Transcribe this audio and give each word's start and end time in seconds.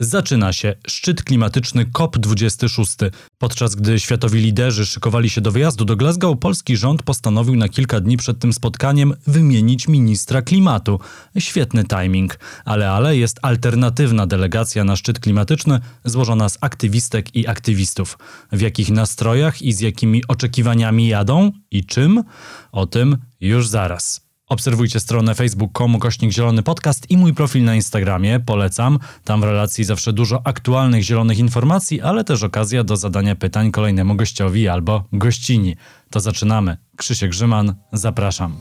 Zaczyna 0.00 0.52
się 0.52 0.74
szczyt 0.86 1.22
klimatyczny 1.22 1.86
COP26. 1.86 3.10
Podczas 3.38 3.74
gdy 3.74 4.00
światowi 4.00 4.40
liderzy 4.40 4.86
szykowali 4.86 5.30
się 5.30 5.40
do 5.40 5.52
wyjazdu 5.52 5.84
do 5.84 5.96
Glasgow, 5.96 6.38
polski 6.38 6.76
rząd 6.76 7.02
postanowił 7.02 7.56
na 7.56 7.68
kilka 7.68 8.00
dni 8.00 8.16
przed 8.16 8.38
tym 8.38 8.52
spotkaniem 8.52 9.14
wymienić 9.26 9.88
ministra 9.88 10.42
klimatu. 10.42 11.00
Świetny 11.38 11.84
timing. 11.84 12.38
Ale 12.64 12.90
ale 12.90 13.16
jest 13.16 13.38
alternatywna 13.42 14.26
delegacja 14.26 14.84
na 14.84 14.96
szczyt 14.96 15.20
klimatyczny 15.20 15.80
złożona 16.04 16.48
z 16.48 16.58
aktywistek 16.60 17.36
i 17.36 17.46
aktywistów. 17.46 18.18
W 18.52 18.60
jakich 18.60 18.90
nastrojach 18.90 19.62
i 19.62 19.72
z 19.72 19.80
jakimi 19.80 20.22
oczekiwaniami 20.28 21.08
jadą 21.08 21.52
i 21.70 21.84
czym? 21.84 22.24
O 22.72 22.86
tym 22.86 23.16
już 23.40 23.68
zaraz. 23.68 24.27
Obserwujcie 24.48 25.00
stronę 25.00 25.34
facebook.com 25.34 25.98
kośnik 25.98 26.32
zielony 26.32 26.62
podcast 26.62 27.10
i 27.10 27.16
mój 27.16 27.34
profil 27.34 27.64
na 27.64 27.74
Instagramie. 27.74 28.40
Polecam. 28.40 28.98
Tam 29.24 29.40
w 29.40 29.44
relacji 29.44 29.84
zawsze 29.84 30.12
dużo 30.12 30.40
aktualnych 30.44 31.02
zielonych 31.02 31.38
informacji, 31.38 32.00
ale 32.00 32.24
też 32.24 32.42
okazja 32.42 32.84
do 32.84 32.96
zadania 32.96 33.36
pytań 33.36 33.70
kolejnemu 33.70 34.14
gościowi 34.14 34.68
albo 34.68 35.04
gościni. 35.12 35.76
To 36.10 36.20
zaczynamy. 36.20 36.76
Krzysiek 36.96 37.30
Grzyman, 37.30 37.74
zapraszam. 37.92 38.56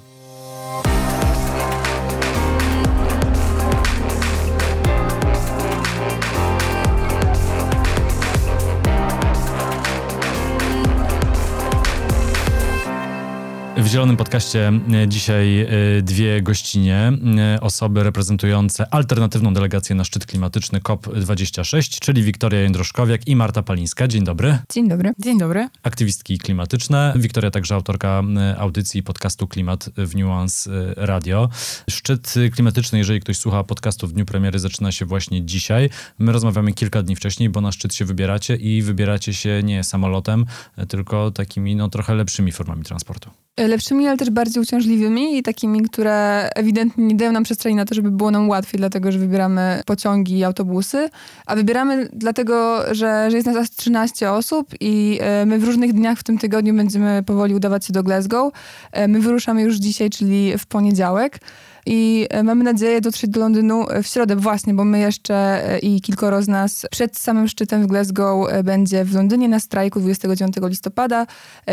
W 13.78 13.88
Zielonym 13.88 14.18
Podcaście 14.18 14.72
e, 14.94 15.08
dzisiaj 15.08 15.62
e, 15.62 15.68
dwie 16.02 16.42
gościnie, 16.42 17.12
e, 17.56 17.62
osoby 17.62 18.04
reprezentujące 18.04 18.94
alternatywną 18.94 19.54
delegację 19.54 19.96
na 19.96 20.04
szczyt 20.04 20.26
klimatyczny 20.26 20.80
COP26, 20.80 22.00
czyli 22.00 22.24
Wiktoria 22.24 22.60
Jędroszkowiak 22.60 23.28
i 23.28 23.36
Marta 23.36 23.64
Palińska. 23.64 24.08
Dzień 24.08 24.24
dobry. 24.24 24.58
Dzień 24.74 24.88
dobry. 24.88 25.14
Dzień 25.20 25.40
dobry. 25.40 25.70
Aktywistki 25.84 26.38
klimatyczne. 26.38 27.14
Wiktoria 27.16 27.52
także 27.52 27.76
autorka 27.76 28.24
audycji 28.58 29.04
podcastu 29.04 29.48
Klimat 29.48 29.90
w 29.98 30.16
Nuance 30.16 30.70
Radio. 30.96 31.50
Szczyt 31.90 32.34
klimatyczny, 32.54 33.00
jeżeli 33.00 33.20
ktoś 33.20 33.38
słucha 33.38 33.64
podcastu 33.64 34.08
w 34.08 34.14
dniu 34.14 34.26
premiery, 34.26 34.60
zaczyna 34.60 34.92
się 34.92 35.06
właśnie 35.06 35.46
dzisiaj. 35.46 35.90
My 36.20 36.32
rozmawiamy 36.32 36.74
kilka 36.74 37.04
dni 37.04 37.16
wcześniej, 37.16 37.50
bo 37.50 37.62
na 37.62 37.72
szczyt 37.72 37.96
się 37.96 38.06
wybieracie 38.06 38.56
i 38.56 38.82
wybieracie 38.82 39.34
się 39.34 39.62
nie 39.64 39.84
samolotem, 39.84 40.46
tylko 40.88 41.32
takimi 41.32 41.76
no, 41.76 41.90
trochę 41.90 42.16
lepszymi 42.16 42.52
formami 42.52 42.84
transportu 42.84 43.30
lepszymi, 43.68 44.08
ale 44.08 44.18
też 44.18 44.30
bardziej 44.30 44.64
uciążliwymi 44.64 45.38
i 45.38 45.44
takimi, 45.44 45.82
które 45.82 46.50
ewidentnie 46.56 47.06
nie 47.06 47.16
dają 47.16 47.32
nam 47.32 47.44
przestrzeni 47.44 47.76
na 47.76 47.86
to, 47.86 47.96
żeby 47.96 48.12
było 48.12 48.32
nam 48.32 48.50
łatwiej, 48.50 48.78
dlatego 48.78 49.12
że 49.12 49.20
wybieramy 49.20 49.82
pociągi 49.86 50.38
i 50.38 50.44
autobusy, 50.44 51.10
a 51.46 51.56
wybieramy 51.56 52.10
dlatego, 52.14 52.84
że, 52.92 53.32
że 53.32 53.38
jest 53.38 53.48
nas 53.48 53.70
13 53.70 54.32
osób 54.32 54.68
i 54.80 55.20
e, 55.22 55.46
my 55.46 55.60
w 55.60 55.64
różnych 55.64 55.94
dniach 55.94 56.20
w 56.20 56.24
tym 56.24 56.38
tygodniu 56.38 56.74
będziemy 56.74 57.24
powoli 57.24 57.56
udawać 57.56 57.86
się 57.86 57.94
do 57.94 58.04
Glasgow. 58.04 58.54
E, 58.92 59.08
my 59.08 59.20
wyruszamy 59.20 59.62
już 59.62 59.76
dzisiaj, 59.76 60.10
czyli 60.10 60.58
w 60.58 60.66
poniedziałek 60.66 61.40
i 61.88 62.28
e, 62.30 62.44
mamy 62.44 62.64
nadzieję 62.64 63.02
dotrzeć 63.02 63.30
do 63.30 63.40
Londynu 63.40 63.90
e, 63.90 64.04
w 64.04 64.08
środę 64.08 64.36
właśnie, 64.36 64.74
bo 64.74 64.84
my 64.84 65.00
jeszcze 65.00 65.36
e, 65.74 65.80
i 65.80 66.02
kilkoro 66.02 66.42
z 66.42 66.48
nas 66.48 66.86
przed 66.92 67.18
samym 67.18 67.48
szczytem 67.48 67.84
w 67.84 67.88
Glasgow 67.88 68.48
będzie 68.64 69.06
w 69.06 69.14
Londynie 69.14 69.50
na 69.50 69.60
strajku 69.60 70.00
29 70.00 70.56
listopada, 70.62 71.26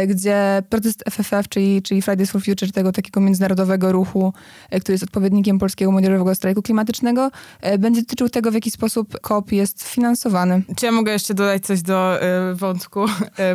gdzie 0.07 0.63
protest 0.69 1.05
FFF, 1.11 1.49
czyli, 1.49 1.83
czyli 1.83 2.03
Fridays 2.03 2.31
for 2.31 2.43
Future, 2.43 2.73
tego 2.73 2.93
takiego 2.93 3.21
międzynarodowego 3.21 3.93
ruchu, 3.93 4.33
który 4.81 4.95
jest 4.95 5.05
odpowiednikiem 5.05 5.59
polskiego 5.59 5.93
młodzieżowego 5.93 6.35
strajku 6.35 6.63
klimatycznego, 6.63 7.31
będzie 7.79 8.01
dotyczył 8.03 8.29
tego, 8.29 8.51
w 8.51 8.55
jaki 8.55 8.71
sposób 8.71 9.21
COP 9.21 9.53
jest 9.53 9.83
finansowany. 9.83 10.63
Czy 10.77 10.87
ja 10.87 10.93
mogę 10.93 11.13
jeszcze 11.13 11.35
dodać 11.35 11.67
coś 11.67 11.83
do 11.83 12.23
y, 12.51 12.55
wątku 12.55 13.05
y, 13.05 13.11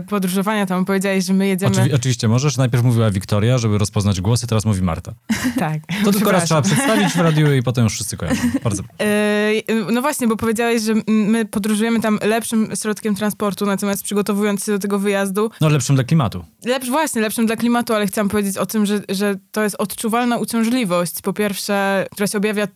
podróżowania? 0.09 0.65
Tam 0.65 0.85
powiedziałeś, 0.85 1.25
że 1.25 1.33
my 1.33 1.47
jedziemy... 1.47 1.71
Oczywi 1.71 1.93
oczywiście 1.93 2.27
możesz. 2.27 2.57
Najpierw 2.57 2.83
mówiła 2.83 3.11
Wiktoria, 3.11 3.57
żeby 3.57 3.77
rozpoznać 3.77 4.21
głosy, 4.21 4.47
teraz 4.47 4.65
mówi 4.65 4.81
Marta. 4.81 5.13
tak. 5.59 5.81
To 6.05 6.11
tylko 6.11 6.31
raz 6.31 6.48
trzeba 6.49 6.61
przedstawić 6.61 7.13
w 7.13 7.19
radiu 7.19 7.53
i 7.53 7.63
potem 7.63 7.83
już 7.83 7.93
wszyscy 7.93 8.17
kojarzą. 8.17 8.41
Bardzo. 8.63 8.83
Yy, 8.99 9.85
no 9.91 10.01
właśnie, 10.01 10.27
bo 10.27 10.35
powiedziałeś, 10.35 10.81
że 10.81 10.93
my 11.07 11.45
podróżujemy 11.45 11.99
tam 11.99 12.19
lepszym 12.23 12.69
środkiem 12.81 13.15
transportu, 13.15 13.65
natomiast 13.65 14.03
przygotowując 14.03 14.65
się 14.65 14.71
do 14.71 14.79
tego 14.79 14.99
wyjazdu... 14.99 15.51
No 15.61 15.69
lepszym 15.69 15.95
dla 15.95 16.03
klimatu. 16.03 16.45
Lepsz, 16.65 16.89
właśnie, 16.89 17.21
lepszym 17.21 17.45
dla 17.45 17.55
klimatu, 17.55 17.93
ale 17.93 18.07
chciałam 18.07 18.29
powiedzieć 18.29 18.57
o 18.57 18.65
tym, 18.65 18.85
że, 18.85 19.01
że 19.09 19.35
to 19.51 19.63
jest 19.63 19.75
odczuwalna 19.79 20.37
uciążliwość. 20.37 21.21
Po 21.21 21.33
pierwsze, 21.33 22.07
która 22.11 22.27
się 22.27 22.37
objawia 22.37 22.67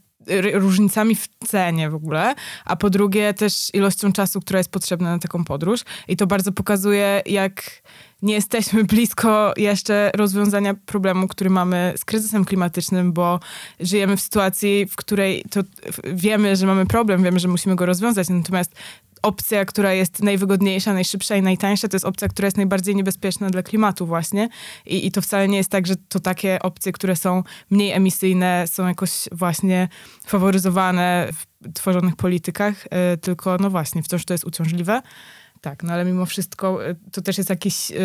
różnicami 0.53 1.16
w 1.16 1.28
cenie 1.47 1.89
w 1.89 1.95
ogóle, 1.95 2.35
a 2.66 2.75
po 2.75 2.89
drugie 2.89 3.34
też 3.34 3.69
ilością 3.73 4.13
czasu, 4.13 4.41
która 4.41 4.57
jest 4.57 4.72
potrzebna 4.72 5.11
na 5.11 5.19
taką 5.19 5.44
podróż. 5.44 5.81
I 6.07 6.17
to 6.17 6.28
bardzo 6.28 6.51
pokazuje, 6.51 7.22
jak 7.25 7.81
nie 8.22 8.34
jesteśmy 8.34 8.84
blisko 8.94 9.53
jeszcze 9.57 10.11
rozwiązania 10.16 10.73
problemu, 10.85 11.28
który 11.28 11.50
mamy 11.50 11.94
z 11.97 12.06
kryzysem 12.06 12.45
klimatycznym, 12.45 13.13
bo 13.13 13.39
żyjemy 13.79 14.17
w 14.17 14.22
sytuacji, 14.22 14.85
w 14.85 14.95
której 14.95 15.45
to 15.51 15.61
wiemy, 16.03 16.55
że 16.55 16.66
mamy 16.66 16.85
problem, 16.85 17.23
wiemy, 17.23 17.40
że 17.40 17.47
musimy 17.47 17.75
go 17.75 17.85
rozwiązać, 17.85 18.29
natomiast 18.29 18.75
opcja, 19.23 19.66
która 19.66 19.94
jest 19.94 20.23
najwygodniejsza, 20.23 20.94
najszybsza 20.94 21.35
i 21.35 21.41
najtańsza, 21.41 21.88
to 21.88 21.95
jest 21.95 22.06
opcja, 22.06 22.28
która 22.28 22.45
jest 22.45 22.57
najbardziej 22.57 22.95
niebezpieczna 22.95 23.50
dla 23.50 23.63
klimatu 23.63 24.06
właśnie. 24.06 24.50
I, 24.85 25.07
I 25.07 25.11
to 25.11 25.22
wcale 25.22 25.47
nie 25.47 25.57
jest 25.57 25.69
tak, 25.69 25.88
że 25.88 25.95
to 25.95 26.19
takie 26.19 26.59
opcje, 26.61 26.91
które 26.91 27.16
są 27.16 27.44
mniej 27.69 27.91
emisyjne, 27.91 28.66
są 28.67 28.88
jakoś 28.88 29.11
właśnie 29.31 29.88
faworyzowane 30.25 31.29
w 31.31 31.73
tworzonych 31.73 32.16
politykach, 32.16 32.84
yy, 32.84 33.17
tylko 33.17 33.57
no 33.57 33.69
właśnie, 33.69 34.03
wciąż 34.03 34.25
to 34.25 34.34
jest 34.34 34.44
uciążliwe. 34.44 35.01
Tak, 35.61 35.84
no 35.84 35.94
ale 35.94 36.05
mimo 36.05 36.25
wszystko 36.25 36.90
y, 36.90 36.95
to 37.11 37.22
też 37.22 37.38
jest 37.38 37.50
jakiś 37.50 37.91
y, 37.91 37.95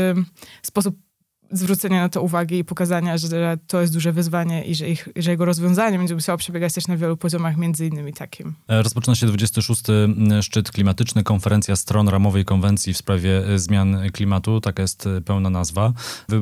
sposób 0.62 1.07
zwrócenia 1.50 2.02
na 2.02 2.08
to 2.08 2.22
uwagi 2.22 2.58
i 2.58 2.64
pokazania, 2.64 3.18
że 3.18 3.58
to 3.66 3.80
jest 3.80 3.92
duże 3.92 4.12
wyzwanie 4.12 4.64
i 4.64 4.74
że, 4.74 4.88
ich, 4.88 5.08
że 5.16 5.30
jego 5.30 5.44
rozwiązanie 5.44 5.98
będzie 5.98 6.14
musiało 6.14 6.38
przebiegać 6.38 6.74
też 6.74 6.88
na 6.88 6.96
wielu 6.96 7.16
poziomach, 7.16 7.56
między 7.56 7.86
innymi 7.86 8.12
takim. 8.12 8.54
Rozpoczyna 8.68 9.14
się 9.14 9.26
26. 9.26 9.82
szczyt 10.42 10.70
klimatyczny, 10.70 11.22
konferencja 11.22 11.76
stron 11.76 12.08
ramowej 12.08 12.44
konwencji 12.44 12.94
w 12.94 12.96
sprawie 12.96 13.46
e, 13.48 13.58
zmian 13.58 13.98
klimatu, 14.12 14.60
taka 14.60 14.82
jest 14.82 15.06
e, 15.06 15.20
pełna 15.20 15.50
nazwa. 15.50 15.92
Wy 16.28 16.38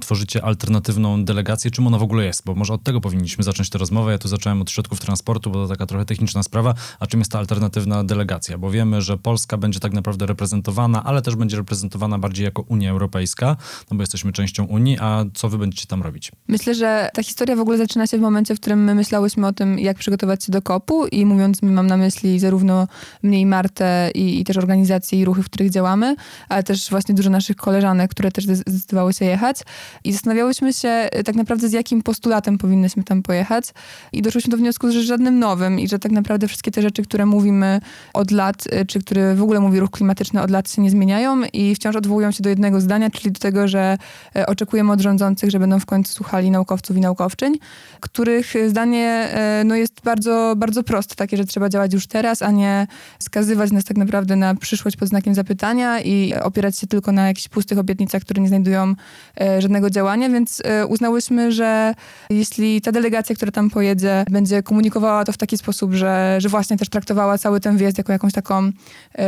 tworzycie 0.00 0.44
alternatywną 0.44 1.24
delegację. 1.24 1.70
Czym 1.70 1.86
ona 1.86 1.98
w 1.98 2.02
ogóle 2.02 2.24
jest? 2.24 2.44
Bo 2.44 2.54
może 2.54 2.74
od 2.74 2.82
tego 2.82 3.00
powinniśmy 3.00 3.44
zacząć 3.44 3.70
tę 3.70 3.78
rozmowę. 3.78 4.12
Ja 4.12 4.18
tu 4.18 4.28
zacząłem 4.28 4.62
od 4.62 4.70
środków 4.70 5.00
transportu, 5.00 5.50
bo 5.50 5.62
to 5.62 5.68
taka 5.68 5.86
trochę 5.86 6.04
techniczna 6.04 6.42
sprawa. 6.42 6.74
A 7.00 7.06
czym 7.06 7.20
jest 7.20 7.32
ta 7.32 7.38
alternatywna 7.38 8.04
delegacja? 8.04 8.58
Bo 8.58 8.70
wiemy, 8.70 9.02
że 9.02 9.18
Polska 9.18 9.56
będzie 9.56 9.80
tak 9.80 9.92
naprawdę 9.92 10.26
reprezentowana, 10.26 11.04
ale 11.04 11.22
też 11.22 11.36
będzie 11.36 11.56
reprezentowana 11.56 12.18
bardziej 12.18 12.44
jako 12.44 12.62
Unia 12.62 12.90
Europejska, 12.90 13.56
no 13.90 13.96
bo 13.96 14.02
jesteśmy 14.02 14.32
częścią 14.32 14.43
częścią 14.44 14.64
Unii, 14.64 14.98
a 15.00 15.24
co 15.34 15.48
wy 15.48 15.58
będziecie 15.58 15.86
tam 15.86 16.02
robić? 16.02 16.32
Myślę, 16.48 16.74
że 16.74 17.10
ta 17.14 17.22
historia 17.22 17.56
w 17.56 17.60
ogóle 17.60 17.78
zaczyna 17.78 18.06
się 18.06 18.18
w 18.18 18.20
momencie, 18.20 18.54
w 18.54 18.60
którym 18.60 18.84
my 18.84 18.94
myślałyśmy 18.94 19.46
o 19.46 19.52
tym, 19.52 19.78
jak 19.78 19.96
przygotować 19.96 20.44
się 20.44 20.52
do 20.52 20.62
kopu 20.62 21.06
i 21.06 21.26
mówiąc 21.26 21.62
mi 21.62 21.70
mam 21.70 21.86
na 21.86 21.96
myśli 21.96 22.38
zarówno 22.38 22.88
mnie 23.22 23.40
i 23.40 23.46
Martę 23.46 24.10
i, 24.14 24.40
i 24.40 24.44
też 24.44 24.56
organizacje 24.56 25.20
i 25.20 25.24
ruchy, 25.24 25.42
w 25.42 25.50
których 25.50 25.70
działamy, 25.70 26.16
ale 26.48 26.62
też 26.62 26.90
właśnie 26.90 27.14
dużo 27.14 27.30
naszych 27.30 27.56
koleżanek, 27.56 28.10
które 28.10 28.32
też 28.32 28.44
zdecydowały 28.44 29.12
się 29.12 29.24
jechać 29.24 29.56
i 30.04 30.12
zastanawiałyśmy 30.12 30.72
się 30.72 30.88
e, 30.88 31.22
tak 31.22 31.34
naprawdę 31.34 31.68
z 31.68 31.72
jakim 31.72 32.02
postulatem 32.02 32.58
powinnyśmy 32.58 33.04
tam 33.04 33.22
pojechać 33.22 33.64
i 34.12 34.22
doszłyśmy 34.22 34.50
do 34.50 34.56
wniosku, 34.56 34.90
że 34.90 35.02
żadnym 35.02 35.38
nowym 35.38 35.80
i 35.80 35.88
że 35.88 35.98
tak 35.98 36.12
naprawdę 36.12 36.48
wszystkie 36.48 36.70
te 36.70 36.82
rzeczy, 36.82 37.02
które 37.02 37.26
mówimy 37.26 37.80
od 38.14 38.30
lat, 38.30 38.64
e, 38.70 38.84
czy 38.84 39.00
które 39.00 39.34
w 39.34 39.42
ogóle 39.42 39.60
mówi 39.60 39.80
ruch 39.80 39.90
klimatyczny 39.90 40.42
od 40.42 40.50
lat 40.50 40.70
się 40.70 40.82
nie 40.82 40.90
zmieniają 40.90 41.42
i 41.52 41.74
wciąż 41.74 41.96
odwołują 41.96 42.30
się 42.30 42.42
do 42.42 42.48
jednego 42.48 42.80
zdania, 42.80 43.10
czyli 43.10 43.32
do 43.32 43.40
tego, 43.40 43.68
że 43.68 43.98
oczekujemy 44.46 44.92
od 44.92 45.00
rządzących, 45.00 45.50
że 45.50 45.58
będą 45.58 45.80
w 45.80 45.86
końcu 45.86 46.12
słuchali 46.12 46.50
naukowców 46.50 46.96
i 46.96 47.00
naukowczyń, 47.00 47.54
których 48.00 48.54
zdanie 48.68 49.08
e, 49.08 49.62
no, 49.64 49.76
jest 49.76 50.00
bardzo, 50.04 50.54
bardzo 50.56 50.82
proste, 50.82 51.14
takie, 51.14 51.36
że 51.36 51.44
trzeba 51.44 51.68
działać 51.68 51.94
już 51.94 52.06
teraz, 52.06 52.42
a 52.42 52.50
nie 52.50 52.86
skazywać 53.18 53.72
nas 53.72 53.84
tak 53.84 53.96
naprawdę 53.96 54.36
na 54.36 54.54
przyszłość 54.54 54.96
pod 54.96 55.08
znakiem 55.08 55.34
zapytania 55.34 56.00
i 56.00 56.34
opierać 56.34 56.78
się 56.78 56.86
tylko 56.86 57.12
na 57.12 57.28
jakichś 57.28 57.48
pustych 57.48 57.78
obietnicach, 57.78 58.22
które 58.22 58.42
nie 58.42 58.48
znajdują 58.48 58.94
e, 59.40 59.62
żadnego 59.62 59.90
działania, 59.90 60.28
więc 60.28 60.62
e, 60.64 60.86
uznałyśmy, 60.86 61.52
że 61.52 61.94
jeśli 62.30 62.80
ta 62.80 62.92
delegacja, 62.92 63.36
która 63.36 63.52
tam 63.52 63.70
pojedzie, 63.70 64.24
będzie 64.30 64.62
komunikowała 64.62 65.24
to 65.24 65.32
w 65.32 65.36
taki 65.36 65.58
sposób, 65.58 65.92
że, 65.92 66.36
że 66.38 66.48
właśnie 66.48 66.76
też 66.76 66.88
traktowała 66.88 67.38
cały 67.38 67.60
ten 67.60 67.76
wjazd 67.76 67.98
jako 67.98 68.12
jakąś 68.12 68.32
taką 68.32 68.70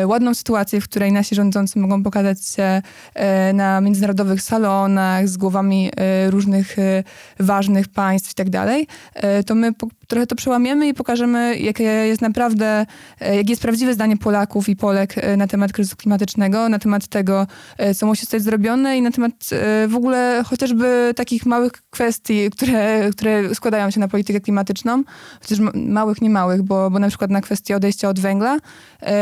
ładną 0.04 0.34
sytuację, 0.34 0.80
w 0.80 0.84
której 0.84 1.12
nasi 1.12 1.34
rządzący 1.34 1.78
mogą 1.78 2.02
pokazać 2.02 2.48
się 2.48 2.82
na 3.54 3.80
międzynarodowych 3.80 4.42
salonach, 4.42 4.95
z 5.24 5.36
głowami 5.36 5.90
e, 5.96 6.30
różnych 6.30 6.78
e, 6.78 7.04
ważnych 7.40 7.88
państw 7.88 8.30
i 8.30 8.34
tak 8.34 8.50
dalej, 8.50 8.86
e, 9.14 9.44
to 9.44 9.54
my 9.54 9.72
trochę 10.06 10.26
to 10.26 10.36
przełamiemy 10.36 10.88
i 10.88 10.94
pokażemy, 10.94 11.58
jakie 11.58 11.84
jest 11.84 12.22
naprawdę, 12.22 12.86
jakie 13.20 13.50
jest 13.50 13.62
prawdziwe 13.62 13.94
zdanie 13.94 14.16
Polaków 14.16 14.68
i 14.68 14.76
Polek 14.76 15.14
na 15.36 15.46
temat 15.46 15.72
kryzysu 15.72 15.96
klimatycznego, 15.96 16.68
na 16.68 16.78
temat 16.78 17.06
tego, 17.06 17.46
co 17.96 18.06
musi 18.06 18.20
zostać 18.20 18.42
zrobione 18.42 18.98
i 18.98 19.02
na 19.02 19.10
temat 19.10 19.32
w 19.88 19.94
ogóle 19.96 20.42
chociażby 20.46 21.12
takich 21.16 21.46
małych 21.46 21.72
kwestii, 21.90 22.50
które, 22.50 23.10
które 23.10 23.54
składają 23.54 23.90
się 23.90 24.00
na 24.00 24.08
politykę 24.08 24.40
klimatyczną, 24.40 25.02
chociaż 25.40 25.58
małych, 25.74 26.22
nie 26.22 26.30
małych, 26.30 26.62
bo, 26.62 26.90
bo 26.90 26.98
na 26.98 27.08
przykład 27.08 27.30
na 27.30 27.40
kwestię 27.40 27.76
odejścia 27.76 28.08
od 28.08 28.20
węgla, 28.20 28.58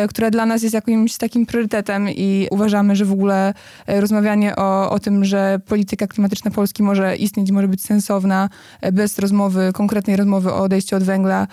która 0.09 0.31
dla 0.31 0.47
nas 0.47 0.63
jest 0.63 0.75
jakimś 0.75 1.17
takim 1.17 1.47
priorytetem 1.47 2.09
i 2.09 2.49
uważamy, 2.51 2.97
że 2.97 3.05
w 3.05 3.13
ogóle 3.13 3.55
rozmawianie 3.87 4.57
o, 4.57 4.91
o 4.91 4.99
tym, 4.99 5.25
że 5.25 5.61
polityka 5.67 6.07
klimatyczna 6.07 6.51
Polski 6.51 6.83
może 6.83 7.17
istnieć, 7.17 7.51
może 7.51 7.69
być 7.69 7.83
sensowna 7.83 8.49
bez 8.93 9.19
rozmowy, 9.19 9.71
konkretnej 9.75 10.17
rozmowy 10.17 10.53
o 10.53 10.69
od 10.97 11.03
węgla, 11.03 11.47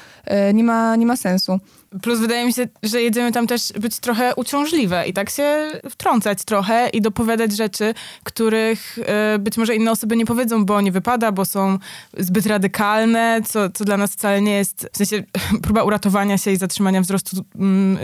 nie 0.54 0.64
ma, 0.64 0.96
nie 0.96 1.06
ma 1.06 1.16
sensu. 1.16 1.60
Plus 2.02 2.20
wydaje 2.20 2.46
mi 2.46 2.54
się, 2.54 2.68
że 2.84 3.02
jedziemy 3.02 3.32
tam 3.32 3.48
też 3.48 3.74
być 3.80 4.00
trochę 4.00 4.36
uciążliwe 4.36 5.08
i 5.08 5.14
tak 5.14 5.30
się 5.30 5.72
wtrącać 5.90 6.44
trochę 6.44 6.90
i 6.90 7.02
dopowiadać 7.02 7.56
rzeczy, 7.56 7.94
których 8.24 8.98
y, 9.36 9.40
być 9.40 9.58
może 9.58 9.76
inne 9.76 9.92
osoby 9.92 10.18
nie 10.18 10.26
powiedzą, 10.26 10.66
bo 10.66 10.82
nie 10.82 10.92
wypada, 10.92 11.32
bo 11.32 11.46
są 11.46 11.78
zbyt 12.18 12.46
radykalne, 12.46 13.42
co, 13.46 13.70
co 13.70 13.86
dla 13.86 13.98
nas 13.98 14.14
wcale 14.14 14.42
nie 14.42 14.52
jest, 14.52 14.90
w 14.94 14.98
sensie 14.98 15.24
próba 15.64 15.84
uratowania 15.84 16.38
się 16.38 16.52
i 16.52 16.58
zatrzymania 16.58 17.02
wzrostu 17.02 17.38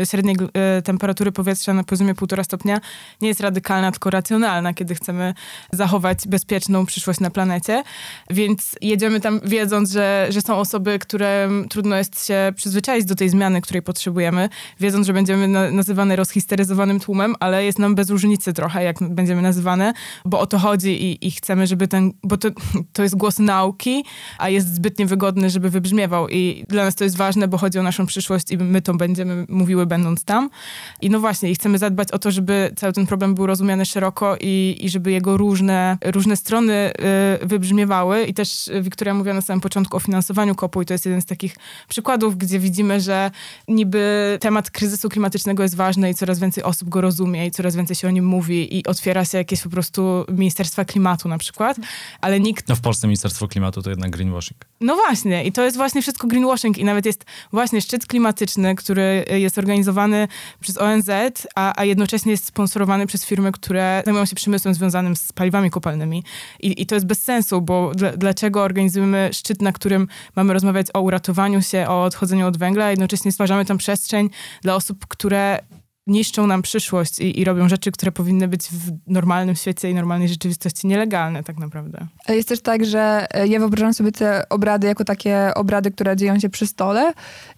y, 0.01 0.05
średniej 0.05 0.35
y, 0.79 0.81
temperatury 0.81 1.31
powietrza 1.31 1.73
na 1.73 1.83
poziomie 1.83 2.15
1,5 2.15 2.43
stopnia 2.43 2.81
nie 3.21 3.27
jest 3.27 3.39
radykalna, 3.39 3.91
tylko 3.91 4.09
racjonalna, 4.09 4.73
kiedy 4.73 4.95
chcemy 4.95 5.33
zachować 5.71 6.27
bezpieczną 6.27 6.85
przyszłość 6.85 7.19
na 7.19 7.29
planecie. 7.29 7.83
Więc 8.29 8.75
jedziemy 8.81 9.19
tam 9.19 9.39
wiedząc, 9.43 9.91
że, 9.91 10.27
że 10.29 10.41
są 10.41 10.55
osoby, 10.55 10.99
które 10.99 11.49
trudno 11.69 11.95
jest 11.95 12.27
się 12.27 12.53
przyzwyczaić 12.55 13.05
do 13.05 13.15
tej 13.15 13.29
zmiany, 13.29 13.61
której 13.61 13.76
której 13.77 13.81
potrzebujemy, 13.81 14.49
wiedząc, 14.79 15.07
że 15.07 15.13
będziemy 15.13 15.47
na, 15.47 15.71
nazywane 15.71 16.15
rozhisteryzowanym 16.15 16.99
tłumem, 16.99 17.35
ale 17.39 17.65
jest 17.65 17.79
nam 17.79 17.95
bez 17.95 18.09
różnicy 18.09 18.53
trochę, 18.53 18.83
jak 18.83 18.97
będziemy 19.01 19.41
nazywane, 19.41 19.93
bo 20.25 20.39
o 20.39 20.45
to 20.45 20.59
chodzi 20.59 21.03
i, 21.03 21.27
i 21.27 21.31
chcemy, 21.31 21.67
żeby 21.67 21.87
ten, 21.87 22.13
bo 22.23 22.37
to, 22.37 22.49
to 22.93 23.03
jest 23.03 23.15
głos 23.15 23.39
nauki, 23.39 24.03
a 24.37 24.49
jest 24.49 24.75
zbyt 24.75 24.99
niewygodny, 24.99 25.49
żeby 25.49 25.69
wybrzmiewał 25.69 26.29
i 26.29 26.65
dla 26.69 26.83
nas 26.83 26.95
to 26.95 27.03
jest 27.03 27.17
ważne, 27.17 27.47
bo 27.47 27.57
chodzi 27.57 27.79
o 27.79 27.83
naszą 27.83 28.05
przyszłość 28.05 28.51
i 28.51 28.57
my 28.57 28.81
to 28.81 28.93
będziemy 28.93 29.45
mówiły 29.49 29.85
będąc 29.85 30.23
tam. 30.23 30.49
I 31.01 31.09
no 31.09 31.19
właśnie, 31.19 31.51
i 31.51 31.55
chcemy 31.55 31.77
zadbać 31.77 32.11
o 32.11 32.19
to, 32.19 32.31
żeby 32.31 32.71
cały 32.75 32.93
ten 32.93 33.07
problem 33.07 33.35
był 33.35 33.45
rozumiany 33.45 33.85
szeroko 33.85 34.37
i, 34.41 34.77
i 34.81 34.89
żeby 34.89 35.11
jego 35.11 35.37
różne, 35.37 35.97
różne 36.05 36.35
strony 36.35 36.91
y, 37.43 37.47
wybrzmiewały 37.47 38.23
i 38.23 38.33
też 38.33 38.69
Wiktoria 38.81 39.13
mówiła 39.13 39.35
na 39.35 39.41
samym 39.41 39.61
początku 39.61 39.97
o 39.97 39.99
finansowaniu 39.99 40.55
kopu 40.55 40.81
i 40.81 40.85
to 40.85 40.93
jest 40.93 41.05
jeden 41.05 41.21
z 41.21 41.25
takich 41.25 41.55
przykładów, 41.87 42.37
gdzie 42.37 42.59
widzimy, 42.59 43.01
że 43.01 43.31
niby 43.67 44.37
temat 44.41 44.71
kryzysu 44.71 45.09
klimatycznego 45.09 45.63
jest 45.63 45.75
ważny 45.75 46.09
i 46.09 46.13
coraz 46.13 46.39
więcej 46.39 46.63
osób 46.63 46.89
go 46.89 47.01
rozumie 47.01 47.45
i 47.45 47.51
coraz 47.51 47.75
więcej 47.75 47.95
się 47.95 48.07
o 48.07 48.11
nim 48.11 48.25
mówi 48.25 48.77
i 48.77 48.85
otwiera 48.85 49.25
się 49.25 49.37
jakieś 49.37 49.61
po 49.61 49.69
prostu 49.69 50.25
Ministerstwa 50.29 50.85
Klimatu 50.85 51.29
na 51.29 51.37
przykład, 51.37 51.77
ale 52.21 52.39
nikt... 52.39 52.67
No 52.67 52.75
w 52.75 52.81
Polsce 52.81 53.07
Ministerstwo 53.07 53.47
Klimatu 53.47 53.81
to 53.81 53.89
jednak 53.89 54.11
greenwashing. 54.11 54.65
No 54.81 54.95
właśnie 54.95 55.43
i 55.43 55.51
to 55.51 55.63
jest 55.63 55.77
właśnie 55.77 56.01
wszystko 56.01 56.27
greenwashing 56.27 56.77
i 56.77 56.83
nawet 56.83 57.05
jest 57.05 57.25
właśnie 57.51 57.81
szczyt 57.81 58.05
klimatyczny, 58.05 58.75
który 58.75 59.25
jest 59.31 59.57
organizowany 59.57 60.27
przez 60.59 60.77
ONZ, 60.77 61.09
a, 61.55 61.79
a 61.79 61.85
jednocześnie 61.85 62.31
jest 62.31 62.45
sponsorowany 62.45 63.07
przez 63.07 63.25
firmy, 63.25 63.51
które 63.51 64.01
zajmują 64.05 64.25
się 64.25 64.35
przemysłem 64.35 64.73
związanym 64.73 65.15
z 65.15 65.33
paliwami 65.33 65.69
kopalnymi 65.69 66.23
i, 66.59 66.81
i 66.81 66.85
to 66.85 66.95
jest 66.95 67.07
bez 67.07 67.23
sensu, 67.23 67.61
bo 67.61 67.91
dl 67.95 68.17
dlaczego 68.17 68.63
organizujemy 68.63 69.29
szczyt, 69.33 69.61
na 69.61 69.71
którym 69.71 70.07
mamy 70.35 70.53
rozmawiać 70.53 70.87
o 70.93 71.01
uratowaniu 71.01 71.61
się, 71.61 71.87
o 71.87 72.03
odchodzeniu 72.03 72.47
od 72.47 72.57
węgla, 72.57 72.85
a 72.85 72.89
jednocześnie 72.89 73.31
stwarzamy 73.31 73.56
stwarzamy 73.57 73.65
tą 73.65 73.77
przestrzeń 73.77 74.29
dla 74.61 74.75
osób, 74.75 75.05
które 75.07 75.59
niszczą 76.07 76.47
nam 76.47 76.61
przyszłość 76.61 77.19
i, 77.19 77.39
i, 77.39 77.43
robią 77.43 77.69
rzeczy, 77.69 77.91
które 77.91 78.11
powinny 78.11 78.47
być 78.47 78.63
w 78.63 78.91
normalnym 79.07 79.55
świecie 79.55 79.89
i 79.89 79.93
normalnej 79.93 80.27
rzeczywistości 80.29 80.87
nielegalne 80.87 81.43
tak 81.43 81.57
naprawdę. 81.57 82.07
Jest 82.29 82.49
też 82.49 82.61
tak, 82.61 82.85
że 82.85 83.27
e, 83.31 83.47
ja 83.47 83.59
wyobrażam 83.59 83.93
sobie 83.93 84.11
te 84.11 84.49
obrady 84.49 84.87
jako 84.87 85.05
takie 85.05 85.51
obrady, 85.55 85.91
które 85.91 86.15
dzieją 86.15 86.39
się 86.39 86.49
przy 86.49 86.67
stole 86.67 87.13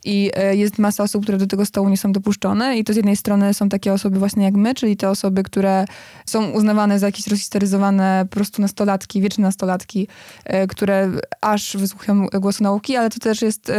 i 0.05 0.31
e, 0.35 0.55
jest 0.55 0.79
masa 0.79 1.03
osób, 1.03 1.23
które 1.23 1.37
do 1.37 1.47
tego 1.47 1.65
stołu 1.65 1.89
nie 1.89 1.97
są 1.97 2.11
dopuszczone 2.11 2.77
i 2.77 2.83
to 2.83 2.93
z 2.93 2.95
jednej 2.95 3.15
strony 3.15 3.53
są 3.53 3.69
takie 3.69 3.93
osoby 3.93 4.19
właśnie 4.19 4.43
jak 4.43 4.53
my, 4.53 4.75
czyli 4.75 4.97
te 4.97 5.09
osoby, 5.09 5.43
które 5.43 5.85
są 6.25 6.49
uznawane 6.49 6.99
za 6.99 7.05
jakieś 7.05 7.27
rozhisteryzowane 7.27 8.27
po 8.29 8.35
prostu 8.35 8.61
nastolatki, 8.61 9.21
wieczne 9.21 9.41
nastolatki, 9.41 10.07
e, 10.45 10.67
które 10.67 11.11
aż 11.41 11.77
wysłuchują 11.77 12.25
głosu 12.25 12.63
nauki, 12.63 12.95
ale 12.95 13.09
to 13.09 13.19
też 13.19 13.41
jest 13.41 13.71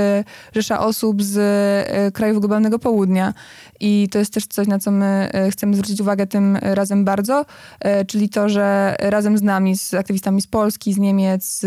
rzesza 0.54 0.80
osób 0.80 1.22
z 1.22 2.14
krajów 2.14 2.40
globalnego 2.40 2.78
południa 2.78 3.34
i 3.80 4.08
to 4.10 4.18
jest 4.18 4.32
też 4.32 4.46
coś, 4.46 4.59
na 4.68 4.78
co 4.78 4.90
my 4.90 5.28
e, 5.32 5.50
chcemy 5.50 5.74
zwrócić 5.74 6.00
uwagę 6.00 6.26
tym 6.26 6.56
razem 6.62 7.04
bardzo, 7.04 7.44
e, 7.80 8.04
czyli 8.04 8.28
to, 8.28 8.48
że 8.48 8.96
razem 8.98 9.38
z 9.38 9.42
nami, 9.42 9.76
z 9.76 9.94
aktywistami 9.94 10.42
z 10.42 10.46
Polski, 10.46 10.92
z 10.92 10.98
Niemiec, 10.98 11.60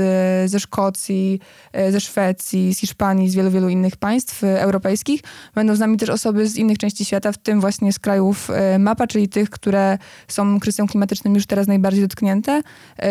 ze 0.45 0.59
Szkocji, 0.59 1.39
e, 1.73 1.91
ze 1.91 1.99
Szwecji, 1.99 2.73
z 2.73 2.79
Hiszpanii, 2.79 3.29
z 3.29 3.35
wielu, 3.35 3.51
wielu 3.51 3.69
innych 3.69 3.95
państw 3.95 4.43
europejskich, 4.43 5.21
będą 5.55 5.75
z 5.75 5.79
nami 5.79 5.97
też 5.97 6.09
osoby 6.09 6.47
z 6.47 6.55
innych 6.55 6.77
części 6.77 7.05
świata, 7.05 7.31
w 7.31 7.37
tym 7.37 7.61
właśnie 7.61 7.93
z 7.93 7.99
krajów 7.99 8.49
MAPA, 8.79 9.07
czyli 9.07 9.29
tych, 9.29 9.49
które 9.49 9.97
są 10.27 10.59
kryzysem 10.59 10.87
klimatycznym 10.87 11.35
już 11.35 11.45
teraz 11.45 11.67
najbardziej 11.67 12.01
dotknięte, 12.01 12.61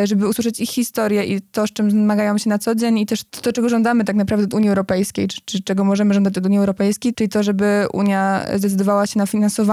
żeby 0.05 0.28
usłyszeć 0.28 0.61
ich 0.61 0.70
historię 0.70 1.25
i 1.25 1.40
to, 1.40 1.67
z 1.67 1.73
czym 1.73 1.90
zmagają 1.90 2.38
się 2.38 2.50
na 2.50 2.58
co 2.58 2.75
dzień 2.75 2.99
i 2.99 3.06
też 3.06 3.25
to, 3.25 3.52
czego 3.52 3.69
żądamy 3.69 4.05
tak 4.05 4.17
naprawdę 4.17 4.44
od 4.44 4.55
Unii 4.55 4.69
Europejskiej, 4.69 5.28
czy, 5.28 5.40
czy 5.44 5.62
czego 5.62 5.85
możemy 5.85 6.14
żądać 6.14 6.38
od 6.38 6.46
Unii 6.46 6.58
Europejskiej, 6.58 7.14
czyli 7.14 7.28
to, 7.28 7.43
żeby 7.43 7.87
Unia 7.93 8.46
zdecydowała 8.56 9.06
się 9.06 9.19
na 9.19 9.26
finansowanie 9.26 9.71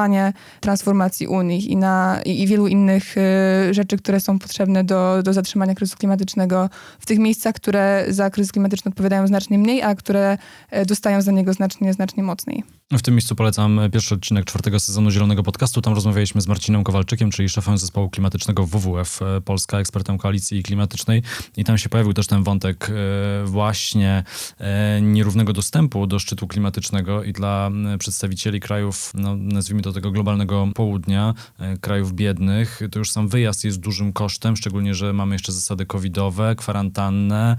transformacji 0.60 1.28
Unii 1.28 1.72
i, 1.72 1.78
na, 1.78 2.22
i, 2.25 2.42
i 2.42 2.48
wielu 2.48 2.68
innych 2.68 3.18
y, 3.18 3.74
rzeczy, 3.74 3.98
które 3.98 4.19
są 4.19 4.40
potrzebne 4.40 4.84
do, 4.84 5.24
do 5.24 5.34
zatrzymania 5.34 5.75
kryzysu 5.75 5.98
klimatycznego 5.98 6.69
w 7.00 7.06
tych 7.06 7.19
miejscach, 7.19 7.56
które 7.56 8.06
za 8.10 8.30
kryzys 8.30 8.51
klimatyczny 8.51 8.90
odpowiadają 8.90 9.28
znacznie 9.28 9.57
mniej, 9.57 9.81
a 9.81 9.96
które 9.96 10.38
y, 10.74 10.86
dostają 10.86 11.22
za 11.22 11.31
niego 11.31 11.54
znacznie, 11.54 11.94
znacznie 11.94 12.24
mocniej. 12.24 12.63
W 12.92 13.01
tym 13.01 13.13
miejscu 13.13 13.36
polecam 13.36 13.80
pierwszy 13.94 14.16
odcinek 14.16 14.46
czwartego 14.46 14.80
sezonu 14.80 15.12
Zielonego 15.12 15.44
Podcastu. 15.44 15.81
Tam 15.81 15.94
rozmawialiśmy 15.94 16.42
z 16.42 16.48
Marcinem 16.48 16.84
Kowalczykiem, 16.84 17.31
czyli 17.31 17.50
szefem 17.50 17.78
zespołu 17.78 18.10
klimatycznego 18.10 18.66
WWF 18.66 19.22
e, 19.22 19.42
Polska, 19.42 19.80
ekspertem 19.80 20.18
koalicji 20.18 20.63
klimatycznej. 20.63 21.24
I 21.57 21.63
tam 21.63 21.78
się 21.78 21.90
pojawił 21.90 22.13
też 22.13 22.28
ten 22.28 22.44
wątek 22.44 22.90
e, 22.90 23.45
właśnie 23.45 24.24
e, 24.60 25.02
nierównego 25.02 25.54
dostępu 25.54 26.07
do 26.07 26.19
szczytu 26.19 26.48
klimatycznego 26.48 27.24
i 27.24 27.34
dla 27.34 27.72
przedstawicieli 28.00 28.60
krajów, 28.60 29.12
no, 29.13 29.36
nazwijmy 29.36 29.81
to 29.81 29.89
tego 29.94 30.12
globalnego 30.12 30.68
południa, 30.76 31.34
krajów 31.82 32.14
biednych. 32.14 32.82
To 32.92 33.00
już 33.00 33.12
sam 33.12 33.28
wyjazd 33.28 33.64
jest 33.64 33.80
dużym 33.80 34.14
kosztem, 34.14 34.58
szczególnie, 34.58 34.94
że 34.94 35.14
mamy 35.14 35.36
jeszcze 35.36 35.52
zasady 35.52 35.86
covidowe, 35.86 36.56
kwarantannę, 36.56 37.56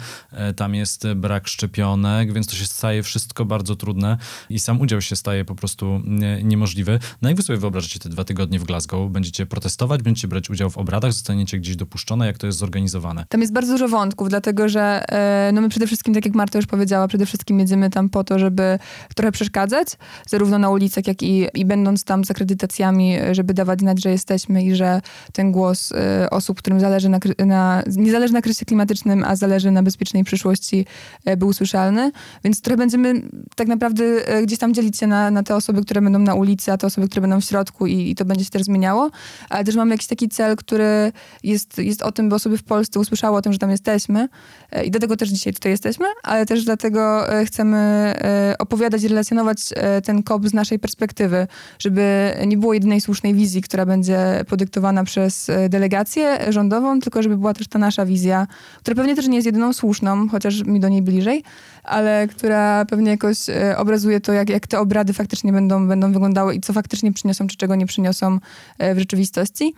tam 0.57 0.75
jest 0.75 1.13
brak 1.17 1.49
szczepionek, 1.49 2.33
więc 2.33 2.47
to 2.47 2.57
się 2.57 2.65
staje 2.65 3.03
wszystko 3.03 3.45
bardzo 3.45 3.77
trudne 3.77 4.17
i 4.51 4.61
sam 4.61 4.81
udział 4.81 5.01
się 5.01 5.17
staje 5.17 5.45
po 5.45 5.55
prostu 5.55 6.03
niemożliwy. 6.43 6.99
No 7.23 7.31
wy 7.35 7.43
sobie 7.43 7.59
wyobrażacie 7.59 7.99
te 7.99 8.09
dwa 8.09 8.25
tygodnie 8.25 8.59
w 8.59 8.65
Glasgow? 8.65 9.11
Będziecie 9.11 9.47
protestować, 9.47 10.03
będziecie 10.03 10.29
brać 10.29 10.51
udział 10.51 10.71
w 10.71 10.79
obradach, 10.79 11.13
zostaniecie 11.13 11.59
gdzieś 11.59 11.77
dopuszczone? 11.77 12.27
Jak 12.27 12.39
to 12.39 12.47
jest 12.47 12.59
zorganizowane? 12.59 13.25
Tam 13.29 13.41
jest 13.41 13.53
bardzo 13.53 13.73
dużo 13.73 13.89
wątków, 13.89 14.29
dlatego 14.29 14.69
że 14.69 15.05
e, 15.09 15.51
no 15.53 15.61
my 15.61 15.69
przede 15.69 15.87
wszystkim, 15.87 16.15
tak 16.15 16.25
jak 16.25 16.35
Marta 16.35 16.59
już 16.59 16.67
powiedziała, 16.67 17.09
przede 17.09 17.27
wszystkim 17.27 17.59
jedziemy 17.59 17.91
tam 17.91 18.09
po 18.09 18.25
to, 18.25 18.39
żeby 18.39 18.79
trochę 19.15 19.33
przeszkadzać, 19.33 19.89
zarówno 20.29 20.59
na 20.59 20.71
ulicach, 20.71 21.07
jak 21.07 21.23
i, 21.23 21.47
i 21.55 21.65
będąc 21.65 22.05
tam 22.05 22.20
z 22.25 22.31
akredytacjami, 22.31 23.17
żeby 23.33 23.55
dawać 23.55 23.81
znać, 23.81 24.03
że 24.03 24.11
jesteśmy 24.11 24.65
i 24.65 24.75
że 24.75 25.01
ten 25.33 25.53
głos 25.53 25.93
e, 25.93 26.31
osób, 26.31 26.59
którym 26.59 26.81
zależy 26.81 27.09
na, 27.09 27.19
na, 27.47 27.83
nie 27.97 28.13
zależy 28.13 28.33
na 28.33 28.43
kryzysie 28.43 28.65
klimatycznym, 28.65 29.25
a 29.25 29.37
zależy 29.37 29.71
na 29.71 29.83
bezpiecznej 29.83 30.25
przyszłości, 30.25 30.87
e, 31.25 31.37
był 31.37 31.53
słyszalny. 31.53 32.13
Więc 32.45 32.61
trochę 32.61 32.77
będziemy 32.77 33.23
tak 33.57 33.69
naprawdę 33.69 34.05
gdzieś 34.43 34.59
tam 34.59 34.75
dzielić 34.75 34.99
się 34.99 35.07
na, 35.07 35.31
na 35.31 35.43
te 35.43 35.57
osoby, 35.57 35.83
które 35.83 36.03
będą 36.03 36.19
na 36.19 36.35
ulicy, 36.35 36.73
a 36.73 36.77
te 36.77 36.87
osoby, 36.87 37.09
które 37.09 37.21
będą 37.21 37.41
w 37.41 37.45
środku 37.45 37.87
i, 37.87 38.11
i 38.11 38.15
to 38.15 38.25
będzie 38.25 38.45
się 38.45 38.51
też 38.51 38.63
zmieniało. 38.63 39.11
Ale 39.49 39.65
też 39.65 39.77
mamy 39.77 39.95
jakiś 39.95 40.07
taki 40.07 40.29
cel, 40.29 40.57
który 40.57 41.13
jest, 41.43 41.79
jest 41.79 42.03
o 42.03 42.13
tym, 42.13 42.29
by 42.29 42.35
osoby 42.35 42.59
w 42.59 42.63
Polsce 42.63 43.01
usłyszały 43.01 43.37
o 43.37 43.43
tym, 43.43 43.53
że 43.53 43.59
tam 43.59 43.71
jesteśmy 43.71 44.29
e, 44.71 44.85
i 44.85 44.91
dlatego 44.91 45.17
też 45.17 45.29
dzisiaj 45.29 45.53
tutaj 45.53 45.73
jesteśmy, 45.73 46.07
ale 46.23 46.47
też 46.47 46.65
dlatego 46.65 47.33
e, 47.33 47.45
chcemy 47.45 47.79
e, 47.79 48.55
opowiadać 48.59 49.03
relacjonować 49.03 49.59
ten 50.05 50.23
COP 50.23 50.49
z 50.49 50.55
naszej 50.55 50.79
perspektywy, 50.79 51.47
żeby 51.79 52.00
nie 52.47 52.57
było 52.57 52.75
jedynej 52.75 53.01
słusznej 53.01 53.35
wizji, 53.35 53.63
która 53.63 53.87
będzie 53.87 54.45
podyktowana 54.49 55.05
przez 55.05 55.51
delegację 55.69 56.39
rządową, 56.49 57.01
tylko 57.01 57.23
żeby 57.23 57.37
była 57.37 57.55
też 57.55 57.69
ta 57.69 57.79
nasza 57.79 58.07
wizja, 58.07 58.47
która 58.81 58.95
pewnie 58.95 59.17
też 59.17 59.29
nie 59.29 59.37
jest 59.37 59.47
jedyną 59.47 59.73
słuszną, 59.73 60.29
chociaż 60.29 60.65
mi 60.65 60.81
do 60.81 60.89
niej 60.89 61.03
bliżej, 61.03 61.43
ale 61.85 62.29
która 62.29 62.85
pewnie 62.85 63.11
jakoś 63.11 63.39
obrazuje 63.77 64.21
to, 64.21 64.33
jak, 64.33 64.51
jak 64.51 64.67
te 64.67 64.79
obrady 64.79 65.13
faktycznie 65.13 65.53
będą, 65.53 65.89
będą 65.89 66.13
wyglądały 66.13 66.55
i 66.55 66.61
co 66.61 66.73
faktycznie 66.73 67.13
przyniosą, 67.13 67.47
czy 67.47 67.57
czego 67.57 67.75
nie 67.75 67.87
przyniosą 67.87 68.39
e, 68.79 68.95
w 68.95 68.99
rzeczywistości. 68.99 69.75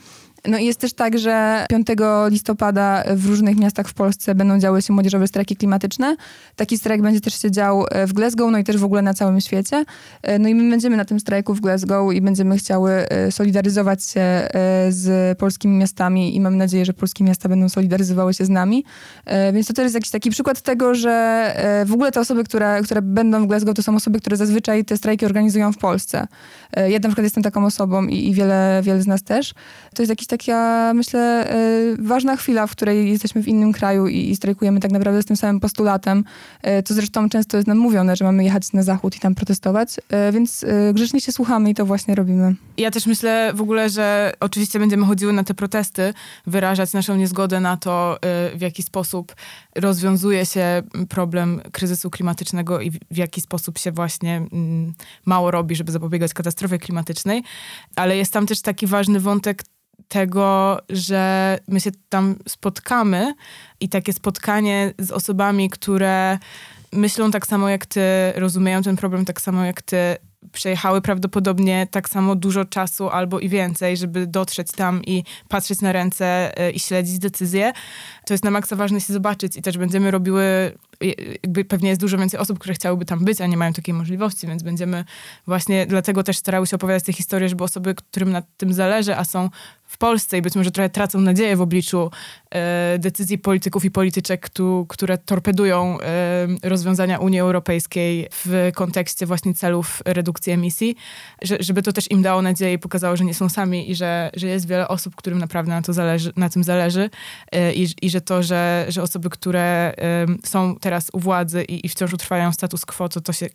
No 0.49 0.59
i 0.59 0.67
jest 0.67 0.81
też 0.81 0.93
tak, 0.93 1.19
że 1.19 1.67
5 1.69 1.87
listopada 2.29 3.05
w 3.17 3.27
różnych 3.27 3.57
miastach 3.57 3.89
w 3.89 3.95
Polsce 3.95 4.35
będą 4.35 4.59
działy 4.59 4.83
się 4.83 4.93
młodzieżowe 4.93 5.27
strajki 5.27 5.57
klimatyczne. 5.57 6.17
Taki 6.57 6.79
strajk 6.79 7.03
będzie 7.03 7.21
też 7.21 7.43
się 7.43 7.51
dział 7.51 7.85
e, 7.91 8.07
w 8.07 8.13
Glasgow, 8.13 8.51
no 8.53 8.59
i 8.59 8.65
też 8.65 8.77
w 8.77 8.85
ogóle 8.85 9.03
na 9.03 9.15
całym 9.15 9.41
świecie. 9.41 9.85
E, 10.23 10.39
no 10.39 10.49
i 10.49 10.55
my 10.55 10.71
będziemy 10.71 10.97
na 10.97 11.05
tym 11.05 11.21
strajku 11.21 11.55
w 11.55 11.61
Glasgow 11.61 12.15
i 12.15 12.21
będziemy 12.21 12.57
chciały 12.57 12.91
e, 12.93 13.33
solidaryzować 13.33 14.05
się 14.05 14.23
z 14.89 15.39
polskimi 15.39 15.77
miastami 15.77 16.37
i 16.37 16.41
mam 16.41 16.57
nadzieję, 16.57 16.85
że 16.85 16.93
polskie 16.93 17.25
miasta 17.25 17.49
będą 17.49 17.69
solidaryzowały 17.69 18.35
się 18.35 18.45
z 18.45 18.49
nami. 18.49 18.85
Więc 19.53 19.67
to 19.67 19.75
też 19.75 19.83
jest 19.83 19.95
jakiś 19.95 20.11
taki 20.11 20.31
przykład 20.31 20.61
tego, 20.61 20.95
że 20.95 21.55
w 21.87 21.93
ogóle 21.93 22.13
te 22.13 22.21
osoby, 22.21 22.45
które, 22.45 22.83
które 22.85 23.03
będą 23.03 23.45
w 23.45 23.47
Glasgow, 23.47 23.75
to 23.75 23.83
są 23.83 23.97
osoby, 23.97 24.21
które 24.21 24.37
zazwyczaj 24.37 24.85
te 24.85 24.97
strajki 24.97 25.27
organizują 25.27 25.73
w 25.73 25.79
Polsce. 25.79 26.27
Ja 26.77 26.99
na 26.99 27.09
przykład 27.09 27.25
jestem 27.25 27.43
taką 27.43 27.65
osobą 27.65 28.07
i, 28.07 28.29
i 28.29 28.35
wiele, 28.35 28.81
wiele 28.85 29.03
z 29.03 29.07
nas 29.07 29.23
też. 29.23 29.55
To 29.95 30.03
jest 30.03 30.11
jakiś 30.11 30.27
taka, 30.39 30.93
myślę, 30.95 31.55
ważna 31.99 32.37
chwila, 32.37 32.67
w 32.67 32.71
której 32.71 33.11
jesteśmy 33.11 33.43
w 33.43 33.49
innym 33.49 33.73
kraju 33.73 34.07
i, 34.07 34.31
i 34.31 34.37
strajkujemy 34.37 34.81
tak 34.81 34.91
naprawdę 34.91 35.23
z 35.23 35.27
tym 35.27 35.37
samym 35.37 35.61
postulatem. 35.61 36.25
To 36.85 36.95
zresztą 36.95 37.29
często 37.29 37.57
jest 37.57 37.69
nam 37.69 37.79
mówione, 37.79 38.17
że 38.17 38.25
mamy 38.25 38.45
jechać 38.45 38.73
na 38.73 38.83
zachód 38.83 39.17
i 39.17 39.21
tam 39.21 39.35
protestować, 39.35 39.97
więc 40.33 40.65
grzecznie 40.93 41.21
się 41.21 41.33
słuchamy 41.33 41.71
i 41.71 41.75
to 41.75 41.87
właśnie 41.87 42.15
robimy. 42.15 42.55
Ja 42.77 42.91
też 42.91 43.07
myślę 43.07 43.53
w 43.55 43.61
ogóle, 43.61 43.91
że 43.91 44.33
oczywiście 44.41 44.79
będziemy 44.79 45.07
chodziły 45.07 45.33
na 45.33 45.45
te 45.45 45.55
protesty, 45.55 46.15
wyrażać 46.47 46.93
naszą 46.93 47.17
niezgodę 47.17 47.61
na 47.61 47.77
to, 47.77 48.19
w 48.55 48.61
jaki 48.61 48.83
sposób 48.83 49.35
rozwiązuje 49.77 50.47
się 50.47 50.83
problem 51.09 51.61
kryzysu 51.73 52.11
klimatycznego 52.11 52.81
i 52.81 52.91
w 52.91 53.17
jaki 53.17 53.41
sposób 53.41 53.79
się 53.79 53.93
właśnie 53.93 54.37
mm, 54.37 54.95
mało 55.27 55.51
robi, 55.51 55.77
żeby 55.77 55.93
zapobiegać 55.93 56.35
katastrofie 56.35 56.79
klimatycznej, 56.79 57.43
ale 57.97 58.17
jest 58.17 58.33
tam 58.33 58.47
też 58.47 58.63
taki 58.63 58.87
ważny 58.87 59.21
wątek 59.21 59.63
tego, 60.09 60.79
że 60.89 61.59
my 61.69 61.81
się 61.81 61.91
tam 62.09 62.37
spotkamy 62.49 63.35
i 63.81 63.89
takie 63.89 64.13
spotkanie 64.13 64.95
z 64.99 65.11
osobami, 65.11 65.71
które 65.71 66.39
myślą 66.93 67.31
tak 67.31 67.47
samo 67.47 67.69
jak 67.69 67.87
ty, 67.87 68.01
rozumieją 68.35 68.83
ten 68.83 68.97
problem 68.97 69.25
tak 69.25 69.41
samo 69.41 69.65
jak 69.65 69.83
ty, 69.83 70.17
przejechały 70.53 71.01
prawdopodobnie 71.01 71.87
tak 71.91 72.09
samo 72.09 72.35
dużo 72.35 72.65
czasu 72.65 73.09
albo 73.09 73.41
i 73.41 73.49
więcej, 73.49 73.97
żeby 73.97 74.27
dotrzeć 74.27 74.73
tam 74.73 75.03
i 75.05 75.25
patrzeć 75.49 75.81
na 75.81 75.93
ręce 75.93 76.59
e, 76.59 76.71
i 76.71 76.81
śledzić 76.81 77.19
decyzje. 77.19 77.73
To 78.27 78.35
jest 78.35 78.45
na 78.45 78.51
maksa 78.51 78.77
ważne 78.77 79.01
się 79.01 79.13
zobaczyć 79.13 79.57
i 79.57 79.63
też 79.63 79.79
będziemy 79.79 80.11
robiły, 80.11 80.73
jakby 81.01 81.65
pewnie 81.65 81.89
jest 81.89 82.01
dużo 82.01 82.19
więcej 82.19 82.41
osób, 82.41 82.59
które 82.59 82.75
chciałyby 82.75 83.05
tam 83.05 83.25
być, 83.25 83.41
a 83.41 83.47
nie 83.47 83.57
mają 83.57 83.73
takiej 83.73 83.95
możliwości, 83.95 84.47
więc 84.47 84.63
będziemy 84.63 85.05
właśnie 85.47 85.87
dlatego 85.87 86.23
też 86.23 86.37
starały 86.37 86.67
się 86.67 86.77
opowiadać 86.77 87.05
te 87.05 87.13
historie, 87.13 87.49
żeby 87.49 87.65
osoby, 87.65 87.95
którym 87.95 88.31
na 88.31 88.43
tym 88.57 88.73
zależy, 88.73 89.17
a 89.17 89.25
są 89.25 89.51
w 89.93 89.99
Polsce 89.99 90.39
i 90.39 90.43
być 90.43 90.55
może 90.55 90.71
trochę 90.71 90.91
tracą 90.91 91.21
nadzieję 91.21 91.57
w 91.57 91.61
obliczu 91.61 92.11
e, 92.51 92.99
decyzji 92.99 93.39
polityków 93.39 93.85
i 93.85 93.91
polityczek, 93.91 94.49
tu, 94.49 94.87
które 94.89 95.19
torpedują 95.19 96.01
e, 96.01 96.47
rozwiązania 96.63 97.19
Unii 97.19 97.41
Europejskiej 97.41 98.29
w 98.31 98.71
kontekście 98.75 99.27
właśnie 99.27 99.55
celów 99.55 100.03
redukcji 100.05 100.53
emisji, 100.53 100.97
że, 101.43 101.57
żeby 101.61 101.83
to 101.83 101.93
też 101.93 102.11
im 102.11 102.23
dało 102.23 102.43
nadzieję 102.43 102.73
i 102.73 102.79
pokazało, 102.79 103.17
że 103.17 103.25
nie 103.25 103.35
są 103.35 103.49
sami 103.49 103.91
i 103.91 103.95
że, 103.95 104.31
że 104.35 104.47
jest 104.47 104.69
wiele 104.69 104.89
osób, 104.89 105.17
którym 105.17 105.39
naprawdę 105.39 105.73
na, 105.73 105.83
to 105.83 105.93
zależy, 105.93 106.33
na 106.37 106.49
tym 106.49 106.65
zależy 106.65 107.11
e, 107.53 107.75
i, 107.75 107.89
i 108.03 108.11
że 108.11 108.21
to, 108.21 108.43
że, 108.43 108.87
że 108.89 109.03
osoby, 109.03 109.31
które 109.31 109.95
e, 109.99 110.27
są 110.45 110.77
teraz 110.81 110.92
u 111.13 111.21
władzy 111.21 111.65
i, 111.65 111.87
i 111.87 111.89
wciąż 111.89 112.13
utrwają 112.13 112.53
status 112.53 112.87
quo, 112.87 113.09
to 113.09 113.21
to 113.21 113.33
się 113.33 113.47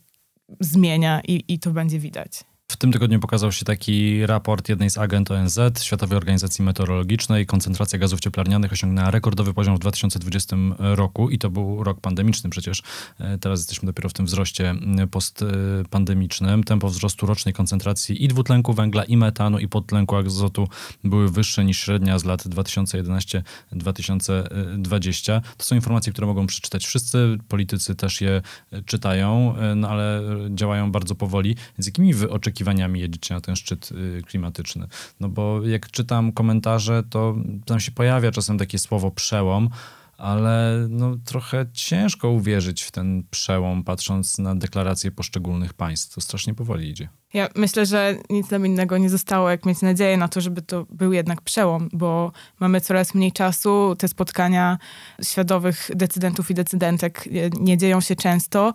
zmienia 0.60 1.22
i, 1.28 1.44
i 1.48 1.60
to 1.60 1.72
będzie 1.72 2.00
widać. 2.00 2.44
W 2.72 2.78
tym 2.78 2.92
tygodniu 2.92 3.20
pokazał 3.20 3.52
się 3.52 3.66
taki 3.66 4.26
raport 4.26 4.70
jednej 4.70 4.90
z 4.90 4.98
agent 4.98 5.32
ONZ, 5.32 5.60
Światowej 5.82 6.18
Organizacji 6.18 6.66
Meteorologicznej. 6.66 7.46
Koncentracja 7.46 8.00
gazów 8.00 8.20
cieplarnianych 8.20 8.74
osiągnęła 8.74 9.12
rekordowy 9.12 9.54
poziom 9.54 9.76
w 9.76 9.80
2020 9.80 10.56
roku 10.80 11.30
i 11.30 11.38
to 11.38 11.50
był 11.50 11.84
rok 11.84 12.02
pandemiczny 12.02 12.50
przecież. 12.50 12.84
E, 13.20 13.38
teraz 13.38 13.60
jesteśmy 13.60 13.86
dopiero 13.86 14.10
w 14.10 14.14
tym 14.14 14.26
wzroście 14.26 14.76
postpandemicznym. 15.12 16.64
Tempo 16.64 16.90
wzrostu 16.90 17.26
rocznej 17.26 17.54
koncentracji 17.54 18.24
i 18.24 18.28
dwutlenku 18.28 18.74
węgla, 18.74 19.04
i 19.04 19.18
metanu, 19.18 19.60
i 19.60 19.68
podtlenku 19.68 20.16
azotu 20.16 20.68
były 21.04 21.30
wyższe 21.30 21.66
niż 21.66 21.80
średnia 21.80 22.20
z 22.20 22.26
lat 22.26 22.44
2011-2020. 22.44 25.42
To 25.58 25.66
są 25.66 25.76
informacje, 25.76 26.14
które 26.14 26.28
mogą 26.28 26.48
przeczytać 26.48 26.86
wszyscy. 26.86 27.38
Politycy 27.48 27.96
też 27.96 28.22
je 28.22 28.42
czytają, 28.86 29.58
e, 29.58 29.76
no 29.76 29.90
ale 29.90 30.22
działają 30.50 30.92
bardzo 30.92 31.16
powoli. 31.16 31.56
Więc 31.78 31.86
jakimi 31.86 32.14
wy 32.14 32.30
oczekiwaniami 32.30 32.57
oczekiwaniami 32.58 33.00
jedziecie 33.00 33.34
na 33.34 33.42
ten 33.42 33.56
szczyt 33.56 33.90
y, 33.92 34.22
klimatyczny. 34.26 34.88
No 35.20 35.30
bo 35.30 35.66
jak 35.66 35.92
czytam 35.92 36.32
komentarze, 36.32 37.04
to 37.10 37.36
tam 37.66 37.80
się 37.80 37.92
pojawia 37.92 38.32
czasem 38.32 38.58
takie 38.58 38.80
słowo 38.80 39.12
przełom, 39.12 39.70
ale 40.18 40.88
no, 40.90 41.18
trochę 41.26 41.66
ciężko 41.74 42.30
uwierzyć 42.30 42.84
w 42.84 42.92
ten 42.92 43.24
przełom, 43.32 43.84
patrząc 43.84 44.40
na 44.40 44.56
deklaracje 44.56 45.12
poszczególnych 45.12 45.74
państw. 45.74 46.16
To 46.16 46.22
strasznie 46.22 46.54
powoli 46.54 46.90
idzie. 46.90 47.10
Ja 47.38 47.48
myślę, 47.56 47.86
że 47.86 48.16
nic 48.30 48.52
nam 48.52 48.66
innego 48.66 48.98
nie 48.98 49.10
zostało, 49.10 49.50
jak 49.50 49.66
mieć 49.66 49.82
nadzieję 49.82 50.18
na 50.18 50.28
to, 50.28 50.42
żeby 50.42 50.62
to 50.62 50.86
był 50.90 51.14
jednak 51.14 51.42
przełom, 51.42 51.90
bo 51.94 52.32
mamy 52.60 52.82
coraz 52.82 53.14
mniej 53.14 53.32
czasu. 53.32 53.96
Te 54.00 54.08
spotkania 54.08 54.78
światowych 55.24 55.90
decydentów 55.96 56.52
i 56.52 56.54
decydentek 56.54 57.24
nie 57.60 57.78
dzieją 57.78 58.02
się 58.02 58.16
często. 58.16 58.74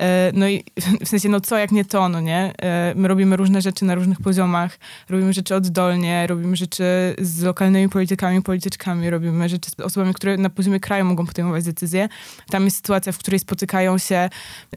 E, 0.00 0.30
no 0.34 0.48
i 0.48 0.64
w 1.04 1.08
sensie, 1.08 1.28
no 1.28 1.40
co 1.40 1.58
jak 1.58 1.72
nie 1.72 1.84
to, 1.84 2.08
no 2.08 2.20
nie? 2.20 2.52
E, 2.58 2.92
my 2.96 3.08
robimy 3.08 3.36
różne 3.36 3.62
rzeczy 3.62 3.84
na 3.84 3.94
różnych 3.94 4.20
poziomach. 4.20 4.78
Robimy 5.08 5.32
rzeczy 5.32 5.54
oddolnie, 5.54 6.26
robimy 6.26 6.56
rzeczy 6.56 6.84
z 7.18 7.42
lokalnymi 7.42 7.88
politykami, 7.88 8.42
polityczkami, 8.42 9.10
robimy 9.10 9.48
rzeczy 9.48 9.70
z 9.70 9.80
osobami, 9.80 10.14
które 10.14 10.36
na 10.36 10.50
poziomie 10.50 10.80
kraju 10.80 11.04
mogą 11.04 11.26
podejmować 11.26 11.64
decyzje. 11.64 12.08
Tam 12.50 12.64
jest 12.64 12.76
sytuacja, 12.76 13.12
w 13.12 13.18
której 13.18 13.40
spotykają 13.40 13.98
się 13.98 14.30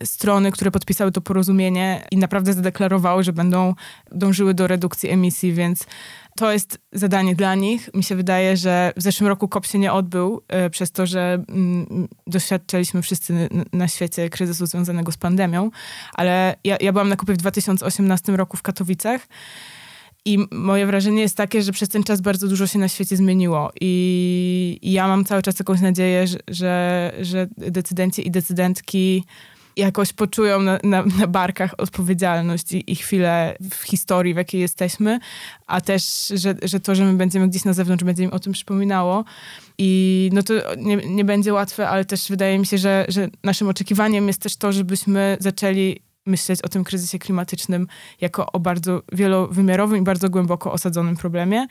strony, 0.03 0.51
które 0.51 0.71
podpisały 0.71 1.11
to 1.11 1.21
porozumienie 1.21 2.07
i 2.11 2.17
naprawdę 2.17 2.53
zadeklarowały, 2.53 3.23
że 3.27 3.33
będą 3.33 3.73
dążyły 4.11 4.53
do 4.53 4.67
redukcji 4.67 5.09
emisji, 5.09 5.53
więc 5.53 5.85
to 6.37 6.51
jest 6.51 6.79
zadanie 6.91 7.35
dla 7.35 7.55
nich. 7.55 7.89
Mi 7.93 8.03
się 8.03 8.15
wydaje, 8.15 8.57
że 8.57 8.93
w 8.97 9.01
zeszłym 9.01 9.27
roku 9.27 9.47
COP 9.47 9.65
się 9.65 9.79
nie 9.79 9.93
odbył 9.93 10.41
y, 10.65 10.69
przez 10.69 10.91
to, 10.91 11.05
że 11.05 11.43
y, 11.49 12.07
doświadczaliśmy 12.27 13.01
wszyscy 13.01 13.49
na 13.73 13.87
świecie 13.87 14.29
kryzysu 14.29 14.65
związanego 14.65 15.11
z 15.11 15.17
pandemią, 15.17 15.71
ale 16.13 16.55
ja, 16.63 16.77
ja 16.81 16.91
byłam 16.91 17.09
na 17.09 17.15
COPie 17.15 17.33
w 17.33 17.37
2018 17.37 18.37
roku 18.37 18.57
w 18.57 18.61
Katowicach. 18.61 19.27
I 20.25 20.37
moje 20.51 20.85
wrażenie 20.85 21.21
jest 21.21 21.37
takie, 21.37 21.61
że 21.61 21.71
przez 21.71 21.89
ten 21.89 22.03
czas 22.03 22.21
bardzo 22.21 22.47
dużo 22.47 22.67
się 22.67 22.79
na 22.79 22.87
świecie 22.87 23.17
zmieniło. 23.17 23.71
I, 23.81 24.79
i 24.81 24.91
ja 24.91 25.07
mam 25.07 25.25
cały 25.25 25.41
czas 25.41 25.59
jakąś 25.59 25.81
nadzieję, 25.81 26.27
że, 26.27 26.37
że, 26.47 27.11
że 27.21 27.47
decydenci 27.57 28.27
i 28.27 28.31
decydentki 28.31 29.23
jakoś 29.77 30.13
poczują 30.13 30.61
na, 30.61 30.79
na, 30.83 31.03
na 31.19 31.27
barkach 31.27 31.73
odpowiedzialność 31.77 32.71
i, 32.71 32.91
i 32.91 32.95
chwilę 32.95 33.57
w 33.71 33.83
historii, 33.83 34.33
w 34.33 34.37
jakiej 34.37 34.61
jesteśmy, 34.61 35.19
a 35.67 35.81
też, 35.81 36.33
że, 36.35 36.55
że 36.63 36.79
to, 36.79 36.95
że 36.95 37.05
my 37.05 37.13
będziemy 37.13 37.47
gdzieś 37.47 37.65
na 37.65 37.73
zewnątrz, 37.73 38.03
będzie 38.03 38.23
im 38.23 38.33
o 38.33 38.39
tym 38.39 38.53
przypominało. 38.53 39.25
I 39.77 40.29
no 40.33 40.43
to 40.43 40.53
nie, 40.77 40.95
nie 40.95 41.25
będzie 41.25 41.53
łatwe, 41.53 41.89
ale 41.89 42.05
też 42.05 42.29
wydaje 42.29 42.59
mi 42.59 42.65
się, 42.65 42.77
że, 42.77 43.05
że 43.07 43.27
naszym 43.43 43.67
oczekiwaniem 43.67 44.27
jest 44.27 44.41
też 44.41 44.57
to, 44.57 44.71
żebyśmy 44.71 45.37
zaczęli 45.39 45.99
myśleć 46.27 46.61
o 46.61 46.69
tym 46.69 46.83
kryzysie 46.83 47.19
klimatycznym 47.19 47.87
jako 48.21 48.51
o 48.51 48.59
bardzo 48.59 49.01
wielowymiarowym 49.11 49.97
i 49.97 50.01
bardzo 50.01 50.29
głęboko 50.29 50.71
osadzonym 50.71 51.17
problemie, 51.17 51.67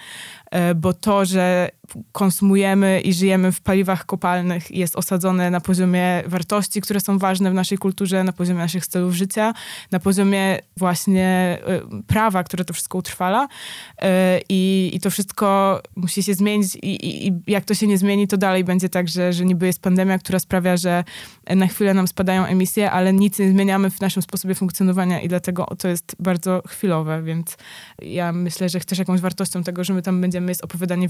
e, 0.50 0.74
bo 0.74 0.92
to, 0.92 1.24
że 1.24 1.68
konsumujemy 2.12 3.00
i 3.00 3.12
żyjemy 3.12 3.52
w 3.52 3.60
paliwach 3.60 4.06
kopalnych 4.06 4.70
jest 4.70 4.96
osadzone 4.96 5.50
na 5.50 5.60
poziomie 5.60 6.22
wartości, 6.26 6.80
które 6.80 7.00
są 7.00 7.18
ważne 7.18 7.50
w 7.50 7.54
naszej 7.54 7.78
kulturze, 7.78 8.24
na 8.24 8.32
poziomie 8.32 8.58
naszych 8.58 8.84
stylów 8.84 9.14
życia, 9.14 9.54
na 9.90 10.00
poziomie 10.00 10.58
właśnie 10.76 11.58
e, 11.66 12.02
prawa, 12.06 12.44
które 12.44 12.64
to 12.64 12.74
wszystko 12.74 12.98
utrwala. 12.98 13.48
E, 14.02 14.40
i, 14.48 14.90
i 14.94 15.00
to 15.00 15.10
wszystko 15.10 15.80
musi 15.96 16.22
się 16.22 16.34
zmienić 16.34 16.74
i, 16.74 17.06
i, 17.06 17.28
i 17.28 17.32
jak 17.46 17.64
to 17.64 17.74
się 17.74 17.86
nie 17.86 17.98
zmieni, 17.98 18.28
to 18.28 18.36
dalej 18.36 18.64
będzie 18.64 18.88
tak, 18.88 19.08
że, 19.08 19.32
że 19.32 19.44
niby 19.44 19.66
jest 19.66 19.82
pandemia, 19.82 20.18
która 20.18 20.38
sprawia, 20.38 20.76
że 20.76 21.04
na 21.56 21.66
chwilę 21.66 21.94
nam 21.94 22.08
spadają 22.08 22.44
emisje, 22.44 22.90
ale 22.90 23.12
nic 23.12 23.38
nie 23.38 23.50
zmieniamy 23.50 23.90
w 23.90 24.00
naszym 24.00 24.22
sposobie 24.22 24.54
funkcjonowania 24.54 25.20
i 25.20 25.28
dlatego 25.28 25.66
to 25.78 25.88
jest 25.88 26.16
bardzo 26.18 26.62
chwilowe, 26.68 27.22
więc 27.22 27.56
ja 28.02 28.32
myślę, 28.32 28.68
że 28.68 28.80
też 28.80 28.98
jakąś 28.98 29.20
wartością 29.20 29.62
tego, 29.62 29.84
że 29.84 29.94
my 29.94 30.02
tam 30.02 30.20
będziemy, 30.20 30.50
jest 30.50 30.64
opowiadanie 30.64 31.08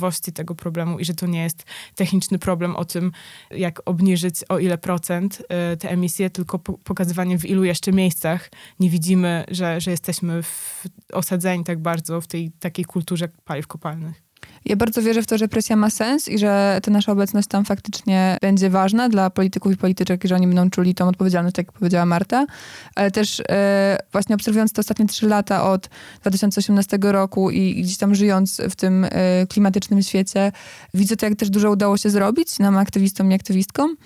wielowymiarowości 0.00 0.32
tego 0.32 0.54
problemu 0.54 0.98
i 0.98 1.04
że 1.04 1.14
to 1.14 1.26
nie 1.26 1.42
jest 1.42 1.64
techniczny 1.94 2.38
problem 2.38 2.76
o 2.76 2.84
tym, 2.84 3.12
jak 3.50 3.80
obniżyć 3.84 4.44
o 4.48 4.58
ile 4.58 4.78
procent 4.78 5.42
y, 5.72 5.76
te 5.76 5.90
emisje, 5.90 6.30
tylko 6.30 6.58
pokazywanie 6.58 7.38
w 7.38 7.44
ilu 7.44 7.64
jeszcze 7.64 7.92
miejscach 7.92 8.50
nie 8.80 8.90
widzimy, 8.90 9.44
że, 9.50 9.80
że 9.80 9.90
jesteśmy 9.90 10.42
w, 10.42 10.86
osadzeni 11.12 11.64
tak 11.64 11.78
bardzo 11.78 12.20
w 12.20 12.26
tej 12.26 12.50
takiej 12.50 12.84
kulturze 12.84 13.28
paliw 13.44 13.66
kopalnych. 13.66 14.29
Ja 14.64 14.76
bardzo 14.76 15.02
wierzę 15.02 15.22
w 15.22 15.26
to, 15.26 15.38
że 15.38 15.48
presja 15.48 15.76
ma 15.76 15.90
sens 15.90 16.28
i 16.28 16.38
że 16.38 16.80
ta 16.82 16.90
nasza 16.90 17.12
obecność 17.12 17.48
tam 17.48 17.64
faktycznie 17.64 18.38
będzie 18.40 18.70
ważna 18.70 19.08
dla 19.08 19.30
polityków 19.30 19.72
i 19.72 19.76
polityczek, 19.76 20.24
że 20.24 20.34
oni 20.34 20.46
będą 20.46 20.70
czuli 20.70 20.94
tą 20.94 21.08
odpowiedzialność, 21.08 21.56
tak 21.56 21.66
jak 21.66 21.72
powiedziała 21.72 22.06
Marta. 22.06 22.46
Ale 22.94 23.10
też 23.10 23.42
e, 23.48 23.98
właśnie 24.12 24.34
obserwując 24.34 24.72
te 24.72 24.80
ostatnie 24.80 25.06
trzy 25.06 25.28
lata 25.28 25.70
od 25.70 25.88
2018 26.20 26.98
roku 27.02 27.50
i, 27.50 27.58
i 27.58 27.82
gdzieś 27.82 27.96
tam 27.96 28.14
żyjąc 28.14 28.60
w 28.70 28.76
tym 28.76 29.04
e, 29.04 29.10
klimatycznym 29.46 30.02
świecie, 30.02 30.52
widzę 30.94 31.16
to, 31.16 31.26
jak 31.26 31.38
też 31.38 31.50
dużo 31.50 31.70
udało 31.70 31.96
się 31.96 32.10
zrobić 32.10 32.58
nam 32.58 32.76
aktywistom 32.76 33.32
i 33.32 33.34
aktywistkom. 33.34 33.96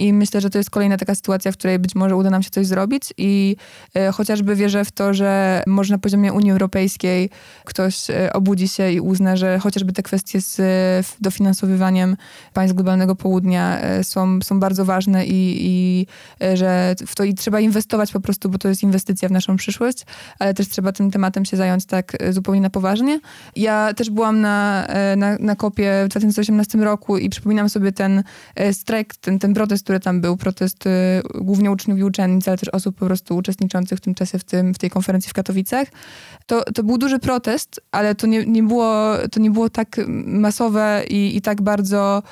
I 0.00 0.12
myślę, 0.12 0.40
że 0.40 0.50
to 0.50 0.58
jest 0.58 0.70
kolejna 0.70 0.96
taka 0.96 1.14
sytuacja, 1.14 1.52
w 1.52 1.56
której 1.56 1.78
być 1.78 1.94
może 1.94 2.16
uda 2.16 2.30
nam 2.30 2.42
się 2.42 2.50
coś 2.50 2.66
zrobić 2.66 3.14
i 3.16 3.56
e, 3.94 4.12
chociażby 4.12 4.56
wierzę 4.56 4.84
w 4.84 4.92
to, 4.92 5.14
że 5.14 5.62
może 5.66 5.94
na 5.94 5.98
poziomie 5.98 6.32
Unii 6.32 6.50
Europejskiej 6.50 7.30
ktoś 7.64 8.10
e, 8.10 8.32
obudzi 8.32 8.68
się 8.68 8.92
i 8.92 9.00
uzna, 9.00 9.36
że 9.36 9.58
chociażby 9.58 9.92
te 9.92 10.02
kwestie 10.02 10.40
z 10.40 10.60
e, 10.60 10.64
dofinansowywaniem 11.20 12.16
państw 12.52 12.74
globalnego 12.74 13.16
południa 13.16 13.80
e, 13.80 14.04
są, 14.04 14.38
są 14.42 14.60
bardzo 14.60 14.84
ważne 14.84 15.26
i, 15.26 15.56
i 15.60 16.06
e, 16.42 16.56
że 16.56 16.94
w 17.06 17.14
to 17.14 17.24
i 17.24 17.34
trzeba 17.34 17.60
inwestować 17.60 18.12
po 18.12 18.20
prostu, 18.20 18.50
bo 18.50 18.58
to 18.58 18.68
jest 18.68 18.82
inwestycja 18.82 19.28
w 19.28 19.32
naszą 19.32 19.56
przyszłość, 19.56 20.06
ale 20.38 20.54
też 20.54 20.68
trzeba 20.68 20.92
tym 20.92 21.10
tematem 21.10 21.44
się 21.44 21.56
zająć 21.56 21.86
tak 21.86 22.22
e, 22.22 22.32
zupełnie 22.32 22.60
na 22.60 22.70
poważnie. 22.70 23.20
Ja 23.56 23.94
też 23.94 24.10
byłam 24.10 24.40
na, 24.40 24.86
na, 25.16 25.36
na 25.40 25.56
kopie 25.56 26.02
w 26.04 26.08
2018 26.08 26.78
roku 26.78 27.18
i 27.18 27.28
przypominam 27.28 27.68
sobie 27.68 27.92
ten 27.92 28.22
strajk, 28.72 29.16
ten, 29.16 29.38
ten 29.38 29.54
protest, 29.54 29.89
który 29.90 30.00
tam 30.00 30.20
był, 30.20 30.36
protest 30.36 30.86
y, 30.86 30.90
głównie 31.34 31.70
uczniów 31.70 31.98
i 31.98 32.04
uczennic, 32.04 32.48
ale 32.48 32.58
też 32.58 32.68
osób 32.68 32.96
po 32.96 33.06
prostu 33.06 33.36
uczestniczących 33.36 33.98
w 33.98 34.00
tym 34.00 34.14
czasie 34.14 34.38
w, 34.38 34.44
tym, 34.44 34.74
w 34.74 34.78
tej 34.78 34.90
konferencji 34.90 35.30
w 35.30 35.32
Katowicach. 35.32 35.88
To, 36.46 36.64
to 36.64 36.82
był 36.82 36.98
duży 36.98 37.18
protest, 37.18 37.80
ale 37.92 38.14
to 38.14 38.26
nie, 38.26 38.46
nie, 38.46 38.62
było, 38.62 39.14
to 39.32 39.40
nie 39.40 39.50
było 39.50 39.70
tak 39.70 39.96
masowe 40.26 41.02
i, 41.08 41.36
i 41.36 41.42
tak 41.42 41.62
bardzo 41.62 42.22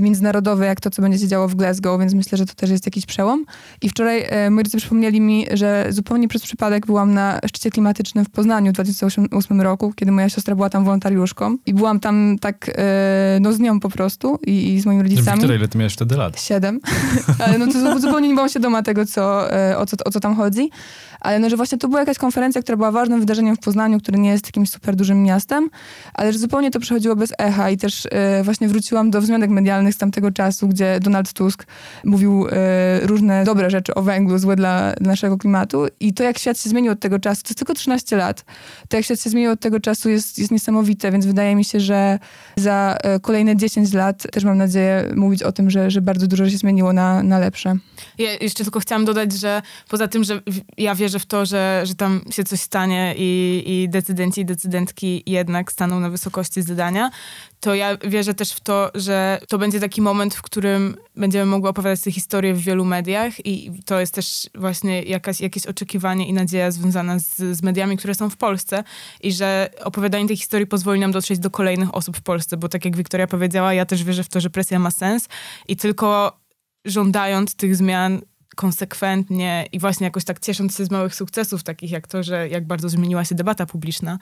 międzynarodowe, 0.00 0.66
jak 0.66 0.80
to, 0.80 0.90
co 0.90 1.02
będzie 1.02 1.18
się 1.18 1.28
działo 1.28 1.48
w 1.48 1.54
Glasgow, 1.54 2.00
więc 2.00 2.14
myślę, 2.14 2.38
że 2.38 2.46
to 2.46 2.54
też 2.54 2.70
jest 2.70 2.86
jakiś 2.86 3.06
przełom. 3.06 3.44
I 3.82 3.88
wczoraj 3.88 4.24
e, 4.28 4.50
moi 4.50 4.64
rodzice 4.64 4.78
przypomnieli 4.78 5.20
mi, 5.20 5.46
że 5.52 5.86
zupełnie 5.90 6.28
przez 6.28 6.42
przypadek 6.42 6.86
byłam 6.86 7.14
na 7.14 7.40
szczycie 7.46 7.70
klimatycznym 7.70 8.24
w 8.24 8.30
Poznaniu 8.30 8.70
w 8.70 8.74
2008 8.74 9.60
roku, 9.60 9.92
kiedy 9.96 10.12
moja 10.12 10.28
siostra 10.28 10.54
była 10.54 10.70
tam 10.70 10.84
wolontariuszką 10.84 11.56
i 11.66 11.74
byłam 11.74 12.00
tam 12.00 12.36
tak, 12.40 12.70
e, 12.74 13.38
no 13.40 13.52
z 13.52 13.58
nią 13.58 13.80
po 13.80 13.88
prostu 13.88 14.38
i, 14.46 14.74
i 14.74 14.80
z 14.80 14.86
moimi 14.86 15.02
rodzicami. 15.02 15.36
Wiktoria, 15.36 15.56
ile 15.56 15.68
ty 15.68 15.78
miałeś 15.78 15.92
wtedy 15.92 16.16
lat? 16.16 16.40
Siedem. 16.40 16.80
Ale 17.46 17.58
no 17.58 17.66
to 17.66 18.00
zupełnie 18.00 18.28
nie 18.28 18.34
byłam 18.34 18.48
świadoma 18.48 18.82
tego, 18.82 19.06
co, 19.06 19.52
e, 19.52 19.78
o, 19.78 19.86
co, 19.86 19.96
o 20.04 20.10
co 20.10 20.20
tam 20.20 20.36
chodzi. 20.36 20.70
Ale 21.20 21.38
no, 21.38 21.50
że 21.50 21.56
właśnie 21.56 21.78
to 21.78 21.88
była 21.88 22.00
jakaś 22.00 22.18
konferencja, 22.18 22.62
która 22.62 22.76
była 22.76 22.90
ważnym 22.90 23.20
wydarzeniem 23.20 23.56
w 23.56 23.60
Poznaniu, 23.60 23.98
który 24.00 24.18
nie 24.18 24.30
jest 24.30 24.46
jakimś 24.46 24.70
super 24.70 24.96
dużym 24.96 25.22
miastem, 25.22 25.70
ale 26.14 26.32
że 26.32 26.38
zupełnie 26.38 26.70
to 26.70 26.80
przechodziło 26.80 27.16
bez 27.16 27.32
echa 27.38 27.70
i 27.70 27.76
też 27.76 28.08
e, 28.10 28.42
właśnie 28.42 28.68
wróciłam 28.68 29.10
do 29.10 29.20
wzmianek 29.20 29.50
medialnych 29.50 29.87
z 29.92 29.98
tamtego 29.98 30.30
czasu, 30.30 30.68
gdzie 30.68 31.00
Donald 31.00 31.32
Tusk 31.32 31.66
mówił 32.04 32.46
e, 32.50 33.00
różne 33.06 33.44
dobre 33.44 33.70
rzeczy 33.70 33.94
o 33.94 34.02
węglu, 34.02 34.38
złe 34.38 34.56
dla, 34.56 34.92
dla 34.92 35.10
naszego 35.10 35.38
klimatu. 35.38 35.86
I 36.00 36.14
to, 36.14 36.22
jak 36.24 36.38
świat 36.38 36.60
się 36.60 36.70
zmienił 36.70 36.92
od 36.92 37.00
tego 37.00 37.18
czasu, 37.18 37.42
to 37.42 37.48
jest 37.48 37.58
tylko 37.58 37.74
13 37.74 38.16
lat, 38.16 38.44
to 38.88 38.96
jak 38.96 39.04
świat 39.04 39.22
się 39.22 39.30
zmienił 39.30 39.50
od 39.50 39.60
tego 39.60 39.80
czasu 39.80 40.08
jest, 40.08 40.38
jest 40.38 40.50
niesamowite, 40.50 41.12
więc 41.12 41.26
wydaje 41.26 41.56
mi 41.56 41.64
się, 41.64 41.80
że 41.80 42.18
za 42.56 42.96
e, 43.02 43.20
kolejne 43.20 43.56
10 43.56 43.92
lat 43.92 44.26
też 44.32 44.44
mam 44.44 44.58
nadzieję 44.58 45.12
mówić 45.16 45.42
o 45.42 45.52
tym, 45.52 45.70
że, 45.70 45.90
że 45.90 46.00
bardzo 46.00 46.26
dużo 46.26 46.50
się 46.50 46.56
zmieniło 46.56 46.92
na, 46.92 47.22
na 47.22 47.38
lepsze. 47.38 47.76
Ja 48.18 48.30
jeszcze 48.40 48.64
tylko 48.64 48.80
chciałam 48.80 49.04
dodać, 49.04 49.32
że 49.32 49.62
poza 49.88 50.08
tym, 50.08 50.24
że 50.24 50.40
ja 50.78 50.94
wierzę 50.94 51.18
w 51.18 51.26
to, 51.26 51.46
że, 51.46 51.82
że 51.84 51.94
tam 51.94 52.20
się 52.30 52.44
coś 52.44 52.60
stanie 52.60 53.14
i, 53.18 53.62
i 53.66 53.88
decydenci 53.88 54.40
i 54.40 54.44
decydentki 54.44 55.22
jednak 55.26 55.72
staną 55.72 56.00
na 56.00 56.10
wysokości 56.10 56.62
zadania, 56.62 57.10
to 57.60 57.74
ja 57.74 57.96
wierzę 57.96 58.34
też 58.34 58.52
w 58.52 58.60
to, 58.60 58.90
że 58.94 59.40
to 59.48 59.58
będzie 59.58 59.80
taki 59.80 60.02
moment, 60.02 60.34
w 60.34 60.42
którym 60.42 60.96
będziemy 61.16 61.46
mogli 61.46 61.68
opowiadać 61.68 62.00
te 62.00 62.12
historie 62.12 62.54
w 62.54 62.60
wielu 62.60 62.84
mediach 62.84 63.46
i 63.46 63.70
to 63.84 64.00
jest 64.00 64.14
też 64.14 64.50
właśnie 64.54 65.02
jakaś, 65.02 65.40
jakieś 65.40 65.66
oczekiwanie 65.66 66.28
i 66.28 66.32
nadzieja 66.32 66.70
związana 66.70 67.18
z, 67.18 67.36
z 67.36 67.62
mediami, 67.62 67.96
które 67.96 68.14
są 68.14 68.30
w 68.30 68.36
Polsce 68.36 68.84
i 69.20 69.32
że 69.32 69.70
opowiadanie 69.84 70.28
tej 70.28 70.36
historii 70.36 70.66
pozwoli 70.66 71.00
nam 71.00 71.12
dotrzeć 71.12 71.38
do 71.38 71.50
kolejnych 71.50 71.94
osób 71.94 72.16
w 72.16 72.22
Polsce, 72.22 72.56
bo 72.56 72.68
tak 72.68 72.84
jak 72.84 72.96
Wiktoria 72.96 73.26
powiedziała, 73.26 73.74
ja 73.74 73.86
też 73.86 74.04
wierzę 74.04 74.24
w 74.24 74.28
to, 74.28 74.40
że 74.40 74.50
presja 74.50 74.78
ma 74.78 74.90
sens 74.90 75.28
i 75.68 75.76
tylko 75.76 76.38
żądając 76.84 77.54
tych 77.54 77.76
zmian 77.76 78.20
konsekwentnie 78.58 79.66
i 79.72 79.78
właśnie 79.78 80.04
jakoś 80.04 80.24
tak 80.24 80.40
ciesząc 80.40 80.76
się 80.76 80.84
z 80.84 80.90
małych 80.90 81.14
sukcesów, 81.14 81.62
takich 81.62 81.90
jak 81.90 82.06
to, 82.06 82.22
że 82.22 82.48
jak 82.48 82.66
bardzo 82.66 82.88
zmieniła 82.88 83.24
się 83.24 83.34
debata 83.34 83.66
publiczna, 83.66 84.18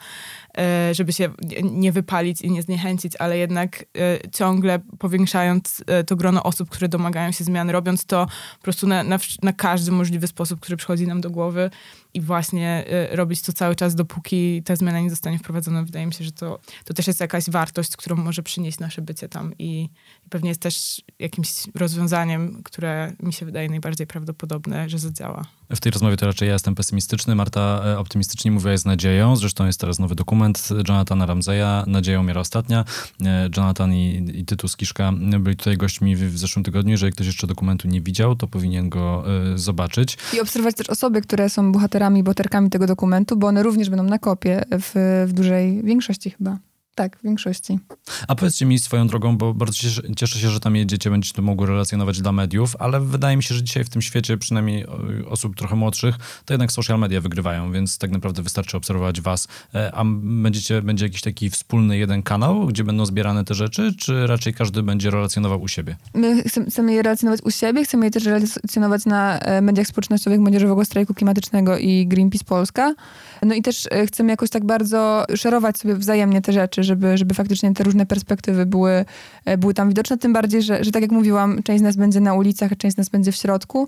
e, 0.57 0.93
żeby 0.93 1.13
się 1.13 1.29
nie 1.63 1.91
wypalić 1.91 2.41
i 2.41 2.51
nie 2.51 2.61
zniechęcić, 2.61 3.15
ale 3.15 3.37
jednak 3.37 3.85
e, 3.97 4.29
ciągle 4.31 4.79
powiększając 4.99 5.83
e, 5.87 6.03
to 6.03 6.15
grono 6.15 6.43
osób, 6.43 6.69
które 6.69 6.89
domagają 6.89 7.31
się 7.31 7.43
zmian, 7.43 7.69
robiąc 7.69 8.05
to 8.05 8.27
po 8.57 8.63
prostu 8.63 8.87
na, 8.87 9.03
na, 9.03 9.19
na 9.43 9.53
każdy 9.53 9.91
możliwy 9.91 10.27
sposób, 10.27 10.59
który 10.59 10.77
przychodzi 10.77 11.07
nam 11.07 11.21
do 11.21 11.29
głowy 11.29 11.69
i 12.17 12.21
właśnie 12.21 12.85
robić 13.11 13.41
to 13.41 13.53
cały 13.53 13.75
czas, 13.75 13.95
dopóki 13.95 14.63
ta 14.63 14.75
zmiana 14.75 14.99
nie 14.99 15.09
zostanie 15.09 15.39
wprowadzona. 15.39 15.83
Wydaje 15.83 16.05
mi 16.05 16.13
się, 16.13 16.23
że 16.23 16.31
to, 16.31 16.59
to 16.85 16.93
też 16.93 17.07
jest 17.07 17.19
jakaś 17.19 17.49
wartość, 17.49 17.97
którą 17.97 18.15
może 18.15 18.43
przynieść 18.43 18.79
nasze 18.79 19.01
bycie 19.01 19.29
tam 19.29 19.53
i 19.59 19.89
pewnie 20.29 20.49
jest 20.49 20.61
też 20.61 21.01
jakimś 21.19 21.49
rozwiązaniem, 21.75 22.63
które 22.63 23.13
mi 23.19 23.33
się 23.33 23.45
wydaje 23.45 23.69
najbardziej 23.69 24.07
prawdopodobne, 24.07 24.89
że 24.89 24.99
zadziała. 24.99 25.45
W 25.69 25.79
tej 25.79 25.91
rozmowie 25.91 26.17
to 26.17 26.25
raczej 26.25 26.47
ja 26.47 26.53
jestem 26.53 26.75
pesymistyczny. 26.75 27.35
Marta 27.35 27.81
e, 27.85 27.99
optymistycznie 27.99 28.51
mówiła 28.51 28.77
z 28.77 28.85
nadzieją. 28.85 29.35
Zresztą 29.35 29.65
jest 29.65 29.79
teraz 29.79 29.99
nowy 29.99 30.15
dokument 30.15 30.69
Jonathana 30.87 31.25
Ramseya, 31.25 31.83
Nadzieją 31.87 32.23
miara 32.23 32.41
ostatnia. 32.41 32.85
E, 33.25 33.49
Jonathan 33.57 33.93
i, 33.93 34.31
i 34.33 34.45
Tytus 34.45 34.75
Kiszka 34.77 35.11
byli 35.39 35.55
tutaj 35.55 35.77
gośćmi 35.77 36.15
w, 36.15 36.19
w 36.19 36.37
zeszłym 36.37 36.63
tygodniu. 36.65 36.91
Jeżeli 36.91 37.11
ktoś 37.11 37.27
jeszcze 37.27 37.47
dokumentu 37.47 37.87
nie 37.87 38.01
widział, 38.01 38.35
to 38.35 38.47
powinien 38.47 38.89
go 38.89 39.23
y, 39.53 39.57
zobaczyć. 39.57 40.17
I 40.33 40.41
obserwować 40.41 40.75
też 40.75 40.89
osoby, 40.89 41.21
które 41.21 41.49
są 41.49 41.71
bohaterami, 41.71 42.23
bohaterkami 42.23 42.69
tego 42.69 42.87
dokumentu, 42.87 43.37
bo 43.37 43.47
one 43.47 43.63
również 43.63 43.89
będą 43.89 44.03
na 44.03 44.19
kopie 44.19 44.63
w, 44.71 45.25
w 45.27 45.33
dużej 45.33 45.83
większości 45.83 46.29
chyba. 46.29 46.57
Tak, 46.97 47.17
w 47.17 47.23
większości. 47.23 47.79
A 48.27 48.35
powiedzcie 48.35 48.65
mi 48.65 48.79
swoją 48.79 49.07
drogą, 49.07 49.37
bo 49.37 49.53
bardzo 49.53 49.73
cieszę, 49.73 50.01
cieszę 50.15 50.39
się, 50.39 50.49
że 50.49 50.59
tam 50.59 50.75
jedziecie, 50.75 51.09
będziecie 51.09 51.35
to 51.35 51.41
mogły 51.41 51.67
relacjonować 51.67 52.21
dla 52.21 52.31
mediów, 52.31 52.75
ale 52.79 52.99
wydaje 52.99 53.37
mi 53.37 53.43
się, 53.43 53.55
że 53.55 53.63
dzisiaj 53.63 53.83
w 53.83 53.89
tym 53.89 54.01
świecie, 54.01 54.37
przynajmniej 54.37 54.85
osób 55.29 55.55
trochę 55.55 55.75
młodszych, 55.75 56.15
to 56.45 56.53
jednak 56.53 56.71
social 56.71 56.99
media 56.99 57.21
wygrywają, 57.21 57.71
więc 57.71 57.97
tak 57.97 58.11
naprawdę 58.11 58.41
wystarczy 58.43 58.77
obserwować 58.77 59.21
was. 59.21 59.47
E, 59.75 59.91
a 59.95 60.03
będziecie, 60.21 60.81
będzie 60.81 61.05
jakiś 61.05 61.21
taki 61.21 61.49
wspólny 61.49 61.97
jeden 61.97 62.23
kanał, 62.23 62.67
gdzie 62.67 62.83
będą 62.83 63.05
zbierane 63.05 63.43
te 63.43 63.53
rzeczy, 63.53 63.93
czy 63.97 64.27
raczej 64.27 64.53
każdy 64.53 64.83
będzie 64.83 65.09
relacjonował 65.09 65.61
u 65.61 65.67
siebie? 65.67 65.95
My 66.13 66.43
chcemy 66.69 66.93
je 66.93 67.01
relacjonować 67.01 67.41
u 67.43 67.51
siebie, 67.51 67.83
chcemy 67.83 68.05
je 68.05 68.11
też 68.11 68.25
relacjonować 68.25 69.05
na 69.05 69.39
e, 69.39 69.61
mediach 69.61 69.87
społecznościowych 69.87 70.39
Młodzieżowego 70.39 70.85
Strajku 70.85 71.13
Klimatycznego 71.13 71.77
i 71.77 72.07
Greenpeace 72.07 72.45
Polska. 72.45 72.95
No 73.43 73.55
i 73.55 73.61
też 73.61 73.87
e, 73.91 74.05
chcemy 74.07 74.31
jakoś 74.31 74.49
tak 74.49 74.65
bardzo 74.65 75.25
szerować 75.35 75.77
sobie 75.77 75.95
wzajemnie 75.95 76.41
te 76.41 76.53
rzeczy, 76.53 76.86
żeby, 76.87 77.17
żeby 77.17 77.33
faktycznie 77.33 77.73
te 77.73 77.83
różne 77.83 78.05
perspektywy 78.05 78.65
były, 78.65 79.05
e, 79.45 79.57
były 79.57 79.73
tam 79.73 79.89
widoczne. 79.89 80.17
Tym 80.17 80.33
bardziej, 80.33 80.61
że, 80.61 80.83
że 80.83 80.91
tak 80.91 81.01
jak 81.01 81.11
mówiłam, 81.11 81.63
część 81.63 81.79
z 81.79 81.83
nas 81.83 81.95
będzie 81.95 82.19
na 82.19 82.33
ulicach, 82.33 82.71
a 82.71 82.75
część 82.75 82.95
z 82.95 82.97
nas 82.97 83.09
będzie 83.09 83.31
w 83.31 83.35
środku. 83.35 83.87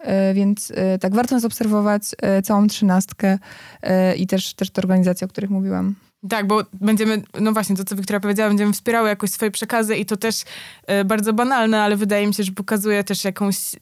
E, 0.00 0.34
więc 0.34 0.72
tak, 1.00 1.14
warto 1.14 1.34
nas 1.34 1.44
obserwować, 1.44 2.02
całą 2.42 2.66
trzynastkę 2.66 3.38
i 4.16 4.26
też, 4.26 4.54
też 4.54 4.70
te 4.70 4.82
organizacje, 4.82 5.24
o 5.24 5.28
których 5.28 5.50
mówiłam. 5.50 5.94
Tak, 6.30 6.46
bo 6.46 6.62
będziemy, 6.72 7.22
no 7.40 7.52
właśnie, 7.52 7.76
to 7.76 7.84
co 7.84 7.96
Wiktoria 7.96 8.20
powiedziała, 8.20 8.48
będziemy 8.48 8.72
wspierały 8.72 9.08
jakoś 9.08 9.30
swoje 9.30 9.50
przekazy 9.50 9.96
i 9.96 10.06
to 10.06 10.16
też 10.16 10.42
e, 10.86 11.04
bardzo 11.04 11.32
banalne, 11.32 11.82
ale 11.82 11.96
wydaje 11.96 12.26
mi 12.26 12.34
się, 12.34 12.42
że 12.44 12.52
pokazuje 12.52 13.04
też 13.04 13.24
jakąś 13.24 13.56
e, 13.74 13.78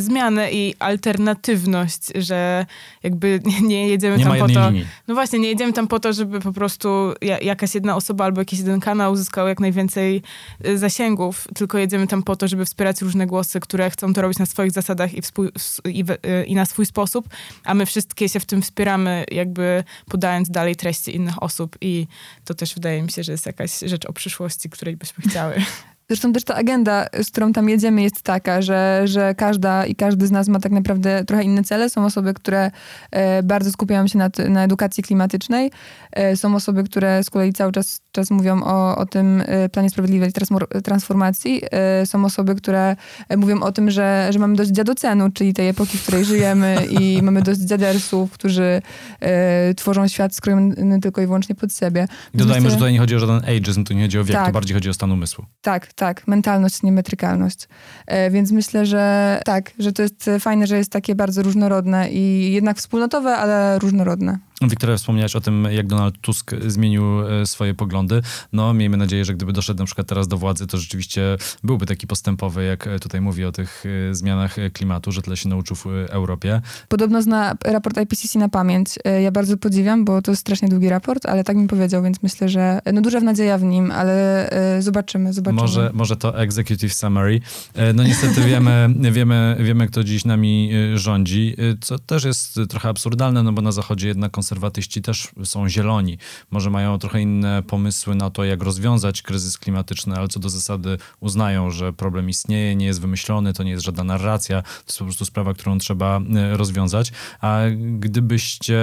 zmianę 0.00 0.52
i 0.52 0.74
alternatywność, 0.78 2.06
że 2.14 2.66
jakby 3.02 3.40
nie, 3.44 3.60
nie 3.68 3.88
jedziemy 3.88 4.18
nie 4.18 4.24
tam 4.24 4.38
po 4.38 4.48
to. 4.48 4.70
Linii. 4.70 4.86
No 5.08 5.14
właśnie, 5.14 5.38
nie 5.38 5.48
jedziemy 5.48 5.72
tam 5.72 5.88
po 5.88 6.00
to, 6.00 6.12
żeby 6.12 6.40
po 6.40 6.52
prostu 6.52 7.14
jakaś 7.42 7.74
jedna 7.74 7.96
osoba 7.96 8.24
albo 8.24 8.40
jakiś 8.40 8.58
jeden 8.58 8.80
kanał 8.80 9.12
uzyskał 9.12 9.48
jak 9.48 9.60
najwięcej 9.60 10.22
e, 10.64 10.78
zasięgów, 10.78 11.48
tylko 11.54 11.78
jedziemy 11.78 12.06
tam 12.06 12.22
po 12.22 12.36
to, 12.36 12.48
żeby 12.48 12.64
wspierać 12.64 13.02
różne 13.02 13.26
głosy, 13.26 13.60
które 13.60 13.90
chcą 13.90 14.12
to 14.14 14.22
robić 14.22 14.38
na 14.38 14.46
swoich 14.46 14.70
zasadach 14.70 15.14
i, 15.14 15.22
współ, 15.22 15.46
i, 15.84 16.04
i 16.46 16.54
na 16.54 16.66
swój 16.66 16.86
sposób, 16.86 17.28
a 17.64 17.74
my 17.74 17.86
wszystkie 17.86 18.28
się 18.28 18.40
w 18.40 18.46
tym 18.46 18.62
wspieramy, 18.62 19.24
jakby 19.30 19.84
podając 20.08 20.50
dalej 20.50 20.76
treści 20.76 21.16
innych 21.16 21.42
osób 21.42 21.55
i 21.80 22.06
to 22.44 22.54
też 22.54 22.74
wydaje 22.74 23.02
mi 23.02 23.12
się, 23.12 23.22
że 23.22 23.32
jest 23.32 23.46
jakaś 23.46 23.78
rzecz 23.78 24.06
o 24.06 24.12
przyszłości, 24.12 24.70
której 24.70 24.96
byśmy 24.96 25.24
chciały. 25.30 25.54
Zresztą 26.08 26.32
też 26.32 26.44
ta 26.44 26.54
agenda, 26.54 27.06
z 27.22 27.30
którą 27.30 27.52
tam 27.52 27.68
jedziemy, 27.68 28.02
jest 28.02 28.22
taka, 28.22 28.62
że, 28.62 29.02
że 29.04 29.34
każda 29.34 29.86
i 29.86 29.94
każdy 29.94 30.26
z 30.26 30.30
nas 30.30 30.48
ma 30.48 30.60
tak 30.60 30.72
naprawdę 30.72 31.24
trochę 31.24 31.44
inne 31.44 31.64
cele. 31.64 31.90
Są 31.90 32.04
osoby, 32.04 32.34
które 32.34 32.70
e, 33.10 33.42
bardzo 33.42 33.70
skupiają 33.70 34.06
się 34.06 34.18
na, 34.18 34.30
na 34.48 34.64
edukacji 34.64 35.02
klimatycznej. 35.02 35.70
E, 36.16 36.36
są 36.36 36.54
osoby, 36.54 36.84
które 36.84 37.24
z 37.24 37.30
kolei 37.30 37.52
cały 37.52 37.72
czas, 37.72 38.00
czas 38.12 38.30
mówią 38.30 38.62
o, 38.62 38.96
o 38.96 39.06
tym 39.06 39.42
e, 39.46 39.68
planie 39.68 39.90
sprawiedliwej 39.90 40.32
transformacji. 40.84 41.62
E, 41.70 42.06
są 42.06 42.24
osoby, 42.24 42.54
które 42.54 42.96
mówią 43.36 43.60
o 43.60 43.72
tym, 43.72 43.90
że, 43.90 44.28
że 44.32 44.38
mamy 44.38 44.56
dość 44.56 44.70
dziadocenu, 44.70 45.30
czyli 45.30 45.54
tej 45.54 45.68
epoki, 45.68 45.98
w 45.98 46.02
której 46.02 46.24
żyjemy 46.24 46.86
i 46.90 47.18
mamy 47.22 47.42
dość 47.42 47.60
dziadersów, 47.60 48.32
którzy 48.32 48.82
tworzą 49.76 50.08
świat 50.08 50.34
skrojony 50.34 51.00
tylko 51.00 51.20
i 51.20 51.26
wyłącznie 51.26 51.54
pod 51.54 51.74
siebie. 51.74 52.08
Dodajmy, 52.34 52.60
myślę, 52.60 52.70
że 52.70 52.76
tutaj 52.76 52.92
nie 52.92 52.98
chodzi 52.98 53.16
o 53.16 53.18
żaden 53.18 53.36
ageism, 53.36 53.84
tu 53.84 53.94
nie 53.94 54.02
chodzi 54.02 54.18
o 54.18 54.24
wiek, 54.24 54.36
Tak. 54.36 54.46
to 54.46 54.52
bardziej 54.52 54.74
chodzi 54.74 54.88
o 54.88 54.94
stan 54.94 55.12
umysłu. 55.12 55.44
Tak, 55.60 55.92
tak, 55.92 56.26
mentalność, 56.28 56.82
nie 56.82 56.92
metrykalność. 56.92 57.68
E, 58.06 58.30
więc 58.30 58.52
myślę, 58.52 58.86
że 58.86 59.40
tak, 59.44 59.72
że 59.78 59.92
to 59.92 60.02
jest 60.02 60.30
fajne, 60.40 60.66
że 60.66 60.76
jest 60.76 60.92
takie 60.92 61.14
bardzo 61.14 61.42
różnorodne 61.42 62.10
i 62.10 62.52
jednak 62.52 62.76
wspólnotowe, 62.76 63.36
ale 63.36 63.78
różnorodne. 63.78 64.38
Wiktoria, 64.62 64.96
wspomniałaś 64.96 65.36
o 65.36 65.40
tym, 65.40 65.68
jak 65.70 65.86
Donald 65.86 66.18
Tusk 66.20 66.50
zmienił 66.66 67.28
e, 67.28 67.46
swoje 67.46 67.74
poglądy. 67.74 68.22
No, 68.52 68.74
miejmy 68.74 68.96
nadzieję, 68.96 69.24
że 69.24 69.34
gdyby 69.34 69.52
doszedł 69.52 69.78
na 69.78 69.86
przykład 69.86 70.06
teraz 70.06 70.28
do 70.28 70.38
władzy, 70.38 70.66
to 70.66 70.78
rzeczywiście 70.78 71.36
byłby 71.62 71.86
taki 71.86 72.06
postępowy, 72.06 72.64
jak 72.64 72.86
e, 72.86 72.98
tutaj 72.98 73.20
mówi 73.20 73.44
o 73.44 73.52
tych 73.52 73.84
e, 74.10 74.14
zmianach 74.14 74.56
klimatu, 74.72 75.12
że 75.12 75.22
tyle 75.22 75.36
się 75.36 75.48
nauczył 75.48 75.76
w 75.76 75.86
Europie. 76.08 76.60
Podobno 76.88 77.22
zna 77.22 77.54
raport 77.64 77.98
IPCC 77.98 78.38
na 78.38 78.48
pamięć. 78.48 78.88
Ja 79.22 79.30
bardzo 79.30 79.56
podziwiam, 79.56 80.04
bo 80.04 80.22
to 80.22 80.32
jest 80.32 80.40
strasznie 80.40 80.68
długi 80.68 80.88
raport, 80.88 81.26
ale 81.26 81.44
tak 81.44 81.56
mi 81.56 81.66
powiedział, 81.68 82.02
więc 82.02 82.22
myślę, 82.22 82.48
że 82.48 82.80
no 82.92 83.00
duża 83.00 83.20
nadzieja 83.20 83.58
w 83.58 83.62
nim, 83.62 83.90
ale 83.90 84.50
zobaczymy, 84.80 85.32
zobaczymy. 85.32 85.60
Może, 85.60 85.90
może 85.94 86.16
to 86.16 86.40
executive 86.40 86.94
summary. 86.94 87.40
No 87.94 88.02
niestety 88.02 88.40
wiemy, 88.40 88.88
wiemy, 89.12 89.56
wiemy, 89.60 89.86
kto 89.86 90.04
dziś 90.04 90.24
nami 90.24 90.70
rządzi, 90.94 91.56
co 91.80 91.98
też 91.98 92.24
jest 92.24 92.60
trochę 92.68 92.88
absurdalne, 92.88 93.42
no 93.42 93.52
bo 93.52 93.62
na 93.62 93.72
Zachodzie 93.72 94.08
jednak 94.08 94.32
konserwatyści 94.46 95.02
też 95.02 95.28
są 95.44 95.68
zieloni. 95.68 96.18
Może 96.50 96.70
mają 96.70 96.98
trochę 96.98 97.20
inne 97.22 97.62
pomysły 97.62 98.14
na 98.14 98.30
to, 98.30 98.44
jak 98.44 98.62
rozwiązać 98.62 99.22
kryzys 99.22 99.58
klimatyczny, 99.58 100.16
ale 100.16 100.28
co 100.28 100.40
do 100.40 100.48
zasady 100.48 100.98
uznają, 101.20 101.70
że 101.70 101.92
problem 101.92 102.28
istnieje, 102.28 102.76
nie 102.76 102.86
jest 102.86 103.00
wymyślony, 103.00 103.52
to 103.52 103.62
nie 103.62 103.70
jest 103.70 103.84
żadna 103.84 104.04
narracja, 104.04 104.62
to 104.62 104.68
jest 104.86 104.98
po 104.98 105.04
prostu 105.04 105.24
sprawa, 105.24 105.54
którą 105.54 105.78
trzeba 105.78 106.20
e, 106.20 106.56
rozwiązać. 106.56 107.12
A 107.40 107.60
gdybyście 107.98 108.80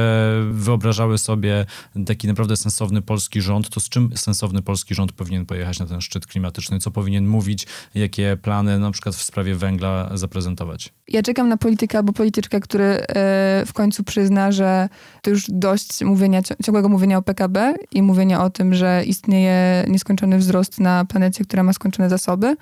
wyobrażały 0.52 1.18
sobie 1.18 1.66
taki 2.06 2.28
naprawdę 2.28 2.58
sensowny 2.58 3.02
polski 3.02 3.42
rząd, 3.42 3.70
to 3.70 3.80
z 3.80 3.90
czym 3.90 4.18
sensowny 4.18 4.62
polski 4.62 4.96
rząd 4.96 5.12
powinien 5.12 5.46
pojechać 5.46 5.80
na 5.80 5.86
ten 5.86 6.02
szczyt 6.02 6.28
klimatyczny? 6.28 6.80
Co 6.80 6.92
powinien 6.92 7.28
mówić? 7.28 7.68
Jakie 7.96 8.38
plany 8.42 8.80
na 8.80 8.92
przykład 8.92 9.16
w 9.16 9.24
sprawie 9.24 9.56
węgla 9.56 10.10
zaprezentować? 10.14 10.94
Ja 11.08 11.22
czekam 11.22 11.50
na 11.50 11.58
polityka 11.58 11.98
albo 11.98 12.14
polityczkę, 12.14 12.60
który 12.60 12.84
e, 12.84 13.64
w 13.66 13.74
końcu 13.74 14.04
przyzna, 14.04 14.52
że 14.52 14.90
to 15.22 15.30
już 15.30 15.46
dość 15.54 16.04
mówienia, 16.04 16.42
ci- 16.42 16.54
ciągłego 16.64 16.90
mówienia 16.90 17.18
o 17.18 17.22
PKB 17.22 17.76
i 17.92 18.02
mówienia 18.02 18.44
o 18.44 18.50
tym, 18.50 18.74
że 18.74 19.04
istnieje 19.06 19.86
nieskończony 19.88 20.38
wzrost 20.38 20.80
na 20.80 21.06
planecie, 21.06 21.44
która 21.44 21.64
ma 21.64 21.74
skończone 21.74 22.10
zasoby. 22.10 22.56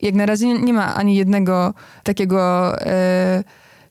I 0.00 0.06
jak 0.06 0.14
na 0.14 0.26
razie 0.26 0.46
nie, 0.46 0.58
nie 0.58 0.72
ma 0.72 0.94
ani 0.94 1.16
jednego 1.16 1.74
takiego 2.02 2.72
e, 2.80 3.44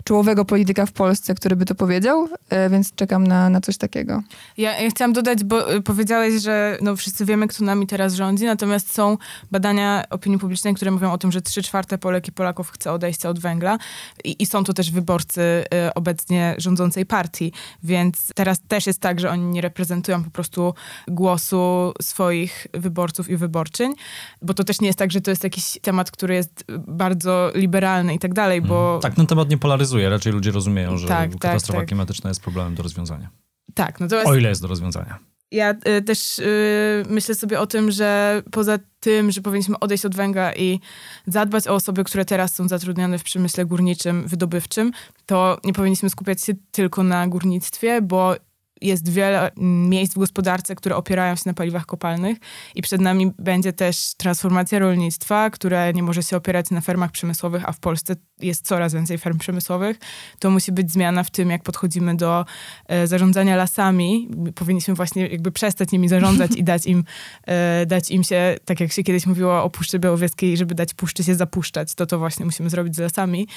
czołowego 0.08 0.46
polityka 0.46 0.86
w 0.86 0.91
Polsce, 0.91 1.36
który 1.36 1.56
by 1.56 1.65
to 1.65 1.76
powiedział, 1.76 2.28
e, 2.50 2.70
więc 2.70 2.96
czekam 2.96 3.28
na, 3.28 3.50
na 3.50 3.62
coś 3.62 3.78
takiego. 3.78 4.24
Ja, 4.58 4.82
ja 4.82 4.89
chciałam 4.89 5.13
dodać, 5.13 5.43
bo 5.43 5.74
y, 5.76 5.82
powiedziałeś, 5.82 6.41
że 6.41 6.78
no, 6.82 6.96
wszyscy 6.96 7.26
wiemy, 7.26 7.48
kto 7.48 7.63
nami 7.63 7.88
teraz 7.88 8.13
rządzi, 8.13 8.46
natomiast 8.46 8.93
są 8.93 9.17
badania 9.52 10.04
opinii 10.10 10.39
publicznej, 10.39 10.74
które 10.74 10.91
mówią 10.91 11.12
o 11.12 11.17
tym, 11.17 11.32
że 11.32 11.41
3 11.41 11.63
czwarte 11.63 11.98
Polek 11.98 12.28
i 12.28 12.32
Polaków 12.32 12.72
chce 12.72 12.91
odejścia 12.91 13.30
od 13.30 13.39
węgla 13.39 13.78
i, 14.24 14.36
i 14.39 14.46
są 14.46 14.63
to 14.63 14.74
też 14.74 14.91
wyborcy 14.91 15.41
y, 15.41 15.93
obecnie 15.93 16.56
rządzącej 16.58 17.06
partii, 17.06 17.52
więc 17.84 18.32
teraz 18.36 18.58
też 18.67 18.88
jest 18.88 19.00
tak, 19.00 19.20
że 19.20 19.30
oni 19.30 19.46
nie 19.46 19.62
reprezentują 19.62 20.24
po 20.24 20.32
prostu 20.32 20.74
głosu 21.08 21.93
swoich 22.02 22.67
wyborców 22.74 23.30
i 23.30 23.38
wyborczyń, 23.38 23.93
bo 24.41 24.54
to 24.54 24.63
też 24.63 24.82
nie 24.82 24.88
jest 24.88 25.00
tak, 25.00 25.12
że 25.12 25.22
to 25.22 25.32
jest 25.32 25.43
jakiś 25.43 25.78
temat, 25.82 26.12
który 26.12 26.36
jest 26.36 26.63
bardzo 26.88 27.52
liberalny 27.56 28.13
i 28.13 28.20
tak 28.20 28.34
dalej, 28.34 28.62
bo... 28.62 29.00
Tak, 29.02 29.15
ten 29.15 29.28
temat 29.28 29.50
nie 29.50 29.58
polaryzuje. 29.58 29.97
Raczej 30.06 30.34
ludzie 30.34 30.52
rozumieją, 30.52 30.98
że 30.98 31.08
Tak, 31.08 31.32
tak, 31.32 31.40
katastrofa 31.40 31.80
tak. 31.80 31.88
klimatyczna 31.88 32.30
jest 32.30 32.42
problemem 32.42 32.76
do 32.76 32.84
rozwiązania. 32.84 33.30
Tak, 33.74 34.00
natomiast... 34.00 34.28
O 34.28 34.36
ile 34.36 34.50
jest 34.50 34.62
do 34.62 34.68
rozwiązania. 34.68 35.20
Ja 35.52 35.76
y, 35.98 36.02
też 36.02 36.40
y, 36.40 37.06
myślę 37.10 37.36
sobie 37.36 37.60
o 37.60 37.68
tym, 37.68 37.92
że 37.92 38.42
poza 38.52 38.80
tym, 39.00 39.32
że 39.32 39.42
powinniśmy 39.42 39.80
odejść 39.80 40.06
od 40.06 40.16
węgla 40.16 40.56
i 40.56 40.80
zadbać 41.28 41.68
o 41.68 41.76
osoby, 41.76 42.04
które 42.04 42.26
teraz 42.26 42.56
są 42.56 42.68
zatrudnione 42.68 43.20
w 43.20 43.24
przemyśle 43.24 43.66
górniczym, 43.66 44.28
wydobywczym, 44.28 44.92
to 45.26 45.58
nie 45.64 45.74
powinniśmy 45.74 46.10
skupiać 46.10 46.44
się 46.44 46.54
tylko 46.72 47.04
na 47.04 47.28
górnictwie, 47.28 48.02
bo 48.02 48.36
jest 48.82 49.10
wiele 49.10 49.52
miejsc 49.58 50.13
w 50.13 50.20
gospodarce, 50.20 50.76
które 50.76 50.96
opierają 50.96 51.36
się 51.36 51.44
na 51.46 51.54
paliwach 51.54 51.86
kopalnych 51.86 52.38
i 52.76 52.82
przed 52.82 53.02
nami 53.02 53.32
będzie 53.40 53.74
też 53.74 54.13
transformacja 54.18 54.80
rolnictwa, 54.80 55.50
które 55.50 55.94
nie 55.94 56.04
może 56.04 56.24
się 56.24 56.38
opierać 56.38 56.70
na 56.72 56.82
fermach 56.82 57.12
przemysłowych, 57.12 57.70
a 57.70 57.72
w 57.72 57.80
Polsce 57.80 58.16
jest 58.40 58.68
coraz 58.68 58.94
więcej 58.94 59.18
ferm 59.18 59.38
przemysłowych. 59.38 60.00
To 60.40 60.50
musi 60.50 60.72
być 60.72 60.92
zmiana 60.92 61.24
w 61.24 61.32
tym, 61.32 61.50
jak 61.50 61.63
podchodzimy 61.63 62.16
do 62.16 62.46
e, 62.88 63.08
zarządzania 63.08 63.56
lasami. 63.56 64.30
Powinniśmy 64.56 64.94
właśnie 64.94 65.28
jakby 65.28 65.52
przestać 65.52 65.92
nimi 65.92 66.10
zarządzać 66.10 66.52
i 66.56 66.63
dać 66.63 66.86
im, 66.86 67.04
e, 67.48 67.86
dać 67.86 68.12
im 68.12 68.24
się, 68.24 68.56
tak 68.66 68.80
jak 68.80 68.92
się 68.92 69.04
kiedyś 69.04 69.26
mówiło 69.26 69.63
o 69.63 69.70
Puszczy 69.70 70.00
Białowieskiej, 70.00 70.58
żeby 70.58 70.76
dać 70.76 70.94
puszczy 70.94 71.24
się 71.24 71.36
zapuszczać, 71.36 71.96
to 71.96 72.06
to 72.06 72.20
właśnie 72.20 72.46
musimy 72.46 72.70
zrobić 72.70 72.96
z 72.96 73.00
lasami. 73.00 73.48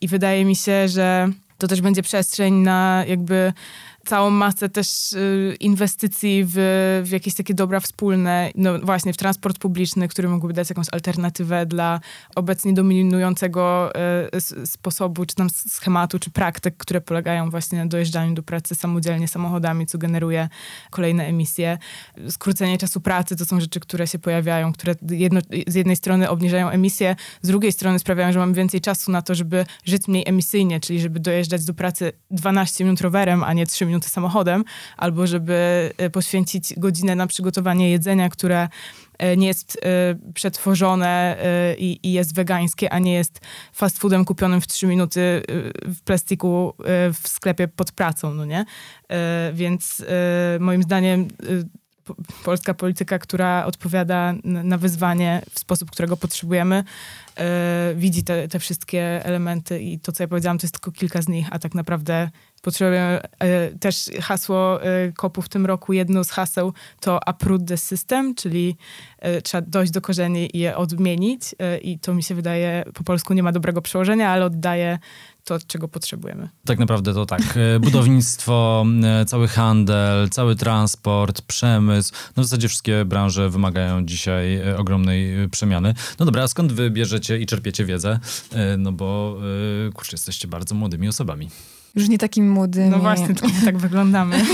I 0.00 0.08
wydaje 0.08 0.44
mi 0.44 0.56
się, 0.56 0.88
że 0.88 1.28
to 1.58 1.68
też 1.68 1.80
będzie 1.80 2.02
przestrzeń 2.02 2.54
na 2.54 3.04
jakby 3.08 3.52
całą 4.08 4.30
masę 4.30 4.68
też 4.68 5.12
y, 5.12 5.56
inwestycji 5.60 6.44
w, 6.46 6.52
w 7.04 7.10
jakieś 7.10 7.34
takie 7.34 7.54
dobra 7.54 7.80
wspólne, 7.80 8.50
no 8.54 8.78
właśnie 8.78 9.12
w 9.12 9.16
transport 9.16 9.58
publiczny, 9.58 10.08
który 10.08 10.28
mógłby 10.28 10.52
dać 10.52 10.68
jakąś 10.68 10.86
alternatywę 10.92 11.66
dla 11.66 12.00
obecnie 12.34 12.72
dominującego 12.72 13.92
y, 14.34 14.66
sposobu, 14.66 15.26
czy 15.26 15.34
tam 15.34 15.50
schematu, 15.50 16.18
czy 16.18 16.30
praktyk, 16.30 16.76
które 16.76 17.00
polegają 17.00 17.50
właśnie 17.50 17.78
na 17.78 17.86
dojeżdżaniu 17.86 18.34
do 18.34 18.42
pracy 18.42 18.74
samodzielnie 18.74 19.28
samochodami, 19.28 19.86
co 19.86 19.98
generuje 19.98 20.48
kolejne 20.90 21.26
emisje. 21.26 21.78
Skrócenie 22.28 22.78
czasu 22.78 23.00
pracy 23.00 23.36
to 23.36 23.44
są 23.44 23.60
rzeczy, 23.60 23.80
które 23.80 24.06
się 24.06 24.18
pojawiają, 24.18 24.72
które 24.72 24.94
jedno, 25.10 25.40
z 25.66 25.74
jednej 25.74 25.96
strony 25.96 26.30
obniżają 26.30 26.68
emisje, 26.68 27.16
z 27.42 27.48
drugiej 27.48 27.72
strony 27.72 27.98
sprawiają, 27.98 28.32
że 28.32 28.38
mamy 28.38 28.54
więcej 28.54 28.80
czasu 28.80 29.12
na 29.12 29.22
to, 29.22 29.34
żeby 29.34 29.66
żyć 29.84 30.08
mniej 30.08 30.24
emisyjnie, 30.26 30.80
czyli 30.80 31.00
żeby 31.00 31.20
dojeżdżać 31.20 31.64
do 31.64 31.74
pracy 31.74 32.12
12 32.30 32.84
minut 32.84 33.00
rowerem, 33.00 33.44
a 33.44 33.52
nie 33.52 33.66
3 33.66 33.86
minuty 33.86 33.97
samochodem, 34.06 34.64
albo 34.96 35.26
żeby 35.26 35.90
e, 35.96 36.10
poświęcić 36.10 36.74
godzinę 36.76 37.16
na 37.16 37.26
przygotowanie 37.26 37.90
jedzenia, 37.90 38.28
które 38.28 38.68
e, 39.18 39.36
nie 39.36 39.46
jest 39.46 39.78
e, 39.82 40.32
przetworzone 40.34 41.36
i, 41.78 42.12
jest 42.12 42.34
wegańskie, 42.34 42.92
a 42.92 42.98
nie 42.98 43.12
jest 43.12 43.40
fast 43.72 43.98
foodem 43.98 44.24
kupionym 44.24 44.60
w 44.60 44.66
3 44.66 44.86
minuty 44.86 45.42
w 45.84 46.00
plastiku 46.04 46.74
w 47.22 47.28
sklepie 47.28 47.68
pod 47.68 47.92
pracą, 47.92 48.34
no 48.34 48.44
nie? 48.44 48.64
Więc 49.52 50.04
moim 50.60 50.82
zdaniem 50.82 51.28
po- 52.04 52.16
polska 52.44 52.74
polityka, 52.74 53.18
która 53.18 53.66
odpowiada 53.66 54.34
na 54.44 54.78
wyzwanie 54.78 55.42
w 55.50 55.58
sposób, 55.58 55.90
którego 55.90 56.16
potrzebujemy, 56.16 56.84
widzi 57.94 58.24
te, 58.24 58.48
te 58.48 58.58
wszystkie 58.58 59.24
elementy 59.24 59.80
i 59.80 59.98
to, 59.98 60.12
co 60.12 60.22
ja 60.22 60.28
powiedziałam, 60.28 60.58
to 60.58 60.64
jest 60.64 60.74
tylko 60.74 60.92
kilka 60.92 61.22
z 61.22 61.28
nich, 61.28 61.46
a 61.50 61.58
tak 61.58 61.74
naprawdę 61.74 62.30
potrzebujemy 62.62 63.20
e, 63.38 63.70
też 63.78 64.10
hasło 64.20 64.82
e, 64.82 65.12
kopu 65.12 65.42
w 65.42 65.48
tym 65.48 65.66
roku, 65.66 65.92
jedno 65.92 66.24
z 66.24 66.30
haseł 66.30 66.72
to 67.00 67.20
uproot 67.30 67.66
the 67.66 67.76
system, 67.76 68.34
czyli 68.34 68.76
e, 69.18 69.42
trzeba 69.42 69.66
dojść 69.66 69.92
do 69.92 70.00
korzeni 70.00 70.56
i 70.56 70.58
je 70.58 70.76
odmienić 70.76 71.54
e, 71.58 71.78
i 71.78 71.98
to 71.98 72.14
mi 72.14 72.22
się 72.22 72.34
wydaje, 72.34 72.84
po 72.94 73.04
polsku 73.04 73.34
nie 73.34 73.42
ma 73.42 73.52
dobrego 73.52 73.82
przełożenia, 73.82 74.30
ale 74.30 74.44
oddaje 74.44 74.98
to, 75.44 75.58
czego 75.66 75.88
potrzebujemy. 75.88 76.48
Tak 76.64 76.78
naprawdę 76.78 77.14
to 77.14 77.26
tak. 77.26 77.40
E, 77.76 77.80
Budownictwo, 77.80 78.86
e, 79.04 79.24
cały 79.24 79.48
handel, 79.48 80.28
cały 80.28 80.56
transport, 80.56 81.42
przemysł. 81.42 82.12
No 82.36 82.42
w 82.42 82.46
zasadzie 82.46 82.68
wszystkie 82.68 83.04
branże 83.04 83.50
wymagają 83.50 84.06
dzisiaj 84.06 84.74
ogromnej 84.74 85.48
przemiany. 85.48 85.94
No 86.18 86.26
dobra, 86.26 86.42
a 86.42 86.48
skąd 86.48 86.72
wy 86.72 86.90
bierzecie 86.90 87.38
i 87.38 87.46
czerpiecie 87.46 87.84
wiedzę? 87.84 88.18
No 88.78 88.92
bo, 88.92 89.36
kurczę, 89.94 90.10
jesteście 90.12 90.48
bardzo 90.48 90.74
młodymi 90.74 91.08
osobami. 91.08 91.48
Już 91.94 92.08
nie 92.08 92.18
takimi 92.18 92.48
młodymi. 92.48 92.90
No 92.90 92.98
właśnie, 92.98 93.28
tak 93.64 93.78
wyglądamy. 93.78 94.36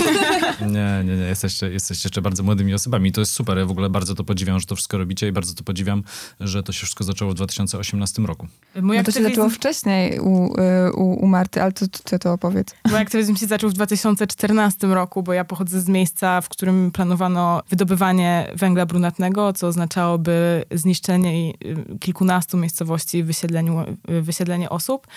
Nie, 0.61 1.03
nie, 1.05 1.17
nie. 1.17 1.23
Jesteście, 1.23 1.69
jesteście 1.69 2.07
jeszcze 2.07 2.21
bardzo 2.21 2.43
młodymi 2.43 2.73
osobami. 2.73 3.11
To 3.11 3.21
jest 3.21 3.33
super. 3.33 3.57
Ja 3.57 3.65
w 3.65 3.71
ogóle 3.71 3.89
bardzo 3.89 4.15
to 4.15 4.23
podziwiam, 4.23 4.59
że 4.59 4.65
to 4.65 4.75
wszystko 4.75 4.97
robicie 4.97 5.27
i 5.27 5.31
bardzo 5.31 5.53
to 5.53 5.63
podziwiam, 5.63 6.03
że 6.39 6.63
to 6.63 6.71
się 6.71 6.77
wszystko 6.77 7.03
zaczęło 7.03 7.31
w 7.31 7.33
2018 7.33 8.21
roku. 8.21 8.47
Mój 8.81 8.97
no 8.97 9.03
to 9.03 9.09
aktywizm... 9.09 9.23
się 9.23 9.29
zaczęło 9.29 9.49
wcześniej 9.49 10.19
u, 10.19 10.55
y, 10.59 10.93
u, 10.93 11.23
u 11.23 11.27
Marty, 11.27 11.61
ale 11.61 11.71
to, 11.71 11.85
to, 12.03 12.19
to 12.19 12.33
opowiedz. 12.33 12.75
Mój 12.89 12.99
aktywizm 12.99 13.35
się 13.35 13.45
zaczął 13.45 13.69
w 13.69 13.73
2014 13.73 14.87
roku, 14.87 15.23
bo 15.23 15.33
ja 15.33 15.45
pochodzę 15.45 15.81
z 15.81 15.87
miejsca, 15.87 16.41
w 16.41 16.49
którym 16.49 16.91
planowano 16.91 17.61
wydobywanie 17.69 18.51
węgla 18.55 18.85
brunatnego, 18.85 19.53
co 19.53 19.67
oznaczałoby 19.67 20.65
zniszczenie 20.71 21.49
y, 21.49 21.53
kilkunastu 21.99 22.57
miejscowości, 22.57 23.23
wysiedleniu, 23.23 23.81
y, 24.09 24.21
wysiedlenie 24.21 24.69
osób. 24.69 25.07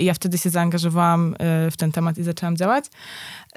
I 0.00 0.04
ja 0.04 0.14
wtedy 0.14 0.38
się 0.38 0.50
zaangażowałam 0.50 1.34
w 1.70 1.76
ten 1.76 1.92
temat 1.92 2.18
i 2.18 2.22
zaczęłam 2.22 2.56
działać. 2.56 2.84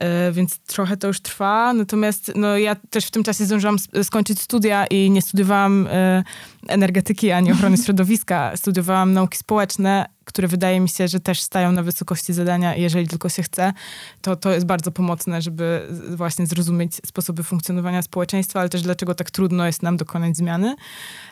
E, 0.04 0.32
więc 0.32 0.60
trochę 0.60 0.98
to 0.98 1.08
już 1.08 1.20
trwa. 1.20 1.74
Natomiast 1.74 2.32
no, 2.36 2.58
ja 2.58 2.76
też 2.76 3.06
w 3.06 3.12
tym 3.12 3.24
czasie 3.24 3.46
zdążyłam 3.46 3.78
skończyć 4.04 4.42
studia 4.42 4.86
i 4.88 5.10
nie 5.10 5.22
studiowałam 5.22 5.88
e, 5.92 6.24
energetyki 6.68 7.32
ani 7.32 7.52
ochrony 7.52 7.78
środowiska. 7.84 8.58
Studiowałam 8.58 9.14
nauki 9.14 9.38
społeczne, 9.38 10.06
które 10.26 10.48
wydaje 10.48 10.80
mi 10.80 10.90
się, 10.90 11.08
że 11.08 11.20
też 11.20 11.42
stają 11.42 11.72
na 11.72 11.84
wysokości 11.84 12.34
zadania, 12.34 12.76
jeżeli 12.76 13.08
tylko 13.08 13.30
się 13.30 13.44
chce, 13.44 13.74
to 14.22 14.36
to 14.36 14.52
jest 14.52 14.66
bardzo 14.66 14.92
pomocne, 14.92 15.42
żeby 15.42 15.88
właśnie 16.16 16.48
zrozumieć 16.48 16.96
sposoby 17.06 17.44
funkcjonowania 17.44 18.02
społeczeństwa, 18.02 18.60
ale 18.60 18.70
też 18.70 18.82
dlaczego 18.82 19.16
tak 19.16 19.32
trudno 19.32 19.66
jest 19.66 19.84
nam 19.84 19.98
dokonać 19.98 20.38
zmiany. 20.38 20.76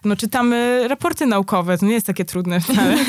No 0.05 0.15
czytamy 0.15 0.87
raporty 0.87 1.25
naukowe, 1.25 1.77
to 1.77 1.85
nie 1.85 1.93
jest 1.93 2.05
takie 2.05 2.25
trudne 2.25 2.61
wcale. 2.61 3.05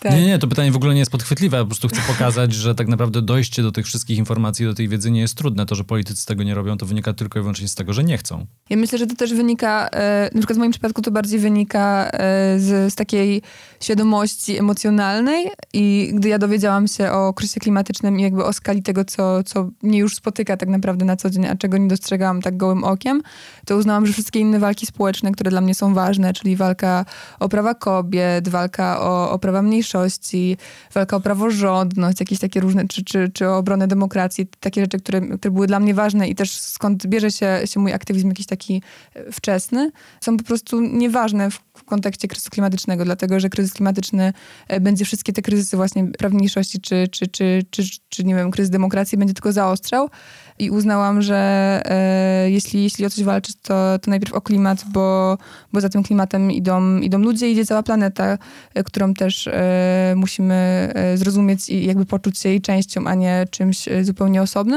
tak. 0.00 0.12
Nie, 0.12 0.26
nie, 0.26 0.38
to 0.38 0.48
pytanie 0.48 0.72
w 0.72 0.76
ogóle 0.76 0.94
nie 0.94 1.00
jest 1.00 1.12
podchwytliwe, 1.12 1.56
ja 1.56 1.62
po 1.62 1.66
prostu 1.68 1.88
chcę 1.88 2.00
pokazać, 2.06 2.54
że 2.54 2.74
tak 2.74 2.88
naprawdę 2.88 3.22
dojście 3.22 3.62
do 3.62 3.72
tych 3.72 3.86
wszystkich 3.86 4.18
informacji, 4.18 4.66
do 4.66 4.74
tej 4.74 4.88
wiedzy 4.88 5.01
nie 5.10 5.20
jest 5.20 5.34
trudne. 5.34 5.66
To, 5.66 5.74
że 5.74 5.84
politycy 5.84 6.26
tego 6.26 6.42
nie 6.42 6.54
robią, 6.54 6.76
to 6.76 6.86
wynika 6.86 7.12
tylko 7.12 7.38
i 7.38 7.42
wyłącznie 7.42 7.68
z 7.68 7.74
tego, 7.74 7.92
że 7.92 8.04
nie 8.04 8.18
chcą. 8.18 8.46
Ja 8.70 8.76
myślę, 8.76 8.98
że 8.98 9.06
to 9.06 9.16
też 9.16 9.34
wynika, 9.34 9.88
e, 9.88 10.30
na 10.34 10.40
przykład 10.40 10.56
w 10.56 10.58
moim 10.58 10.72
przypadku 10.72 11.02
to 11.02 11.10
bardziej 11.10 11.38
wynika 11.38 12.10
e, 12.12 12.58
z, 12.58 12.92
z 12.92 12.94
takiej 12.94 13.42
świadomości 13.80 14.58
emocjonalnej 14.58 15.46
i 15.72 16.10
gdy 16.14 16.28
ja 16.28 16.38
dowiedziałam 16.38 16.88
się 16.88 17.10
o 17.10 17.34
kryzysie 17.34 17.60
klimatycznym 17.60 18.20
i 18.20 18.22
jakby 18.22 18.44
o 18.44 18.52
skali 18.52 18.82
tego, 18.82 19.04
co, 19.04 19.42
co 19.42 19.70
mnie 19.82 19.98
już 19.98 20.16
spotyka 20.16 20.56
tak 20.56 20.68
naprawdę 20.68 21.04
na 21.04 21.16
co 21.16 21.30
dzień, 21.30 21.46
a 21.46 21.56
czego 21.56 21.78
nie 21.78 21.88
dostrzegałam 21.88 22.42
tak 22.42 22.56
gołym 22.56 22.84
okiem, 22.84 23.22
to 23.66 23.76
uznałam, 23.76 24.06
że 24.06 24.12
wszystkie 24.12 24.40
inne 24.40 24.58
walki 24.58 24.86
społeczne, 24.86 25.32
które 25.32 25.50
dla 25.50 25.60
mnie 25.60 25.74
są 25.74 25.94
ważne, 25.94 26.32
czyli 26.32 26.56
walka 26.56 27.04
o 27.40 27.48
prawa 27.48 27.74
kobiet, 27.74 28.48
walka 28.48 29.00
o, 29.00 29.30
o 29.30 29.38
prawa 29.38 29.62
mniejszości, 29.62 30.56
walka 30.94 31.16
o 31.16 31.20
praworządność, 31.20 32.20
jakieś 32.20 32.38
takie 32.38 32.60
różne, 32.60 32.88
czy, 32.88 33.04
czy, 33.04 33.30
czy 33.34 33.48
o 33.48 33.56
obronę 33.56 33.88
demokracji, 33.88 34.46
takie 34.60 34.81
rzeczy, 34.82 34.98
które, 34.98 35.20
które 35.20 35.50
były 35.50 35.66
dla 35.66 35.80
mnie 35.80 35.94
ważne 35.94 36.28
i 36.28 36.34
też 36.34 36.52
skąd 36.52 37.06
bierze 37.06 37.30
się, 37.30 37.60
się 37.64 37.80
mój 37.80 37.92
aktywizm 37.92 38.28
jakiś 38.28 38.46
taki 38.46 38.82
e, 39.14 39.32
wczesny, 39.32 39.90
są 40.20 40.36
po 40.36 40.44
prostu 40.44 40.80
nieważne 40.80 41.50
w 41.50 41.60
w 41.76 41.84
kontekście 41.84 42.28
kryzysu 42.28 42.50
klimatycznego, 42.50 43.04
dlatego 43.04 43.40
że 43.40 43.48
kryzys 43.48 43.72
klimatyczny 43.72 44.32
e, 44.68 44.80
będzie 44.80 45.04
wszystkie 45.04 45.32
te 45.32 45.42
kryzysy 45.42 45.76
właśnie 45.76 46.06
praw 46.06 46.32
mniejszości, 46.32 46.80
czy, 46.80 47.08
czy, 47.10 47.26
czy, 47.26 47.62
czy, 47.70 47.82
czy 48.08 48.24
nie 48.24 48.34
wiem, 48.34 48.50
kryzys 48.50 48.70
demokracji 48.70 49.18
będzie 49.18 49.34
tylko 49.34 49.52
zaostrzał 49.52 50.10
i 50.58 50.70
uznałam, 50.70 51.22
że 51.22 51.36
e, 51.84 52.50
jeśli, 52.50 52.82
jeśli 52.82 53.06
o 53.06 53.10
coś 53.10 53.24
walczyć, 53.24 53.56
to, 53.62 53.98
to 53.98 54.10
najpierw 54.10 54.32
o 54.32 54.40
klimat, 54.40 54.84
bo, 54.92 55.38
bo 55.72 55.80
za 55.80 55.88
tym 55.88 56.02
klimatem 56.02 56.50
idą, 56.50 56.98
idą 56.98 57.18
ludzie, 57.18 57.50
idzie 57.50 57.66
cała 57.66 57.82
planeta, 57.82 58.38
e, 58.74 58.84
którą 58.84 59.14
też 59.14 59.46
e, 59.46 60.14
musimy 60.16 60.92
zrozumieć 61.14 61.68
i 61.68 61.86
jakby 61.86 62.06
poczuć 62.06 62.38
się 62.38 62.48
jej 62.48 62.60
częścią, 62.60 63.06
a 63.06 63.14
nie 63.14 63.46
czymś 63.50 63.88
zupełnie 64.02 64.42
osobnym. 64.42 64.71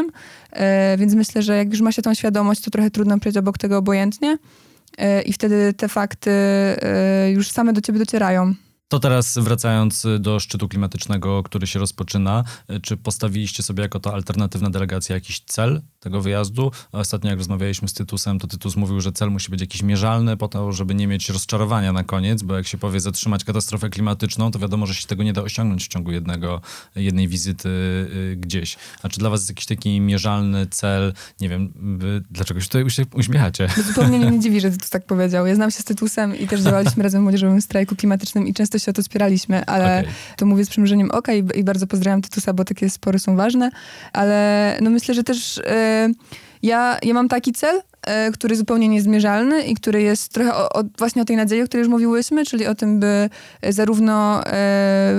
Więc 0.98 1.14
myślę, 1.14 1.42
że 1.42 1.58
jak 1.58 1.70
już 1.72 1.82
ma 1.82 1.92
się 1.92 2.02
tą 2.02 2.14
świadomość, 2.14 2.62
to 2.62 2.72
trochę 2.72 2.92
trudno 2.92 3.20
przejść 3.20 3.38
obok 3.38 3.58
tego 3.58 3.78
obojętnie. 3.78 4.38
E, 4.98 5.22
i 5.22 5.34
wtedy 5.34 5.74
te 5.74 5.88
fakty 5.88 6.32
e, 6.32 7.32
już 7.32 7.52
same 7.52 7.74
do 7.74 7.82
ciebie 7.82 8.00
docierają. 8.00 8.54
To 8.88 9.00
teraz 9.00 9.38
wracając 9.38 10.08
do 10.20 10.40
szczytu 10.40 10.68
klimatycznego, 10.68 11.44
który 11.44 11.68
się 11.68 11.80
rozpoczyna, 11.80 12.44
czy 12.82 12.98
postawiliście 12.98 13.64
sobie 13.64 13.84
jako 13.84 14.00
to 14.00 14.14
alternatywna 14.14 14.70
delegacja 14.70 15.16
jakiś 15.16 15.40
cel 15.40 15.82
tego 16.00 16.22
wyjazdu? 16.22 16.72
Ostatnio 16.92 17.30
jak 17.30 17.40
rozmawialiśmy 17.40 17.88
z 17.88 17.94
Tytusem, 17.94 18.40
to 18.40 18.48
Tytus 18.48 18.76
mówił, 18.76 19.02
że 19.02 19.12
cel 19.12 19.32
musi 19.32 19.52
być 19.52 19.62
jakiś 19.62 19.84
mierzalny 19.84 20.38
po 20.38 20.48
to, 20.48 20.72
żeby 20.72 20.96
nie 20.96 21.08
mieć 21.08 21.30
rozczarowania 21.30 21.94
na 21.94 22.04
koniec, 22.04 22.44
bo 22.44 22.56
jak 22.56 22.68
się 22.68 22.78
powie 22.78 23.00
zatrzymać 23.00 23.44
katastrofę 23.44 23.90
klimatyczną, 23.90 24.52
to 24.52 24.60
wiadomo, 24.60 24.86
że 24.86 24.94
się 24.94 25.08
tego 25.08 25.24
nie 25.24 25.34
da 25.34 25.42
osiągnąć 25.42 25.86
w 25.86 25.88
ciągu 25.88 26.12
jednego, 26.12 26.62
jednej 26.96 27.28
wizyty 27.28 27.70
y, 27.70 28.38
gdzieś. 28.38 28.78
A 29.04 29.10
czy 29.10 29.20
dla 29.20 29.30
was 29.30 29.40
jest 29.40 29.50
jakiś 29.50 29.66
taki 29.66 30.02
mierzalny 30.02 30.68
cel? 30.68 31.14
Nie 31.42 31.50
wiem, 31.50 31.74
dlaczego 32.32 32.60
się 32.60 32.68
tutaj 32.68 32.86
uśmiechacie? 33.14 33.70
Zupełnie 33.88 34.20
mnie 34.20 34.32
nie 34.32 34.40
dziwi, 34.40 34.62
że 34.62 34.72
Tytus 34.72 34.90
tak 34.90 35.06
powiedział. 35.06 35.48
Ja 35.48 35.56
znam 35.56 35.72
się 35.72 35.80
z 35.80 35.84
Tytusem 35.84 36.40
i 36.40 36.48
też 36.48 36.62
działaliśmy 36.62 37.04
razem 37.08 37.22
w 37.22 37.24
Młodzieżowym 37.24 37.62
Strajku 37.62 37.96
Klimatycznym 37.96 38.48
i 38.48 38.54
często 38.54 38.75
często 38.76 38.86
się 38.86 38.92
o 38.92 38.94
to 38.94 39.04
spieraliśmy, 39.04 39.66
ale 39.66 40.00
okay. 40.00 40.14
to 40.38 40.46
mówię 40.46 40.66
z 40.66 40.70
przymrużeniem 40.70 41.12
oka 41.12 41.34
i, 41.34 41.44
i, 41.56 41.64
bardzo 41.64 41.88
pozdrawiam 41.88 42.22
Tytusa, 42.22 42.54
bo 42.54 42.66
takie 42.66 42.90
spory 42.90 43.20
są 43.20 43.36
ważne, 43.36 43.72
ale 44.14 44.78
no 44.82 44.90
myślę, 44.90 45.16
że 45.16 45.24
też... 45.24 45.58
Yy, 45.58 46.14
ja, 46.64 46.98
ja 47.04 47.14
mam 47.14 47.28
taki 47.28 47.54
cel, 47.54 47.82
który 48.34 48.56
zupełnie 48.56 48.88
niezmierzalny 48.88 49.64
i 49.64 49.76
który 49.76 50.02
jest 50.02 50.34
trochę 50.34 50.56
o, 50.56 50.70
o, 50.70 50.84
właśnie 50.98 51.22
o 51.22 51.26
tej 51.26 51.36
nadziei, 51.36 51.62
o 51.62 51.66
której 51.66 51.82
już 51.82 51.92
mówiłyśmy, 51.92 52.46
czyli 52.46 52.68
o 52.68 52.76
tym, 52.76 53.00
by 53.00 53.30
e, 53.62 53.74
zarówno 53.74 54.40
e, 54.40 54.52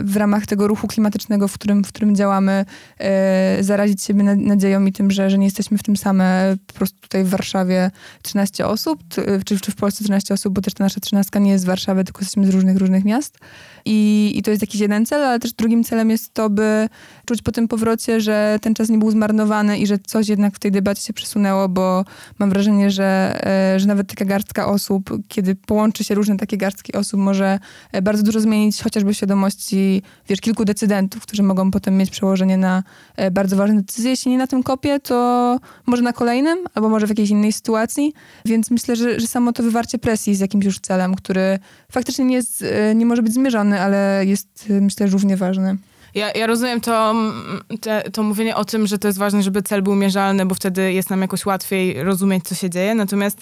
w 0.05 0.17
ramach 0.17 0.47
tego 0.47 0.69
ruchu 0.69 0.87
klimatycznego, 0.87 1.49
w 1.49 1.53
którym, 1.53 1.85
w 1.85 1.89
którym 1.89 2.17
działamy, 2.17 2.65
e, 2.99 3.59
zarazić 3.61 4.03
siebie 4.03 4.23
nadzieją 4.23 4.85
i 4.85 4.93
tym, 4.93 5.11
że, 5.11 5.31
że 5.31 5.39
nie 5.39 5.45
jesteśmy 5.45 5.79
w 5.79 5.83
tym 5.83 5.97
same, 5.97 6.57
po 6.67 6.75
prostu 6.75 7.01
tutaj 7.01 7.25
w 7.25 7.29
Warszawie 7.29 7.91
13 8.23 8.67
osób, 8.67 9.01
czy, 9.45 9.61
czy 9.61 9.73
w 9.73 9.77
Polsce 9.77 10.05
13 10.05 10.35
osób, 10.35 10.55
bo 10.55 10.61
też 10.61 10.75
ta 10.75 10.85
nasza 10.85 11.01
trzynastka 11.01 11.39
nie 11.39 11.51
jest 11.51 11.65
z 11.65 11.67
Warszawy, 11.67 12.05
tylko 12.05 12.21
jesteśmy 12.21 12.47
z 12.47 12.51
różnych, 12.51 12.77
różnych 12.77 13.05
miast. 13.05 13.39
I, 13.87 14.33
I 14.35 14.43
to 14.43 14.51
jest 14.51 14.63
jakiś 14.63 14.81
jeden 14.81 15.07
cel, 15.07 15.25
ale 15.25 15.39
też 15.39 15.53
drugim 15.53 15.85
celem 15.85 16.11
jest 16.11 16.35
to, 16.35 16.51
by 16.51 16.89
czuć 17.27 17.43
po 17.43 17.53
tym 17.53 17.69
powrocie, 17.69 18.21
że 18.21 18.59
ten 18.63 18.75
czas 18.75 18.89
nie 18.89 18.99
był 18.99 19.11
zmarnowany 19.11 19.79
i 19.79 19.87
że 19.87 19.99
coś 19.99 20.29
jednak 20.29 20.55
w 20.55 20.59
tej 20.59 20.73
debacie 20.73 21.03
się 21.03 21.13
przesunęło, 21.13 21.69
bo 21.69 22.05
mam 22.39 22.51
wrażenie, 22.51 22.91
że, 22.91 23.41
e, 23.75 23.81
że 23.81 23.87
nawet 23.87 24.09
taka 24.09 24.25
garstka 24.25 24.67
osób, 24.67 25.11
kiedy 25.29 25.55
połączy 25.55 26.05
się 26.05 26.15
różne 26.15 26.37
takie 26.37 26.57
garstki 26.57 26.93
osób, 26.93 27.21
może 27.21 27.59
e, 27.93 28.03
bardzo 28.03 28.23
dużo 28.23 28.41
zmienić 28.41 28.83
chociażby 28.83 29.15
świadomości, 29.15 30.03
wiesz, 30.29 30.41
kilku 30.41 30.65
decydentów, 30.65 31.23
którzy 31.23 31.43
mogą 31.43 31.71
potem 31.71 31.97
mieć 31.97 32.11
przełożenie 32.11 32.57
na 32.57 32.83
e, 33.17 33.31
bardzo 33.31 33.57
ważne 33.57 33.77
decyzje. 33.77 34.11
Jeśli 34.11 34.31
nie 34.31 34.39
na 34.39 34.47
tym 34.47 34.63
kopie, 34.63 35.01
to 35.01 35.59
może 35.87 36.03
na 36.03 36.13
kolejnym, 36.13 36.59
albo 36.75 36.89
może 36.89 37.07
w 37.07 37.11
jakiejś 37.11 37.31
innej 37.31 37.53
sytuacji. 37.53 38.13
Więc 38.45 38.71
myślę, 38.71 38.97
że, 38.97 39.21
że 39.21 39.27
samo 39.27 39.53
to 39.53 39.63
wywarcie 39.63 39.99
presji 39.99 40.35
z 40.35 40.41
jakimś 40.41 40.65
już 40.65 40.81
celem, 40.81 41.15
który 41.15 41.59
faktycznie 41.93 42.25
nie, 42.25 42.37
jest, 42.37 42.65
nie 42.95 43.07
może 43.07 43.23
być 43.23 43.35
zmierzony, 43.35 43.76
ale 43.81 44.27
jest 44.27 44.67
myślę 44.69 45.07
równie 45.07 45.37
ważny. 45.37 45.77
Ja, 46.15 46.33
ja 46.33 46.47
rozumiem 46.47 46.81
to, 46.81 47.15
te, 47.81 48.11
to 48.11 48.23
mówienie 48.23 48.57
o 48.57 48.65
tym, 48.65 48.87
że 48.87 48.99
to 48.99 49.09
jest 49.09 49.19
ważne, 49.19 49.43
żeby 49.43 49.63
cel 49.63 49.83
był 49.83 49.95
mierzalny, 49.95 50.47
bo 50.47 50.55
wtedy 50.55 50.93
jest 50.93 51.11
nam 51.11 51.23
jakoś 51.23 51.47
łatwiej 51.47 52.03
rozumieć, 52.03 52.45
co 52.45 52.55
się 52.55 52.71
dzieje. 52.71 52.95
Natomiast 52.95 53.39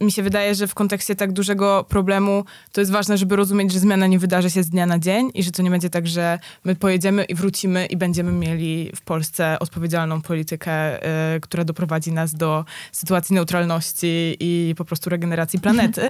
mi 0.00 0.12
się 0.12 0.22
wydaje, 0.22 0.54
że 0.54 0.66
w 0.66 0.74
kontekście 0.74 1.14
tak 1.14 1.32
dużego 1.32 1.84
problemu 1.88 2.44
to 2.72 2.80
jest 2.80 2.92
ważne, 2.92 3.18
żeby 3.18 3.36
rozumieć, 3.36 3.72
że 3.72 3.78
zmiana 3.78 4.06
nie 4.06 4.18
wydarzy 4.18 4.50
się 4.50 4.62
z 4.62 4.70
dnia 4.70 4.86
na 4.86 4.98
dzień 4.98 5.30
i 5.34 5.42
że 5.42 5.50
to 5.50 5.62
nie 5.62 5.70
będzie 5.70 5.90
tak, 5.90 6.06
że 6.06 6.38
my 6.64 6.76
pojedziemy 6.76 7.24
i 7.24 7.34
wrócimy 7.34 7.86
i 7.86 7.96
będziemy 7.96 8.32
mieli 8.32 8.92
w 8.96 9.00
Polsce 9.00 9.58
odpowiedzialną 9.58 10.22
politykę, 10.22 11.06
y, 11.36 11.40
która 11.40 11.64
doprowadzi 11.64 12.12
nas 12.12 12.34
do 12.34 12.64
sytuacji 12.92 13.34
neutralności 13.34 14.36
i 14.40 14.74
po 14.76 14.84
prostu 14.84 15.10
regeneracji 15.10 15.60
planety, 15.60 16.02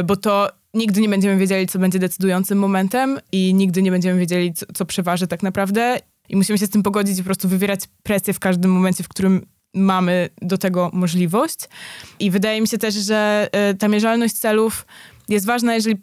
y, 0.00 0.02
bo 0.04 0.16
to 0.16 0.48
nigdy 0.74 1.00
nie 1.00 1.08
będziemy 1.08 1.36
wiedzieli, 1.36 1.66
co 1.66 1.78
będzie 1.78 1.98
decydującym 1.98 2.58
momentem 2.58 3.20
i 3.32 3.54
nigdy 3.54 3.82
nie 3.82 3.90
będziemy 3.90 4.20
wiedzieli, 4.20 4.54
co, 4.54 4.66
co 4.74 4.86
przeważy 4.86 5.26
tak 5.26 5.42
naprawdę. 5.42 5.98
I 6.28 6.36
musimy 6.36 6.58
się 6.58 6.66
z 6.66 6.70
tym 6.70 6.82
pogodzić 6.82 7.18
i 7.18 7.22
po 7.22 7.24
prostu 7.24 7.48
wywierać 7.48 7.80
presję 8.02 8.34
w 8.34 8.40
każdym 8.40 8.72
momencie, 8.72 9.04
w 9.04 9.08
którym 9.08 9.46
mamy 9.78 10.28
do 10.42 10.58
tego 10.58 10.90
możliwość. 10.92 11.58
I 12.18 12.30
wydaje 12.30 12.60
mi 12.60 12.68
się 12.68 12.78
też, 12.78 12.94
że 12.94 13.48
e, 13.52 13.74
ta 13.74 13.88
mierzalność 13.88 14.34
celów 14.34 14.86
jest 15.28 15.46
ważna, 15.46 15.74
jeżeli 15.74 15.96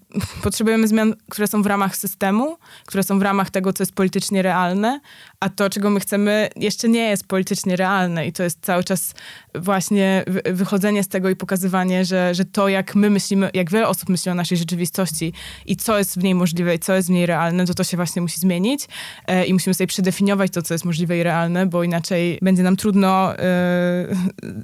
potrzebujemy 0.44 0.88
zmian, 0.88 1.14
które 1.30 1.48
są 1.48 1.64
w 1.64 1.66
ramach 1.66 1.98
systemu, 1.98 2.58
które 2.86 3.04
są 3.04 3.20
w 3.20 3.22
ramach 3.22 3.50
tego, 3.50 3.74
co 3.74 3.84
jest 3.84 3.94
politycznie 3.94 4.42
realne, 4.42 5.00
a 5.40 5.50
to, 5.50 5.70
czego 5.70 5.90
my 5.90 6.00
chcemy, 6.00 6.50
jeszcze 6.56 6.90
nie 6.90 7.10
jest 7.10 7.28
politycznie 7.28 7.76
realne 7.76 8.28
i 8.28 8.34
to 8.34 8.44
jest 8.44 8.66
cały 8.66 8.84
czas 8.84 9.14
właśnie 9.56 10.26
wychodzenie 10.46 11.04
z 11.04 11.08
tego 11.08 11.30
i 11.30 11.36
pokazywanie, 11.36 12.06
że, 12.06 12.36
że 12.36 12.46
to, 12.46 12.70
jak 12.70 12.96
my 12.96 13.10
myślimy, 13.10 13.50
jak 13.54 13.72
wiele 13.72 13.88
osób 13.88 14.10
myśli 14.10 14.32
o 14.32 14.36
naszej 14.36 14.58
rzeczywistości 14.58 15.34
i 15.66 15.76
co 15.76 15.98
jest 15.98 16.20
w 16.20 16.24
niej 16.24 16.36
możliwe 16.36 16.76
i 16.76 16.80
co 16.80 16.94
jest 16.94 17.08
w 17.08 17.12
niej 17.12 17.26
realne, 17.26 17.66
to 17.66 17.74
to 17.74 17.84
się 17.84 17.98
właśnie 17.98 18.22
musi 18.22 18.40
zmienić 18.40 18.88
e, 19.28 19.46
i 19.46 19.54
musimy 19.54 19.74
sobie 19.74 19.88
przedefiniować 19.88 20.52
to, 20.52 20.62
co 20.62 20.74
jest 20.74 20.86
możliwe 20.86 21.18
i 21.18 21.24
realne, 21.24 21.66
bo 21.66 21.84
inaczej 21.84 22.40
będzie 22.42 22.64
nam 22.64 22.76
trudno 22.76 23.40
e, 23.40 24.16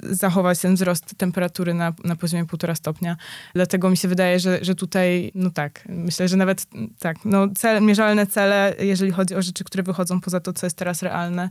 zachować 0.03 0.59
ten 0.59 0.75
wzrost 0.75 1.15
temperatury 1.17 1.73
na, 1.73 1.93
na 2.03 2.15
poziomie 2.15 2.45
półtora 2.45 2.75
stopnia. 2.75 3.17
Dlatego 3.53 3.89
mi 3.89 3.97
się 3.97 4.07
wydaje, 4.07 4.39
że, 4.39 4.50
że 4.61 4.75
tutaj, 4.75 5.31
no 5.35 5.49
tak, 5.49 5.83
myślę, 5.89 6.27
że 6.27 6.37
nawet 6.37 6.65
tak, 6.99 7.17
no 7.25 7.47
cel, 7.55 7.83
mierzalne 7.83 8.27
cele, 8.27 8.75
jeżeli 8.79 9.11
chodzi 9.11 9.35
o 9.35 9.41
rzeczy, 9.41 9.63
które 9.63 9.83
wychodzą 9.83 10.21
poza 10.21 10.39
to, 10.39 10.53
co 10.53 10.65
jest 10.65 10.77
teraz 10.77 11.03
realne, 11.03 11.49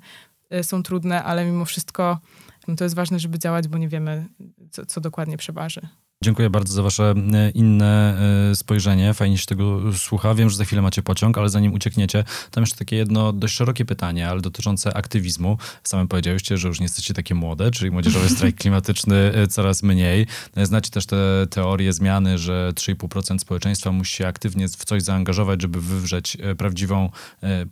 y, 0.55 0.65
są 0.65 0.83
trudne, 0.83 1.25
ale 1.25 1.45
mimo 1.45 1.65
wszystko 1.65 2.21
no 2.69 2.77
to 2.77 2.85
jest 2.85 2.97
ważne, 2.97 3.19
żeby 3.19 3.39
działać, 3.39 3.69
bo 3.69 3.79
nie 3.79 3.89
wiemy, 3.89 4.27
co, 4.71 4.87
co 4.87 5.01
dokładnie 5.01 5.37
przeważy. 5.37 5.81
Dziękuję 6.25 6.51
bardzo 6.51 6.75
za 6.75 6.83
wasze 6.83 7.15
e, 7.33 7.51
inne 7.51 8.19
e, 8.51 8.55
spojrzenie. 8.55 9.15
Fajnie 9.15 9.39
się 9.39 9.47
tego 9.47 9.93
słucha. 9.93 10.35
Wiem, 10.35 10.51
że 10.51 10.57
za 10.57 10.65
chwilę 10.65 10.83
macie 10.83 11.03
pociąg, 11.03 11.39
ale 11.39 11.49
zanim 11.49 11.73
uciekniecie, 11.75 12.25
tam 12.51 12.63
jeszcze 12.63 12.77
takie 12.77 12.97
jedno 12.97 13.33
dość 13.33 13.55
szerokie 13.55 13.85
pytanie, 13.85 14.29
ale 14.29 14.41
dotyczące 14.41 14.97
aktywizmu. 14.97 15.59
Samym 15.85 16.09
powiedziałyście, 16.09 16.59
że 16.59 16.69
już 16.69 16.81
nie 16.81 16.85
jesteście 16.85 17.15
takie 17.15 17.35
młode, 17.35 17.71
czyli 17.71 17.91
młodzieżowy 17.91 18.29
strajk 18.37 18.57
klimatyczny 18.57 19.17
e, 19.17 19.47
coraz 19.47 19.83
mniej. 19.83 20.27
Znacie 20.57 20.91
też 20.91 21.07
te 21.07 21.47
teorie 21.51 21.93
zmiany, 21.93 22.39
że 22.39 22.73
3,5% 22.75 23.39
społeczeństwa 23.39 23.93
musi 23.93 24.17
się 24.17 24.27
aktywnie 24.27 24.69
w 24.69 24.85
coś 24.85 25.03
zaangażować, 25.03 25.63
żeby 25.63 25.81
wywrzeć 25.81 26.37
prawdziwą 26.59 27.11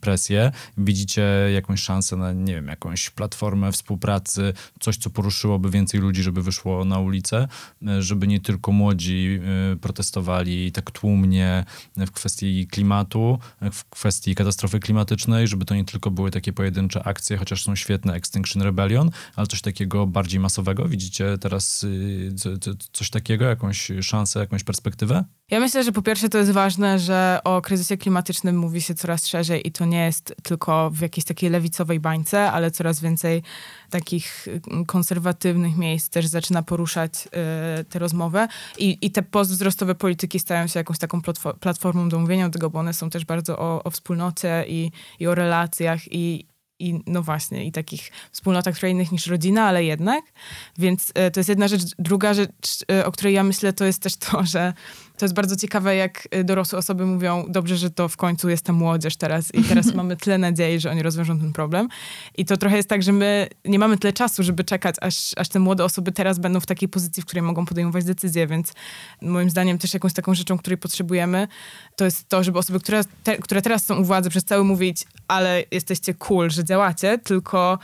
presję. 0.00 0.52
Widzicie 0.78 1.22
jakąś 1.54 1.80
szansę 1.80 2.16
na, 2.16 2.32
nie 2.32 2.54
wiem, 2.54 2.68
jakąś 2.68 3.10
platformę 3.10 3.72
współpracy, 3.72 4.52
coś, 4.80 4.96
co 4.96 5.10
poruszyłoby 5.10 5.70
więcej 5.70 6.00
ludzi, 6.00 6.22
żeby 6.22 6.42
wyszło 6.42 6.84
na 6.84 6.98
ulicę, 6.98 7.48
żeby 8.00 8.26
nie 8.26 8.37
nie 8.38 8.42
tylko 8.42 8.72
młodzi 8.72 9.40
y, 9.72 9.76
protestowali 9.76 10.72
tak 10.72 10.90
tłumnie 10.90 11.64
w 11.96 12.10
kwestii 12.10 12.66
klimatu, 12.66 13.38
w 13.72 13.84
kwestii 13.84 14.34
katastrofy 14.34 14.80
klimatycznej, 14.80 15.48
żeby 15.48 15.64
to 15.64 15.74
nie 15.74 15.84
tylko 15.84 16.10
były 16.10 16.30
takie 16.30 16.52
pojedyncze 16.52 17.02
akcje, 17.06 17.36
chociaż 17.36 17.64
są 17.64 17.76
świetne 17.76 18.14
Extinction 18.14 18.62
Rebellion, 18.62 19.10
ale 19.36 19.46
coś 19.46 19.62
takiego 19.62 20.06
bardziej 20.06 20.40
masowego. 20.40 20.88
Widzicie 20.88 21.38
teraz 21.38 21.84
y, 21.84 22.32
coś 22.92 23.10
takiego, 23.10 23.44
jakąś 23.44 23.92
szansę, 24.02 24.40
jakąś 24.40 24.64
perspektywę? 24.64 25.24
Ja 25.50 25.60
myślę, 25.60 25.84
że 25.84 25.92
po 25.92 26.02
pierwsze 26.02 26.28
to 26.28 26.38
jest 26.38 26.50
ważne, 26.50 26.98
że 26.98 27.40
o 27.44 27.62
kryzysie 27.62 27.96
klimatycznym 27.96 28.56
mówi 28.56 28.80
się 28.80 28.94
coraz 28.94 29.26
szerzej 29.26 29.68
i 29.68 29.72
to 29.72 29.84
nie 29.84 30.04
jest 30.04 30.34
tylko 30.42 30.90
w 30.90 31.00
jakiejś 31.00 31.24
takiej 31.24 31.50
lewicowej 31.50 32.00
bańce, 32.00 32.52
ale 32.52 32.70
coraz 32.70 33.00
więcej 33.00 33.42
takich 33.90 34.46
mm, 34.48 34.84
konserwatywnych 34.84 35.76
miejsc 35.76 36.08
też 36.08 36.26
zaczyna 36.26 36.62
poruszać 36.62 37.28
y, 37.80 37.84
tę 37.84 37.98
rozmowę 37.98 38.48
I, 38.78 38.98
i 39.00 39.10
te 39.10 39.22
postwzrostowe 39.22 39.94
polityki 39.94 40.38
stają 40.38 40.66
się 40.66 40.80
jakąś 40.80 40.98
taką 40.98 41.20
platformą 41.60 42.08
do 42.08 42.18
mówienia 42.18 42.50
tego, 42.50 42.70
bo 42.70 42.78
one 42.78 42.94
są 42.94 43.10
też 43.10 43.24
bardzo 43.24 43.58
o, 43.58 43.84
o 43.84 43.90
wspólnocie 43.90 44.64
i, 44.68 44.92
i 45.20 45.26
o 45.26 45.34
relacjach 45.34 46.12
i, 46.12 46.46
i 46.78 47.00
no 47.06 47.22
właśnie, 47.22 47.64
i 47.64 47.72
takich 47.72 48.10
wspólnotach 48.32 48.74
trochę 48.74 48.90
innych 48.90 49.12
niż 49.12 49.26
rodzina, 49.26 49.64
ale 49.64 49.84
jednak. 49.84 50.24
Więc 50.78 51.10
y, 51.10 51.30
to 51.30 51.40
jest 51.40 51.48
jedna 51.48 51.68
rzecz. 51.68 51.82
Druga 51.98 52.34
rzecz, 52.34 52.84
y, 52.92 53.04
o 53.04 53.12
której 53.12 53.34
ja 53.34 53.42
myślę, 53.44 53.72
to 53.72 53.84
jest 53.84 54.02
też 54.02 54.16
to, 54.16 54.44
że 54.44 54.72
to 55.18 55.24
jest 55.24 55.34
bardzo 55.34 55.56
ciekawe, 55.56 55.96
jak 55.96 56.28
y, 56.34 56.44
dorosłe 56.44 56.78
osoby 56.78 57.06
mówią, 57.06 57.44
dobrze, 57.48 57.76
że 57.76 57.90
to 57.90 58.08
w 58.08 58.16
końcu 58.16 58.48
jest 58.48 58.64
ta 58.64 58.72
młodzież 58.72 59.16
teraz 59.16 59.54
i 59.54 59.62
teraz 59.62 59.94
mamy 59.94 60.16
tyle 60.16 60.38
nadziei, 60.38 60.80
że 60.80 60.90
oni 60.90 61.02
rozwiążą 61.02 61.38
ten 61.38 61.52
problem. 61.52 61.88
I 62.36 62.44
to 62.44 62.56
trochę 62.56 62.76
jest 62.76 62.88
tak, 62.88 63.02
że 63.02 63.12
my 63.12 63.48
nie 63.64 63.78
mamy 63.78 63.98
tyle 63.98 64.12
czasu, 64.12 64.42
żeby 64.42 64.64
czekać, 64.64 64.96
aż, 65.00 65.30
aż 65.36 65.48
te 65.48 65.58
młode 65.58 65.84
osoby 65.84 66.12
teraz 66.12 66.38
będą 66.38 66.60
w 66.60 66.66
takiej 66.66 66.88
pozycji, 66.88 67.22
w 67.22 67.26
której 67.26 67.42
mogą 67.42 67.66
podejmować 67.66 68.04
decyzje, 68.04 68.46
więc 68.46 68.72
moim 69.22 69.50
zdaniem 69.50 69.78
też 69.78 69.94
jakąś 69.94 70.12
taką 70.12 70.34
rzeczą, 70.34 70.58
której 70.58 70.78
potrzebujemy, 70.78 71.48
to 71.96 72.04
jest 72.04 72.28
to, 72.28 72.44
żeby 72.44 72.58
osoby, 72.58 72.80
które, 72.80 73.04
te, 73.24 73.36
które 73.36 73.62
teraz 73.62 73.86
są 73.86 74.00
u 74.00 74.04
władzy, 74.04 74.30
przestały 74.30 74.64
mówić, 74.64 75.04
ale 75.28 75.64
jesteście 75.70 76.14
cool, 76.14 76.50
że 76.50 76.64
działacie, 76.64 77.18
tylko 77.18 77.78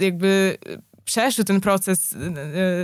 jakby 0.00 0.58
przeszły 1.06 1.44
ten 1.44 1.60
proces 1.60 2.12
y, 2.12 2.16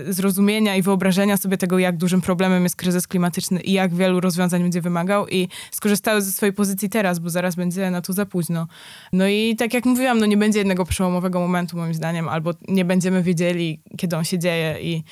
y, 0.08 0.12
zrozumienia 0.12 0.76
i 0.76 0.82
wyobrażenia 0.82 1.36
sobie 1.36 1.58
tego, 1.58 1.78
jak 1.78 1.96
dużym 1.96 2.20
problemem 2.20 2.62
jest 2.62 2.76
kryzys 2.76 3.06
klimatyczny 3.06 3.60
i 3.60 3.72
jak 3.72 3.94
wielu 3.94 4.20
rozwiązań 4.20 4.62
będzie 4.62 4.80
wymagał 4.80 5.28
i 5.28 5.48
skorzystały 5.70 6.22
ze 6.22 6.32
swojej 6.32 6.52
pozycji 6.52 6.88
teraz, 6.88 7.18
bo 7.18 7.30
zaraz 7.30 7.54
będzie 7.54 7.90
na 7.90 8.00
to 8.00 8.12
za 8.12 8.26
późno. 8.26 8.66
No 9.12 9.28
i 9.28 9.56
tak 9.56 9.74
jak 9.74 9.84
mówiłam, 9.84 10.18
no 10.18 10.26
nie 10.26 10.36
będzie 10.36 10.58
jednego 10.58 10.84
przełomowego 10.84 11.40
momentu 11.40 11.76
moim 11.76 11.94
zdaniem, 11.94 12.28
albo 12.28 12.50
nie 12.68 12.84
będziemy 12.84 13.22
wiedzieli, 13.22 13.82
kiedy 13.98 14.16
on 14.16 14.24
się 14.24 14.38
dzieje 14.38 14.76
i, 14.80 15.04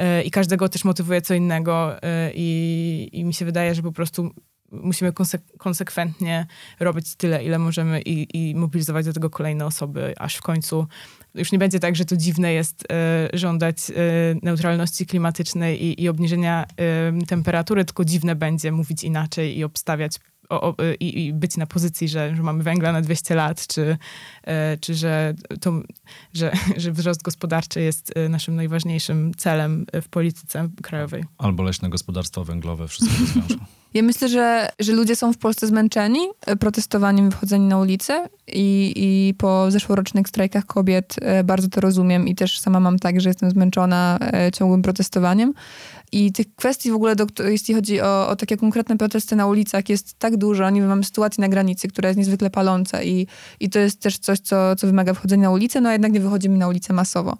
y, 0.00 0.22
i 0.22 0.30
każdego 0.30 0.68
też 0.68 0.84
motywuje 0.84 1.22
co 1.22 1.34
innego 1.34 1.96
i, 2.34 3.08
i 3.12 3.24
mi 3.24 3.34
się 3.34 3.44
wydaje, 3.44 3.74
że 3.74 3.82
po 3.82 3.92
prostu 3.92 4.30
musimy 4.72 5.12
konsek- 5.12 5.56
konsekwentnie 5.58 6.46
robić 6.80 7.14
tyle, 7.14 7.44
ile 7.44 7.58
możemy 7.58 8.02
i, 8.02 8.50
i, 8.50 8.54
mobilizować 8.54 9.06
do 9.06 9.12
tego 9.12 9.30
kolejne 9.30 9.66
osoby, 9.66 10.14
aż 10.18 10.36
w 10.36 10.42
końcu 10.42 10.86
już 11.34 11.52
nie 11.52 11.58
będzie 11.58 11.80
tak, 11.80 11.96
że 11.96 12.04
to 12.04 12.16
dziwne 12.16 12.52
jest 12.52 12.82
y, 13.32 13.38
żądać 13.38 13.76
y, 13.90 13.94
neutralności 14.42 15.06
klimatycznej 15.06 15.84
i, 15.84 16.02
i 16.02 16.08
obniżenia 16.08 16.66
y, 17.22 17.26
temperatury, 17.26 17.84
tylko 17.84 18.04
dziwne 18.04 18.34
będzie 18.34 18.72
mówić 18.72 19.04
inaczej 19.04 19.58
i 19.58 19.64
obstawiać 19.64 20.12
o, 20.48 20.60
o, 20.60 20.76
i, 21.00 21.26
i, 21.26 21.32
być 21.32 21.56
na 21.56 21.66
pozycji, 21.66 22.08
że, 22.08 22.36
że 22.36 22.42
mamy 22.42 22.62
węgla 22.62 22.92
na 22.92 23.00
200 23.00 23.34
lat, 23.34 23.66
czy, 23.66 23.96
czy 24.80 24.94
że, 24.94 25.34
to, 25.60 25.72
że, 26.32 26.52
że 26.76 26.92
wzrost 26.92 27.22
gospodarczy 27.22 27.80
jest 27.80 28.12
naszym 28.28 28.56
najważniejszym 28.56 29.32
celem 29.36 29.86
w 30.02 30.08
polityce 30.08 30.68
krajowej. 30.82 31.24
Albo 31.38 31.62
leśne 31.62 31.90
gospodarstwo 31.90 32.44
węglowe, 32.44 32.88
wszystko 32.88 33.20
rozwiążą. 33.20 33.64
Ja 33.94 34.02
myślę, 34.02 34.28
że, 34.28 34.68
że 34.78 34.92
ludzie 34.92 35.16
są 35.16 35.32
w 35.32 35.38
Polsce 35.38 35.66
zmęczeni 35.66 36.20
e, 36.46 36.56
protestowaniem, 36.56 37.30
wychodzeniem 37.30 37.68
na 37.68 37.78
ulicę 37.78 38.28
i, 38.48 38.92
i 38.96 39.34
po 39.34 39.70
zeszłorocznych 39.70 40.28
strajkach 40.28 40.66
kobiet 40.66 41.16
e, 41.20 41.44
bardzo 41.44 41.68
to 41.68 41.80
rozumiem 41.80 42.28
i 42.28 42.34
też 42.34 42.60
sama 42.60 42.80
mam 42.80 42.98
tak, 42.98 43.20
że 43.20 43.30
jestem 43.30 43.50
zmęczona 43.50 44.18
e, 44.20 44.50
ciągłym 44.52 44.82
protestowaniem. 44.82 45.54
I 46.12 46.32
tych 46.32 46.54
kwestii 46.56 46.90
w 46.90 46.94
ogóle, 46.94 47.16
do, 47.16 47.26
jeśli 47.44 47.74
chodzi 47.74 48.00
o, 48.00 48.28
o, 48.28 48.36
takie 48.36 48.56
konkretne 48.56 48.98
protesty 48.98 49.36
na 49.36 49.46
ulicach, 49.46 49.88
jest 49.88 50.18
tak 50.18 50.36
dużo. 50.36 50.70
Nie 50.70 50.80
wiem, 50.80 50.88
mamy 50.88 51.04
sytuację 51.04 51.42
na 51.42 51.48
granicy, 51.48 51.88
która 51.88 52.08
jest 52.08 52.18
niezwykle 52.18 52.50
paląca 52.50 53.02
i, 53.02 53.26
i 53.60 53.70
to 53.70 53.78
jest 53.78 54.00
też 54.00 54.18
coś, 54.18 54.38
co, 54.38 54.76
co 54.76 54.86
wymaga 54.86 55.14
wchodzenia 55.14 55.42
na 55.42 55.50
ulicę, 55.50 55.80
no 55.80 55.88
a 55.88 55.92
jednak 55.92 56.12
nie 56.12 56.20
wychodzimy 56.20 56.58
na 56.58 56.68
ulicę 56.68 56.92
masowo. 56.92 57.36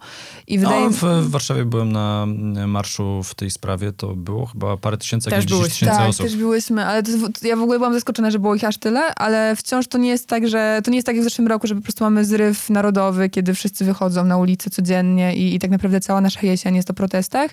I 0.46 0.58
wydaje... 0.58 0.84
No, 0.84 0.90
w, 0.90 1.30
Warszawie 1.30 1.64
byłem 1.64 1.92
na 1.92 2.26
marszu 2.66 3.22
w 3.22 3.34
tej 3.34 3.50
sprawie, 3.50 3.92
to 3.92 4.16
było 4.16 4.46
chyba 4.46 4.76
parę 4.76 4.96
tysięcy, 4.96 5.30
jakieś 5.30 5.44
10 5.44 5.64
tysięcy 5.64 5.96
tak, 5.96 6.08
osób. 6.08 6.26
Też 6.42 6.46
byłyśmy, 6.46 6.86
ale 6.86 7.02
to, 7.02 7.10
ja 7.42 7.56
w 7.56 7.62
ogóle 7.62 7.78
byłam 7.78 7.94
zaskoczona, 7.94 8.30
że 8.30 8.38
było 8.38 8.54
ich 8.54 8.64
aż 8.64 8.76
tyle, 8.76 9.14
ale 9.14 9.56
wciąż 9.56 9.86
to 9.86 9.98
nie 9.98 10.08
jest 10.08 10.26
tak, 10.26 10.48
że 10.48 10.80
to 10.84 10.90
nie 10.90 10.96
jest 10.96 11.06
tak 11.06 11.16
jak 11.16 11.24
w 11.24 11.28
zeszłym 11.28 11.48
roku, 11.48 11.66
że 11.66 11.74
po 11.74 11.80
prostu 11.80 12.04
mamy 12.04 12.24
zryw 12.24 12.70
narodowy, 12.70 13.28
kiedy 13.28 13.54
wszyscy 13.54 13.84
wychodzą 13.84 14.24
na 14.24 14.36
ulicę 14.36 14.70
codziennie 14.70 15.36
i, 15.36 15.54
i 15.54 15.58
tak 15.58 15.70
naprawdę 15.70 16.00
cała 16.00 16.20
nasza 16.20 16.40
jesień 16.42 16.76
jest 16.76 16.90
o 16.90 16.94
protestach 16.94 17.50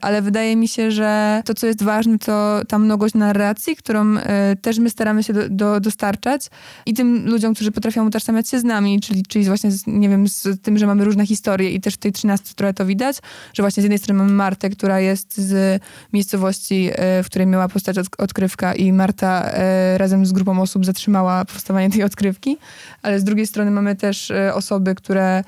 ale 0.00 0.22
wydaje 0.22 0.56
mi 0.56 0.68
się, 0.68 0.90
że 0.90 1.42
to, 1.44 1.54
co 1.54 1.66
jest 1.66 1.82
ważne, 1.82 2.18
to 2.18 2.60
ta 2.68 2.78
mnogość 2.78 3.14
narracji, 3.14 3.76
którą 3.76 4.16
y, 4.16 4.20
też 4.62 4.78
my 4.78 4.90
staramy 4.90 5.22
się 5.22 5.32
do, 5.32 5.48
do, 5.48 5.80
dostarczać 5.80 6.46
i 6.86 6.94
tym 6.94 7.26
ludziom, 7.26 7.54
którzy 7.54 7.72
potrafią 7.72 8.06
utożsamiać 8.06 8.48
się 8.48 8.60
z 8.60 8.64
nami, 8.64 9.00
czyli, 9.00 9.22
czyli 9.22 9.44
właśnie, 9.44 9.70
z, 9.70 9.86
nie 9.86 10.08
wiem, 10.08 10.28
z 10.28 10.62
tym, 10.62 10.78
że 10.78 10.86
mamy 10.86 11.04
różne 11.04 11.26
historie 11.26 11.70
i 11.70 11.80
też 11.80 11.94
w 11.94 11.96
tej 11.96 12.12
13 12.12 12.54
trochę 12.54 12.74
to 12.74 12.86
widać, 12.86 13.16
że 13.54 13.62
właśnie 13.62 13.80
z 13.80 13.84
jednej 13.84 13.98
strony 13.98 14.18
mamy 14.18 14.32
Martę, 14.32 14.70
która 14.70 15.00
jest 15.00 15.38
z 15.38 15.82
miejscowości, 16.12 16.90
y, 16.90 17.22
w 17.22 17.26
której 17.26 17.46
miała 17.46 17.68
powstać 17.68 17.98
od, 17.98 18.06
odkrywka 18.18 18.74
i 18.74 18.92
Marta 18.92 19.50
y, 19.94 19.98
razem 19.98 20.26
z 20.26 20.32
grupą 20.32 20.60
osób 20.62 20.86
zatrzymała 20.86 21.44
powstawanie 21.44 21.90
tej 21.90 22.02
odkrywki, 22.02 22.56
ale 23.02 23.20
z 23.20 23.24
drugiej 23.24 23.46
strony 23.46 23.70
mamy 23.70 23.96
też 23.96 24.32
osoby, 24.54 24.94
które 24.94 25.44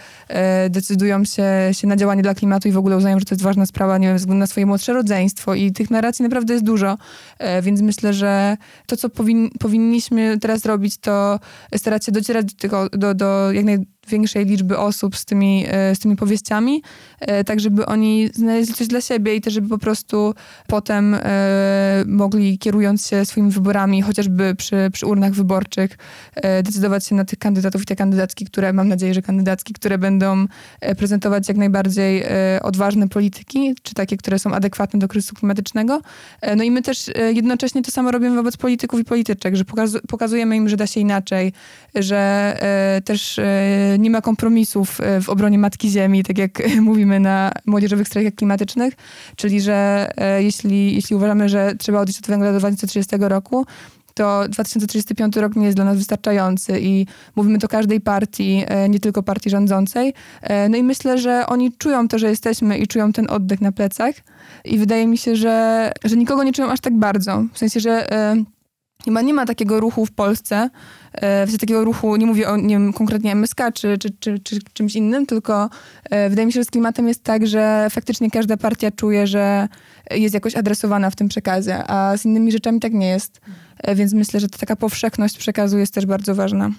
decydują 0.71 1.25
się, 1.25 1.45
się 1.73 1.87
na 1.87 1.97
działanie 1.97 2.23
dla 2.23 2.35
klimatu 2.35 2.69
i 2.69 2.73
w 2.73 2.77
ogóle 2.77 2.97
uznają, 2.97 3.19
że 3.19 3.25
to 3.25 3.35
jest 3.35 3.43
ważna 3.43 3.67
sprawa, 3.67 3.99
nie 3.99 4.09
wiem, 4.09 4.19
na 4.43 4.47
swoje 4.47 4.67
młodsze 4.67 4.93
rodzeństwo 4.93 5.55
i 5.55 5.73
tych 5.73 5.91
narracji 5.91 6.23
naprawdę 6.23 6.53
jest 6.53 6.65
dużo, 6.65 6.99
e, 7.39 7.63
więc 7.63 7.81
myślę, 7.81 8.13
że 8.13 8.57
to, 8.87 8.97
co 8.97 9.09
powin, 9.09 9.51
powinniśmy 9.59 10.39
teraz 10.39 10.67
robić, 10.67 10.99
to 10.99 11.41
starać 11.77 12.05
się 12.05 12.13
docierać 12.13 12.47
do, 12.47 12.61
tego, 12.61 12.89
do, 12.89 13.15
do 13.15 13.53
jak 13.53 13.65
naj 13.65 13.79
większej 14.09 14.45
liczby 14.45 14.79
osób 14.79 15.17
z 15.17 15.25
tymi, 15.25 15.65
e, 15.69 15.95
z 15.95 15.99
tymi 15.99 16.17
powieściami, 16.17 16.83
e, 17.21 17.45
tak 17.45 17.61
żeby 17.61 17.87
oni 17.87 18.31
znaleźli 18.35 18.75
coś 18.75 18.87
dla 18.87 19.01
siebie 19.01 19.37
i 19.37 19.41
też 19.41 19.55
żeby 19.55 19.69
po 19.69 19.79
prostu 19.79 20.35
potem 20.67 21.15
e, 21.15 21.21
mogli, 22.07 22.59
kierując 22.59 23.07
się 23.09 23.25
swoimi 23.25 23.51
wyborami, 23.51 24.03
chociażby 24.03 24.55
przy, 24.55 24.91
przy 24.93 25.07
urnach 25.07 25.33
wyborczych, 25.33 25.99
decydować 26.63 27.07
się 27.07 27.15
na 27.15 27.25
tych 27.25 27.39
kandydatów 27.39 27.83
i 27.83 27.85
te 27.85 27.97
kandydatki, 27.97 28.45
które, 28.45 28.73
mam 28.73 28.89
nadzieję, 28.89 29.15
że 29.15 29.23
kandydatki, 29.23 29.75
które 29.75 29.99
będą 29.99 30.47
prezentować 30.97 31.49
jak 31.49 31.57
najbardziej 31.57 32.25
odważne 32.63 33.09
polityki, 33.09 33.75
czy 33.83 33.95
takie, 33.95 34.17
które 34.17 34.39
są 34.39 34.55
adekwatne 34.55 35.01
do 35.01 35.09
kryzysu 35.09 35.35
klimatycznego. 35.35 36.01
No 36.57 36.65
i 36.65 36.71
my 36.71 36.83
też 36.83 37.11
jednocześnie 37.33 37.83
to 37.83 37.91
samo 37.91 38.11
robimy 38.11 38.37
wobec 38.37 38.57
polityków 38.57 39.01
i 39.01 39.05
polityczek, 39.05 39.57
że 39.57 39.65
pokazujemy 40.09 40.57
im, 40.57 40.69
że 40.69 40.77
da 40.77 40.87
się 40.87 41.01
inaczej, 41.01 41.53
że 41.95 42.57
też 43.05 43.41
nie 43.99 44.11
ma 44.11 44.21
kompromisów 44.21 45.01
e, 45.01 45.21
w 45.21 45.29
obronie 45.29 45.59
Matki 45.59 45.91
Ziemi, 45.91 46.25
tak 46.25 46.39
jak 46.39 46.63
mówimy 46.81 47.21
na 47.21 47.53
młodzieżowych 47.67 48.09
strajkach 48.09 48.35
klimatycznych, 48.35 48.95
czyli 49.37 49.61
że 49.61 50.11
e, 50.17 50.43
jeśli, 50.43 50.95
jeśli 50.95 51.17
uważamy, 51.17 51.49
że 51.49 51.75
trzeba 51.79 52.01
odejść 52.01 52.21
od 52.21 52.27
węgla 52.27 52.53
do 52.53 52.59
2030 52.59 53.17
roku, 53.21 53.67
to 54.15 54.49
2035 54.49 55.37
rok 55.37 55.57
nie 55.57 55.65
jest 55.65 55.79
dla 55.79 55.85
nas 55.85 55.99
wystarczający 55.99 56.81
i 56.81 57.07
mówimy 57.37 57.59
to 57.59 57.69
każdej 57.69 58.01
partii, 58.01 58.65
e, 58.67 58.89
nie 58.89 59.01
tylko 59.01 59.23
partii 59.23 59.51
rządzącej. 59.51 60.15
No 60.71 60.77
i 60.77 60.83
myślę, 60.83 61.19
że 61.19 61.47
oni 61.47 61.73
czują 61.73 62.09
to, 62.09 62.19
że 62.19 62.29
jesteśmy 62.31 62.79
i 62.79 62.87
czują 62.87 63.13
ten 63.13 63.31
oddech 63.31 63.61
na 63.61 63.73
plecach 63.73 64.15
i 64.65 64.79
wydaje 64.79 65.07
mi 65.07 65.19
się, 65.19 65.37
że, 65.37 65.93
że 66.05 66.17
nikogo 66.17 66.45
nie 66.45 66.53
czują 66.53 66.71
aż 66.71 66.81
tak 66.81 66.99
bardzo. 66.99 67.45
W 67.53 67.59
sensie, 67.59 67.81
że 67.81 68.07
Chyba 69.05 69.23
nie 69.23 69.35
ma 69.35 69.47
takiego 69.47 69.81
ruchu 69.81 70.07
w 70.07 70.13
Polsce, 70.13 70.71
e, 71.13 71.47
w 71.47 71.59
takiego 71.59 71.85
ruchu, 71.85 72.17
nie 72.17 72.27
mówię 72.27 72.49
o 72.49 72.57
nie 72.57 72.75
wiem, 72.75 72.93
konkretnie 72.93 73.33
MSK 73.33 73.61
czy, 73.75 73.99
czy, 73.99 74.11
czy, 74.21 74.41
czy 74.41 74.59
czymś 74.73 74.97
innym, 74.97 75.27
tylko 75.27 75.71
e, 76.11 76.31
wydaje 76.31 76.47
mi 76.47 76.53
się, 76.53 76.61
że 76.61 76.65
z 76.65 76.71
klimatem 76.71 77.09
jest 77.09 77.25
tak, 77.25 77.47
że 77.47 77.87
faktycznie 77.91 78.31
każda 78.31 78.57
partia 78.57 78.91
czuje, 78.91 79.27
że 79.27 79.69
jest 80.11 80.35
jakoś 80.35 80.57
adresowana 80.57 81.11
w 81.11 81.17
tym 81.17 81.29
przekazie, 81.29 81.91
a 81.91 82.17
z 82.17 82.25
innymi 82.25 82.53
rzeczami 82.53 82.81
tak 82.81 82.93
nie 82.93 83.09
jest. 83.09 83.41
E, 83.79 83.95
więc 83.95 84.13
myślę, 84.13 84.41
że 84.41 84.49
ta 84.49 84.59
taka 84.59 84.77
powszechność 84.77 85.39
przekazu 85.39 85.79
jest 85.79 85.95
też 85.95 86.07
bardzo 86.07 86.35
ważna. 86.35 86.71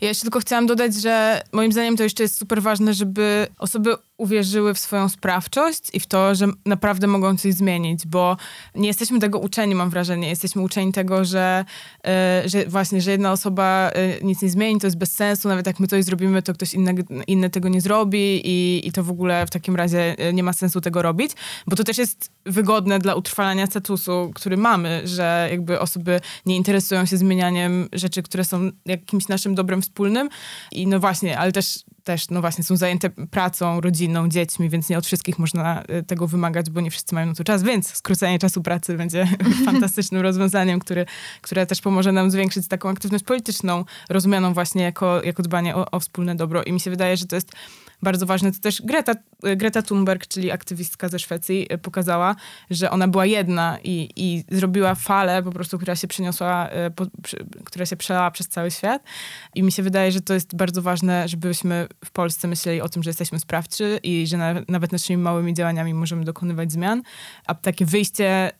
Ja 0.00 0.08
jeszcze 0.08 0.22
tylko 0.22 0.40
chciałam 0.40 0.66
dodać, 0.66 0.94
że 0.94 1.42
moim 1.52 1.72
zdaniem 1.72 1.96
to 1.96 2.02
jeszcze 2.02 2.22
jest 2.22 2.38
super 2.38 2.62
ważne, 2.62 2.94
żeby 2.94 3.46
osoby 3.58 3.94
uwierzyły 4.22 4.74
w 4.74 4.78
swoją 4.78 5.08
sprawczość 5.08 5.82
i 5.92 6.00
w 6.00 6.06
to, 6.06 6.34
że 6.34 6.46
naprawdę 6.66 7.06
mogą 7.06 7.36
coś 7.36 7.54
zmienić, 7.54 8.06
bo 8.06 8.36
nie 8.74 8.88
jesteśmy 8.88 9.20
tego 9.20 9.38
uczeni, 9.38 9.74
mam 9.74 9.90
wrażenie. 9.90 10.28
Jesteśmy 10.28 10.62
uczeni 10.62 10.92
tego, 10.92 11.24
że, 11.24 11.64
yy, 12.04 12.10
że 12.48 12.66
właśnie, 12.66 13.00
że 13.00 13.10
jedna 13.10 13.32
osoba 13.32 13.90
yy, 13.94 14.18
nic 14.22 14.42
nie 14.42 14.50
zmieni, 14.50 14.80
to 14.80 14.86
jest 14.86 14.98
bez 14.98 15.14
sensu, 15.14 15.48
nawet 15.48 15.66
jak 15.66 15.80
my 15.80 15.86
coś 15.86 16.04
zrobimy, 16.04 16.42
to 16.42 16.54
ktoś 16.54 16.74
inny, 16.74 16.94
inny 17.26 17.50
tego 17.50 17.68
nie 17.68 17.80
zrobi 17.80 18.40
i, 18.44 18.88
i 18.88 18.92
to 18.92 19.04
w 19.04 19.10
ogóle 19.10 19.46
w 19.46 19.50
takim 19.50 19.76
razie 19.76 20.16
nie 20.32 20.42
ma 20.42 20.52
sensu 20.52 20.80
tego 20.80 21.02
robić, 21.02 21.32
bo 21.66 21.76
to 21.76 21.84
też 21.84 21.98
jest 21.98 22.30
wygodne 22.46 22.98
dla 22.98 23.14
utrwalania 23.14 23.66
statusu, 23.66 24.30
który 24.34 24.56
mamy, 24.56 25.02
że 25.04 25.48
jakby 25.50 25.80
osoby 25.80 26.20
nie 26.46 26.56
interesują 26.56 27.06
się 27.06 27.16
zmienianiem 27.16 27.88
rzeczy, 27.92 28.22
które 28.22 28.44
są 28.44 28.70
jakimś 28.86 29.28
naszym 29.28 29.54
dobrem 29.54 29.82
wspólnym 29.82 30.28
i 30.72 30.86
no 30.86 31.00
właśnie, 31.00 31.38
ale 31.38 31.52
też 31.52 31.84
też, 32.04 32.30
no 32.30 32.40
właśnie, 32.40 32.64
są 32.64 32.76
zajęte 32.76 33.10
pracą, 33.10 33.80
rodziną, 33.80 34.28
dziećmi, 34.28 34.70
więc 34.70 34.88
nie 34.88 34.98
od 34.98 35.06
wszystkich 35.06 35.38
można 35.38 35.82
y, 35.82 36.02
tego 36.02 36.26
wymagać, 36.26 36.70
bo 36.70 36.80
nie 36.80 36.90
wszyscy 36.90 37.14
mają 37.14 37.26
na 37.26 37.34
to 37.34 37.44
czas, 37.44 37.62
więc 37.62 37.94
skrócenie 37.94 38.38
czasu 38.38 38.62
pracy 38.62 38.96
będzie 38.96 39.28
fantastycznym 39.64 40.22
rozwiązaniem, 40.22 40.80
który, 40.80 41.06
które 41.40 41.66
też 41.66 41.80
pomoże 41.80 42.12
nam 42.12 42.30
zwiększyć 42.30 42.68
taką 42.68 42.88
aktywność 42.88 43.24
polityczną, 43.24 43.84
rozumianą 44.08 44.54
właśnie 44.54 44.82
jako, 44.82 45.22
jako 45.22 45.42
dbanie 45.42 45.76
o, 45.76 45.90
o 45.90 46.00
wspólne 46.00 46.34
dobro. 46.34 46.62
I 46.62 46.72
mi 46.72 46.80
się 46.80 46.90
wydaje, 46.90 47.16
że 47.16 47.26
to 47.26 47.36
jest 47.36 47.52
bardzo 48.02 48.26
ważne. 48.26 48.52
To 48.52 48.58
też 48.58 48.82
Greta, 48.82 49.14
Greta 49.56 49.82
Thunberg, 49.82 50.26
czyli 50.26 50.50
aktywistka 50.50 51.08
ze 51.08 51.18
Szwecji, 51.18 51.66
e, 51.70 51.78
pokazała, 51.78 52.36
że 52.70 52.90
ona 52.90 53.08
była 53.08 53.26
jedna 53.26 53.78
i, 53.84 54.08
i 54.16 54.44
zrobiła 54.50 54.94
falę 54.94 55.42
po 55.42 55.52
prostu, 55.52 55.78
która 55.78 55.96
się 55.96 56.08
przeniosła, 56.08 56.68
e, 56.68 56.90
po, 56.90 57.06
która 57.64 57.86
się 57.86 57.96
przelała 57.96 58.30
przez 58.30 58.48
cały 58.48 58.70
świat. 58.70 59.02
I 59.54 59.62
mi 59.62 59.72
się 59.72 59.82
wydaje, 59.82 60.12
że 60.12 60.20
to 60.20 60.34
jest 60.34 60.56
bardzo 60.56 60.82
ważne, 60.82 61.28
żebyśmy 61.28 61.88
w 62.04 62.10
Polsce 62.10 62.48
myśleli 62.48 62.80
o 62.80 62.88
tym, 62.88 63.02
że 63.02 63.10
jesteśmy 63.10 63.40
sprawczy 63.40 64.00
i 64.02 64.26
że 64.26 64.36
na, 64.36 64.54
nawet 64.68 64.92
naszymi 64.92 65.22
małymi 65.22 65.54
działaniami 65.54 65.94
możemy 65.94 66.24
dokonywać 66.24 66.72
zmian. 66.72 67.02
A 67.46 67.54
takie 67.54 67.86
wyjście 67.86 68.50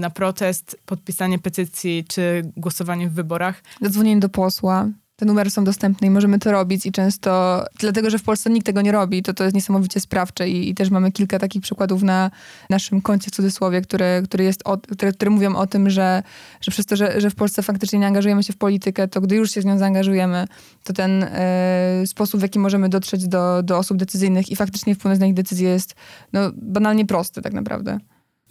na 0.00 0.10
protest, 0.10 0.80
podpisanie 0.86 1.38
petycji 1.38 2.04
czy 2.08 2.42
głosowanie 2.56 3.08
w 3.08 3.12
wyborach. 3.12 3.62
Zadzwonienie 3.80 4.20
do 4.20 4.28
posła 4.28 4.88
te 5.22 5.26
numery 5.26 5.50
są 5.50 5.64
dostępne 5.64 6.06
i 6.06 6.10
możemy 6.10 6.38
to 6.38 6.52
robić 6.52 6.86
i 6.86 6.92
często, 6.92 7.64
dlatego 7.78 8.10
że 8.10 8.18
w 8.18 8.22
Polsce 8.22 8.50
nikt 8.50 8.66
tego 8.66 8.82
nie 8.82 8.92
robi, 8.92 9.22
to 9.22 9.34
to 9.34 9.44
jest 9.44 9.56
niesamowicie 9.56 10.00
sprawcze 10.00 10.48
i, 10.48 10.68
i 10.70 10.74
też 10.74 10.90
mamy 10.90 11.12
kilka 11.12 11.38
takich 11.38 11.62
przykładów 11.62 12.02
na 12.02 12.30
naszym 12.70 13.00
koncie 13.00 13.30
w 13.30 13.34
cudzysłowie, 13.34 13.82
które, 13.82 14.22
które, 14.24 14.44
jest 14.44 14.62
o, 14.64 14.78
które, 14.78 15.12
które 15.12 15.30
mówią 15.30 15.56
o 15.56 15.66
tym, 15.66 15.90
że, 15.90 16.22
że 16.60 16.70
przez 16.70 16.86
to, 16.86 16.96
że, 16.96 17.20
że 17.20 17.30
w 17.30 17.34
Polsce 17.34 17.62
faktycznie 17.62 17.98
nie 17.98 18.06
angażujemy 18.06 18.42
się 18.42 18.52
w 18.52 18.56
politykę, 18.56 19.08
to 19.08 19.20
gdy 19.20 19.36
już 19.36 19.50
się 19.50 19.62
z 19.62 19.64
nią 19.64 19.78
zaangażujemy, 19.78 20.46
to 20.84 20.92
ten 20.92 21.22
e, 21.22 22.02
sposób, 22.06 22.40
w 22.40 22.42
jaki 22.42 22.58
możemy 22.58 22.88
dotrzeć 22.88 23.28
do, 23.28 23.62
do 23.62 23.78
osób 23.78 23.98
decyzyjnych 23.98 24.50
i 24.50 24.56
faktycznie 24.56 24.94
wpłynąć 24.94 25.20
na 25.20 25.26
ich 25.26 25.34
decyzje 25.34 25.68
jest 25.68 25.94
no, 26.32 26.40
banalnie 26.56 27.06
prosty 27.06 27.42
tak 27.42 27.52
naprawdę. 27.52 27.98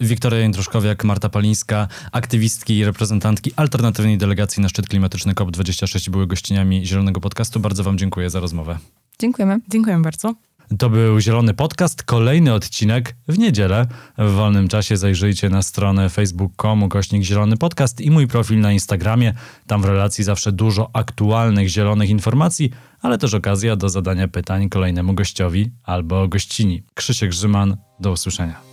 Wiktoria 0.00 0.40
Jędruszkowiak, 0.40 1.04
Marta 1.04 1.28
Palińska, 1.28 1.88
aktywistki 2.12 2.76
i 2.76 2.84
reprezentantki 2.84 3.52
alternatywnej 3.56 4.18
delegacji 4.18 4.62
na 4.62 4.68
szczyt 4.68 4.88
klimatyczny 4.88 5.34
COP26 5.34 6.10
były 6.10 6.26
gościniami 6.26 6.86
Zielonego 6.86 7.20
Podcastu. 7.20 7.60
Bardzo 7.60 7.84
wam 7.84 7.98
dziękuję 7.98 8.30
za 8.30 8.40
rozmowę. 8.40 8.78
Dziękujemy. 9.18 9.60
Dziękuję 9.68 9.98
bardzo. 9.98 10.34
To 10.78 10.90
był 10.90 11.20
Zielony 11.20 11.54
Podcast, 11.54 12.02
kolejny 12.02 12.54
odcinek 12.54 13.16
w 13.28 13.38
niedzielę. 13.38 13.86
W 14.18 14.30
wolnym 14.30 14.68
czasie 14.68 14.96
zajrzyjcie 14.96 15.48
na 15.48 15.62
stronę 15.62 16.08
facebook.com 16.08 16.88
gośnik 16.88 17.22
Zielony 17.22 17.56
Podcast 17.56 18.00
i 18.00 18.10
mój 18.10 18.26
profil 18.26 18.60
na 18.60 18.72
Instagramie. 18.72 19.34
Tam 19.66 19.82
w 19.82 19.84
relacji 19.84 20.24
zawsze 20.24 20.52
dużo 20.52 20.90
aktualnych 20.92 21.68
zielonych 21.68 22.10
informacji, 22.10 22.70
ale 23.00 23.18
też 23.18 23.34
okazja 23.34 23.76
do 23.76 23.88
zadania 23.88 24.28
pytań 24.28 24.68
kolejnemu 24.68 25.14
gościowi 25.14 25.70
albo 25.82 26.28
gościni. 26.28 26.82
Krzysiek 26.94 27.30
Grzyman, 27.30 27.76
do 28.00 28.12
usłyszenia. 28.12 28.72